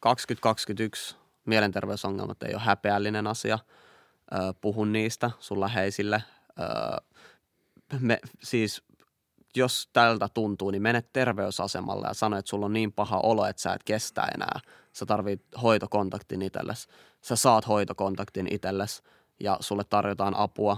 2021 0.00 1.16
mielenterveysongelmat 1.44 2.42
ei 2.42 2.54
ole 2.54 2.62
häpeällinen 2.62 3.26
asia. 3.26 3.58
Ö, 4.34 4.54
puhu 4.60 4.84
niistä 4.84 5.30
sun 5.38 5.60
läheisille. 5.60 6.22
Me, 8.00 8.18
siis 8.42 8.82
jos 9.56 9.88
tältä 9.92 10.28
tuntuu, 10.34 10.70
niin 10.70 10.82
mene 10.82 11.02
terveysasemalle 11.12 12.06
ja 12.06 12.14
sano, 12.14 12.38
että 12.38 12.48
sulla 12.48 12.66
on 12.66 12.72
niin 12.72 12.92
paha 12.92 13.20
olo, 13.22 13.46
että 13.46 13.62
sä 13.62 13.72
et 13.72 13.82
kestä 13.84 14.28
enää. 14.34 14.60
Sä 14.92 15.06
tarvit 15.06 15.42
hoitokontaktin 15.62 16.42
itsellesi. 16.42 16.88
Sä 17.20 17.36
saat 17.36 17.68
hoitokontaktin 17.68 18.48
itsellesi 18.50 19.02
ja 19.40 19.56
sulle 19.60 19.84
tarjotaan 19.84 20.36
apua. 20.36 20.76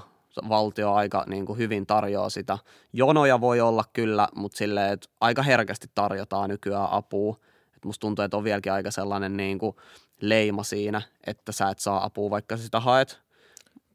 Valtio 0.49 0.93
aika 0.93 1.25
niin 1.27 1.47
kuin 1.47 1.59
hyvin 1.59 1.87
tarjoaa 1.87 2.31
sitä. 2.31 2.59
Jonoja 2.93 3.41
voi 3.41 3.61
olla 3.61 3.85
kyllä, 3.93 4.29
mutta 4.35 4.59
silleen, 4.59 4.93
että 4.93 5.09
aika 5.21 5.43
herkästi 5.43 5.87
tarjotaan 5.95 6.51
nykyään 6.51 6.89
apua. 6.91 7.37
Et 7.77 7.85
musta 7.85 8.01
tuntuu, 8.01 8.25
että 8.25 8.37
on 8.37 8.45
vieläkin 8.45 8.73
aika 8.73 8.91
sellainen 8.91 9.37
niin 9.37 9.59
kuin 9.59 9.77
leima 10.21 10.63
siinä, 10.63 11.03
että 11.27 11.53
sä 11.53 11.69
et 11.69 11.79
saa 11.79 12.05
apua, 12.05 12.31
vaikka 12.31 12.57
sitä 12.57 12.81
haet. 12.81 13.24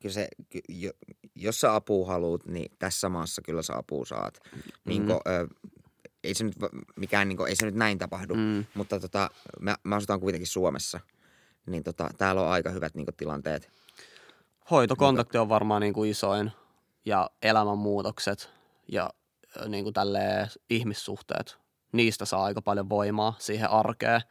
Kyllä 0.02 0.14
se, 0.14 0.28
jos 1.36 1.62
sä 1.62 1.76
apua 1.76 2.08
haluat, 2.08 2.46
niin 2.46 2.72
tässä 2.80 3.10
maassa 3.10 3.42
kyllä 3.42 3.62
sä 3.62 3.78
apua 3.78 4.06
saat. 4.06 4.40
Niin 4.86 5.02
Mm. 5.04 5.10
ö, 5.12 5.48
ei 6.24 6.34
se 6.34 6.44
nyt 6.44 6.56
mikään, 6.96 7.28
niin 7.30 7.48
ei 7.48 7.56
se 7.56 7.66
nyt 7.66 7.76
näin 7.76 7.98
tapahdu, 7.98 8.36
Mm. 8.36 8.66
mutta 8.74 9.00
tota, 9.00 9.30
mä, 9.60 9.76
mä 9.84 9.96
asutaan 9.96 10.20
kuitenkin 10.20 10.48
Suomessa. 10.48 11.00
Niin 11.68 11.84
tota, 11.84 12.10
täällä 12.18 12.42
on 12.42 12.48
aika 12.52 12.70
hyvät 12.70 12.96
niin 12.96 13.06
tilanteet. 13.18 13.72
Hoitokontakti 14.72 15.38
on 15.38 15.50
varmaan 15.50 15.82
niin 15.82 15.94
kuin 15.94 16.10
isoin 16.10 16.52
ja 17.06 17.30
elämänmuutokset 17.42 18.50
ja 18.92 19.10
niin 19.68 19.84
kuin 19.84 19.94
tälleen 19.94 20.48
ihmissuhteet. 20.70 21.58
Niistä 21.92 22.26
saa 22.26 22.44
aika 22.44 22.62
paljon 22.62 22.90
voimaa 22.90 23.36
siihen 23.40 23.70
arkeen. 23.70 24.22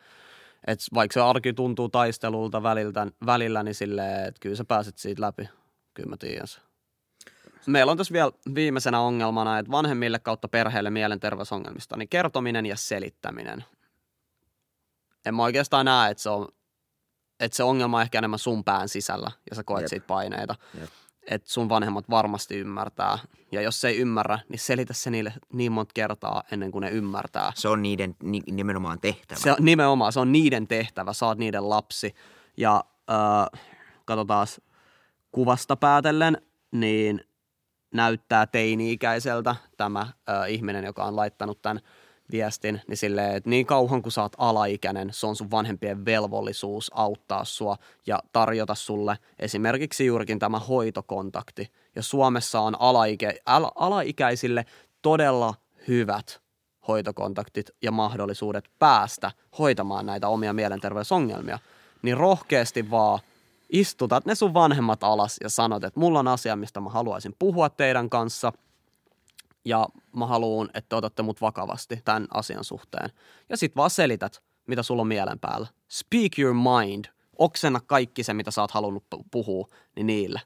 Et 0.67 0.79
vaikka 0.95 1.15
se 1.15 1.21
arki 1.21 1.53
tuntuu 1.53 1.89
taistelulta 1.89 2.63
väliltä, 2.63 3.07
välillä, 3.27 3.63
niin 3.63 3.75
silleen, 3.75 4.29
että 4.29 4.39
kyllä 4.41 4.57
sä 4.57 4.65
pääset 4.65 4.99
siitä 4.99 5.23
läpi. 5.23 5.49
Kyllä 5.99 6.11
mä 6.11 6.17
tiedän 6.17 6.47
se. 6.47 6.61
Meillä 7.67 7.93
on 7.93 7.99
tässä 7.99 8.13
vielä 8.13 8.33
viimeisenä 8.55 9.01
ongelmana, 9.01 9.59
että 9.59 9.73
vanhemmille 9.73 10.19
kautta 10.19 10.49
perheelle 10.49 10.91
mielenterveysongelmista, 10.91 11.97
niin 11.97 12.09
kertominen 12.09 12.67
ja 12.67 12.77
selittäminen. 12.77 13.65
En 15.27 15.35
mä 15.35 15.43
oikeastaan 15.43 15.87
näe, 15.87 16.11
että 16.11 16.23
se 16.23 16.31
on 16.31 16.49
että 17.41 17.57
se 17.57 17.63
ongelma 17.63 17.97
on 17.97 18.03
ehkä 18.03 18.19
enemmän 18.19 18.39
sun 18.39 18.65
pään 18.65 18.89
sisällä 18.89 19.31
ja 19.51 19.57
sä 19.57 19.65
koet 19.65 19.83
Jep. 19.83 19.89
siitä 19.89 20.07
paineita. 20.07 20.55
Jep. 20.81 20.89
Että 21.31 21.51
sun 21.51 21.69
vanhemmat 21.69 22.11
varmasti 22.11 22.57
ymmärtää. 22.57 23.19
Ja 23.53 23.63
jos 23.63 23.81
se 23.81 23.89
ei 23.89 23.99
ymmärrä, 23.99 24.39
niin 24.49 24.59
selitä 24.59 24.93
se 24.93 25.11
niille 25.11 25.33
niin 25.53 25.73
monta 25.73 25.93
kertaa 25.95 26.43
ennen 26.53 26.71
kuin 26.71 26.83
ne 26.83 26.91
ymmärtää. 26.91 27.53
Se 27.55 27.69
on 27.69 27.83
niiden 27.83 28.17
ni, 28.23 28.41
nimenomaan 28.51 29.01
tehtävä. 29.01 29.41
Se 29.41 29.53
on 29.53 29.57
nimenomaan, 29.61 30.13
se 30.13 30.21
on 30.21 30.33
niiden 30.33 30.69
tehtävä, 30.69 31.13
sä 31.13 31.27
oot 31.27 31.39
niiden 31.39 31.69
lapsi. 31.71 32.15
Ja 32.57 32.85
äh, 33.11 33.61
katsotaan 34.05 34.47
kuvasta 35.33 35.77
päätellen, 35.77 36.43
niin 36.73 37.21
näyttää 37.95 38.47
teini-ikäiseltä 38.47 39.57
tämä 39.77 40.01
äh, 40.01 40.51
ihminen, 40.51 40.85
joka 40.85 41.05
on 41.05 41.17
laittanut 41.17 41.63
tämän 41.63 41.81
viestin, 42.33 42.81
niin 42.89 42.97
silleen, 42.97 43.37
että 43.37 43.51
niin 43.51 43.67
kauan 43.67 44.03
kuin 44.03 44.13
sä 44.13 44.23
oot 44.23 44.33
alaikäinen, 44.39 45.09
se 45.13 45.27
on 45.27 45.37
sun 45.37 45.51
vanhempien 45.51 46.05
velvollisuus 46.05 46.91
auttaa 46.95 47.45
sua 47.45 47.77
ja 48.07 48.19
tarjota 48.33 48.75
sulle 48.75 49.19
esimerkiksi 49.39 50.07
juurikin 50.07 50.39
tämä 50.39 50.59
hoitokontakti. 50.59 51.73
Ja 51.97 52.03
Suomessa 52.03 52.61
on 52.61 52.81
alaikä, 52.81 53.33
al, 53.47 53.71
alaikäisille 53.75 54.65
todella 55.03 55.55
hyvät 55.89 56.41
hoitokontaktit 56.89 57.71
ja 57.83 57.93
mahdollisuudet 57.93 58.71
päästä 58.79 59.31
hoitamaan 59.59 60.07
näitä 60.07 60.29
omia 60.29 60.53
mielenterveysongelmia. 60.53 61.59
Niin 62.03 62.17
rohkeasti 62.17 62.91
vaan 62.91 63.19
istutat 63.69 64.27
ne 64.27 64.35
sun 64.35 64.55
vanhemmat 64.55 65.05
alas 65.05 65.37
ja 65.43 65.49
sanot, 65.49 65.85
että 65.85 66.01
mulla 66.01 66.19
on 66.19 66.29
asia, 66.29 66.57
mistä 66.57 66.81
mä 66.81 66.91
haluaisin 66.91 67.35
puhua 67.39 67.71
teidän 67.71 68.11
kanssa– 68.11 68.53
ja 69.69 69.89
mä 70.17 70.27
haluan, 70.27 70.69
että 70.75 70.89
te 70.89 70.97
otatte 70.97 71.23
mut 71.23 71.41
vakavasti 71.41 72.01
tämän 72.05 72.27
asian 72.35 72.65
suhteen. 72.65 73.11
Ja 73.49 73.57
sit 73.57 73.77
vaan 73.77 73.91
selität, 73.91 74.43
mitä 74.67 74.83
sulla 74.83 75.03
on 75.03 75.09
mielen 75.09 75.39
päällä. 75.39 75.67
Speak 75.89 76.39
your 76.39 76.55
mind. 76.55 77.05
Oksenna 77.39 77.81
kaikki 77.81 78.23
se, 78.23 78.35
mitä 78.35 78.51
sä 78.51 78.61
oot 78.61 78.71
halunnut 78.71 79.05
pu- 79.15 79.25
puhua, 79.31 79.69
niin 79.97 80.07
niille. 80.07 80.41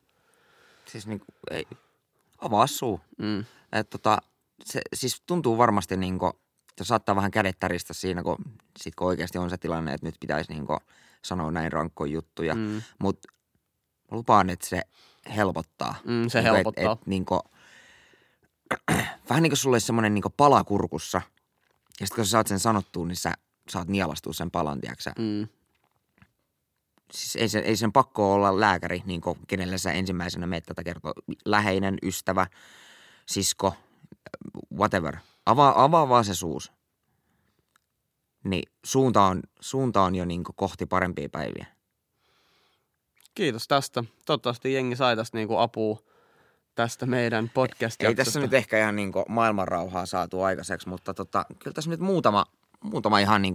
Siis 0.87 1.07
niin, 1.07 1.21
ei, 1.51 1.67
avaa 2.39 2.67
suu. 2.67 3.01
Mm. 3.19 3.45
Et 3.73 3.91
tota, 3.91 4.19
se 4.65 4.81
siis 4.95 5.23
tuntuu 5.27 5.59
varmasti 5.59 5.97
niin 5.97 6.19
Se 6.79 6.85
saattaa 6.85 7.17
vähän 7.17 7.31
kädet 7.31 7.59
täristä 7.59 7.95
siinä, 7.95 8.23
kun, 8.23 8.37
sit 8.79 8.95
kun 8.95 9.07
oikeasti 9.07 9.39
on 9.39 9.51
se 9.51 9.57
tilanne, 9.57 9.95
että 9.95 10.07
nyt 10.07 10.17
pitäisi 10.21 10.53
niin 10.53 10.67
sanoa 11.25 11.51
näin 11.51 11.73
rankkoja 11.73 12.13
juttuja. 12.13 12.55
Mm. 12.55 12.83
Mutta 13.01 13.29
lupaan, 14.11 14.51
että 14.51 14.69
se 14.69 14.83
helpottaa. 15.37 15.95
Mm, 16.05 16.29
se 16.29 16.39
Niinku, 16.41 16.55
helpottaa. 16.55 16.93
Et, 16.93 16.99
et, 17.01 17.07
niin 17.07 17.25
kuin, 17.25 17.41
vähän 19.29 19.43
niin 19.43 19.51
kuin 19.51 19.59
sulla 19.59 19.75
olisi 19.75 19.87
semmoinen 19.87 20.15
niin 20.15 20.25
pala 20.37 20.65
kurkussa. 20.65 21.21
Ja 22.01 22.07
sitten 22.07 22.17
kun 22.17 22.25
sä 22.27 22.31
saat 22.31 22.47
sen 22.47 22.59
sanottua, 22.59 23.07
niin 23.07 23.17
sä 23.17 23.33
saat 23.69 23.89
nielastua 23.89 24.33
sen 24.33 24.51
palan, 24.51 24.81
tiedätkö 24.81 25.11
Mm. 25.19 25.49
siis 27.13 27.37
ei, 27.37 27.49
se, 27.49 27.59
ei 27.59 27.77
sen 27.77 27.93
pakko 27.93 28.35
olla 28.35 28.61
lääkäri, 28.61 29.03
niin 29.07 29.21
kuin 29.21 29.39
kenelle 29.49 29.79
sä 29.79 29.93
ensimmäisenä 29.93 30.47
meet 30.47 30.65
tätä 30.65 30.85
kertoo. 30.85 31.13
Läheinen, 31.45 31.99
ystävä, 32.03 32.47
sisko, 33.27 33.75
whatever. 34.77 35.17
Avaa, 35.47 35.85
avaa 35.85 36.09
vaan 36.09 36.25
se 36.25 36.35
suus. 36.35 36.73
Niin 38.45 38.73
suunta 38.85 39.23
on, 39.23 39.43
suunta 39.61 40.03
on 40.03 40.15
jo 40.15 40.25
niin 40.25 40.45
kohti 40.57 40.87
parempia 40.87 41.29
päiviä. 41.29 41.67
Kiitos 43.35 43.69
tästä. 43.69 44.05
Toivottavasti 44.27 44.73
jengi 44.73 44.97
sai 44.97 45.17
tästä 45.17 45.37
niinku 45.37 45.57
apua 45.57 45.99
tästä 46.75 47.07
meidän 47.07 47.51
podcast 47.55 48.03
Ei 48.03 48.15
tässä 48.15 48.41
nyt 48.41 48.55
ehkä 48.55 48.79
ihan 48.79 48.97
niin 48.97 49.13
maailmanrauhaa 49.29 50.07
saatu 50.07 50.43
aikaiseksi, 50.43 50.89
mutta 50.89 51.15
tota, 51.15 51.47
kyllä 51.59 51.75
tässä 51.75 51.91
nyt 51.91 52.01
muutama, 52.01 52.45
muutama 52.81 53.19
ihan 53.19 53.43
niin 53.43 53.55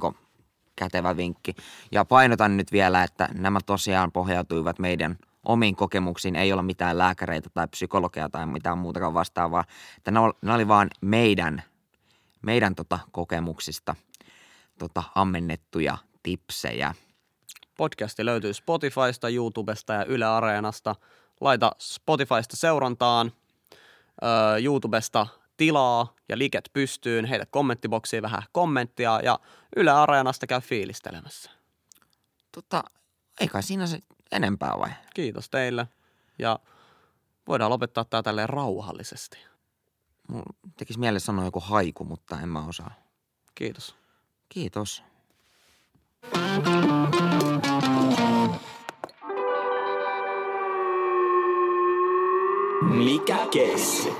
kätevä 0.75 1.17
vinkki. 1.17 1.55
Ja 1.91 2.05
painotan 2.05 2.57
nyt 2.57 2.71
vielä, 2.71 3.03
että 3.03 3.29
nämä 3.33 3.59
tosiaan 3.65 4.11
pohjautuivat 4.11 4.79
meidän 4.79 5.17
omiin 5.43 5.75
kokemuksiin. 5.75 6.35
Ei 6.35 6.53
ole 6.53 6.61
mitään 6.61 6.97
lääkäreitä 6.97 7.49
tai 7.53 7.67
psykologia 7.67 8.29
tai 8.29 8.45
mitään 8.45 8.77
muutakaan 8.77 9.13
vastaavaa. 9.13 9.63
Että 9.97 10.21
ol- 10.21 10.33
ne 10.41 10.53
oli 10.53 10.67
vaan 10.67 10.89
meidän, 11.01 11.63
meidän 12.41 12.75
tota 12.75 12.99
kokemuksista 13.11 13.95
tota 14.79 15.03
ammennettuja 15.15 15.97
tipsejä. 16.23 16.93
Podcasti 17.77 18.25
löytyy 18.25 18.53
Spotifysta, 18.53 19.29
YouTubesta 19.29 19.93
ja 19.93 20.05
Yle 20.05 20.25
Areenasta. 20.25 20.95
Laita 21.41 21.71
Spotifysta 21.79 22.55
seurantaan, 22.55 23.31
öö, 24.23 24.57
YouTubesta 24.63 25.27
tilaa 25.57 26.15
ja 26.29 26.37
liket 26.37 26.69
pystyyn, 26.73 27.25
heitä 27.25 27.45
kommenttiboksiin 27.45 28.23
vähän 28.23 28.43
kommenttia 28.51 29.19
ja 29.23 29.39
Yle 29.75 29.91
Areenasta 29.91 30.47
käy 30.47 30.61
fiilistelemässä. 30.61 31.51
Tota, 32.51 32.83
ei 33.39 33.47
kai 33.47 33.63
siinä 33.63 33.87
se 33.87 33.99
enempää 34.31 34.73
vai? 34.79 34.89
Kiitos 35.13 35.49
teille 35.49 35.87
ja 36.39 36.59
voidaan 37.47 37.71
lopettaa 37.71 38.05
tää 38.05 38.23
tälleen 38.23 38.49
rauhallisesti. 38.49 39.37
Mulla 40.27 40.53
tekisi 40.77 40.99
mielessä 40.99 41.25
sanoa 41.25 41.45
joku 41.45 41.59
haiku, 41.59 42.03
mutta 42.03 42.41
en 42.41 42.49
mä 42.49 42.65
osaa. 42.65 42.91
Kiitos. 43.55 43.95
Kiitos. 44.49 45.03
Mikä 52.81 53.37
kesi? 53.51 54.13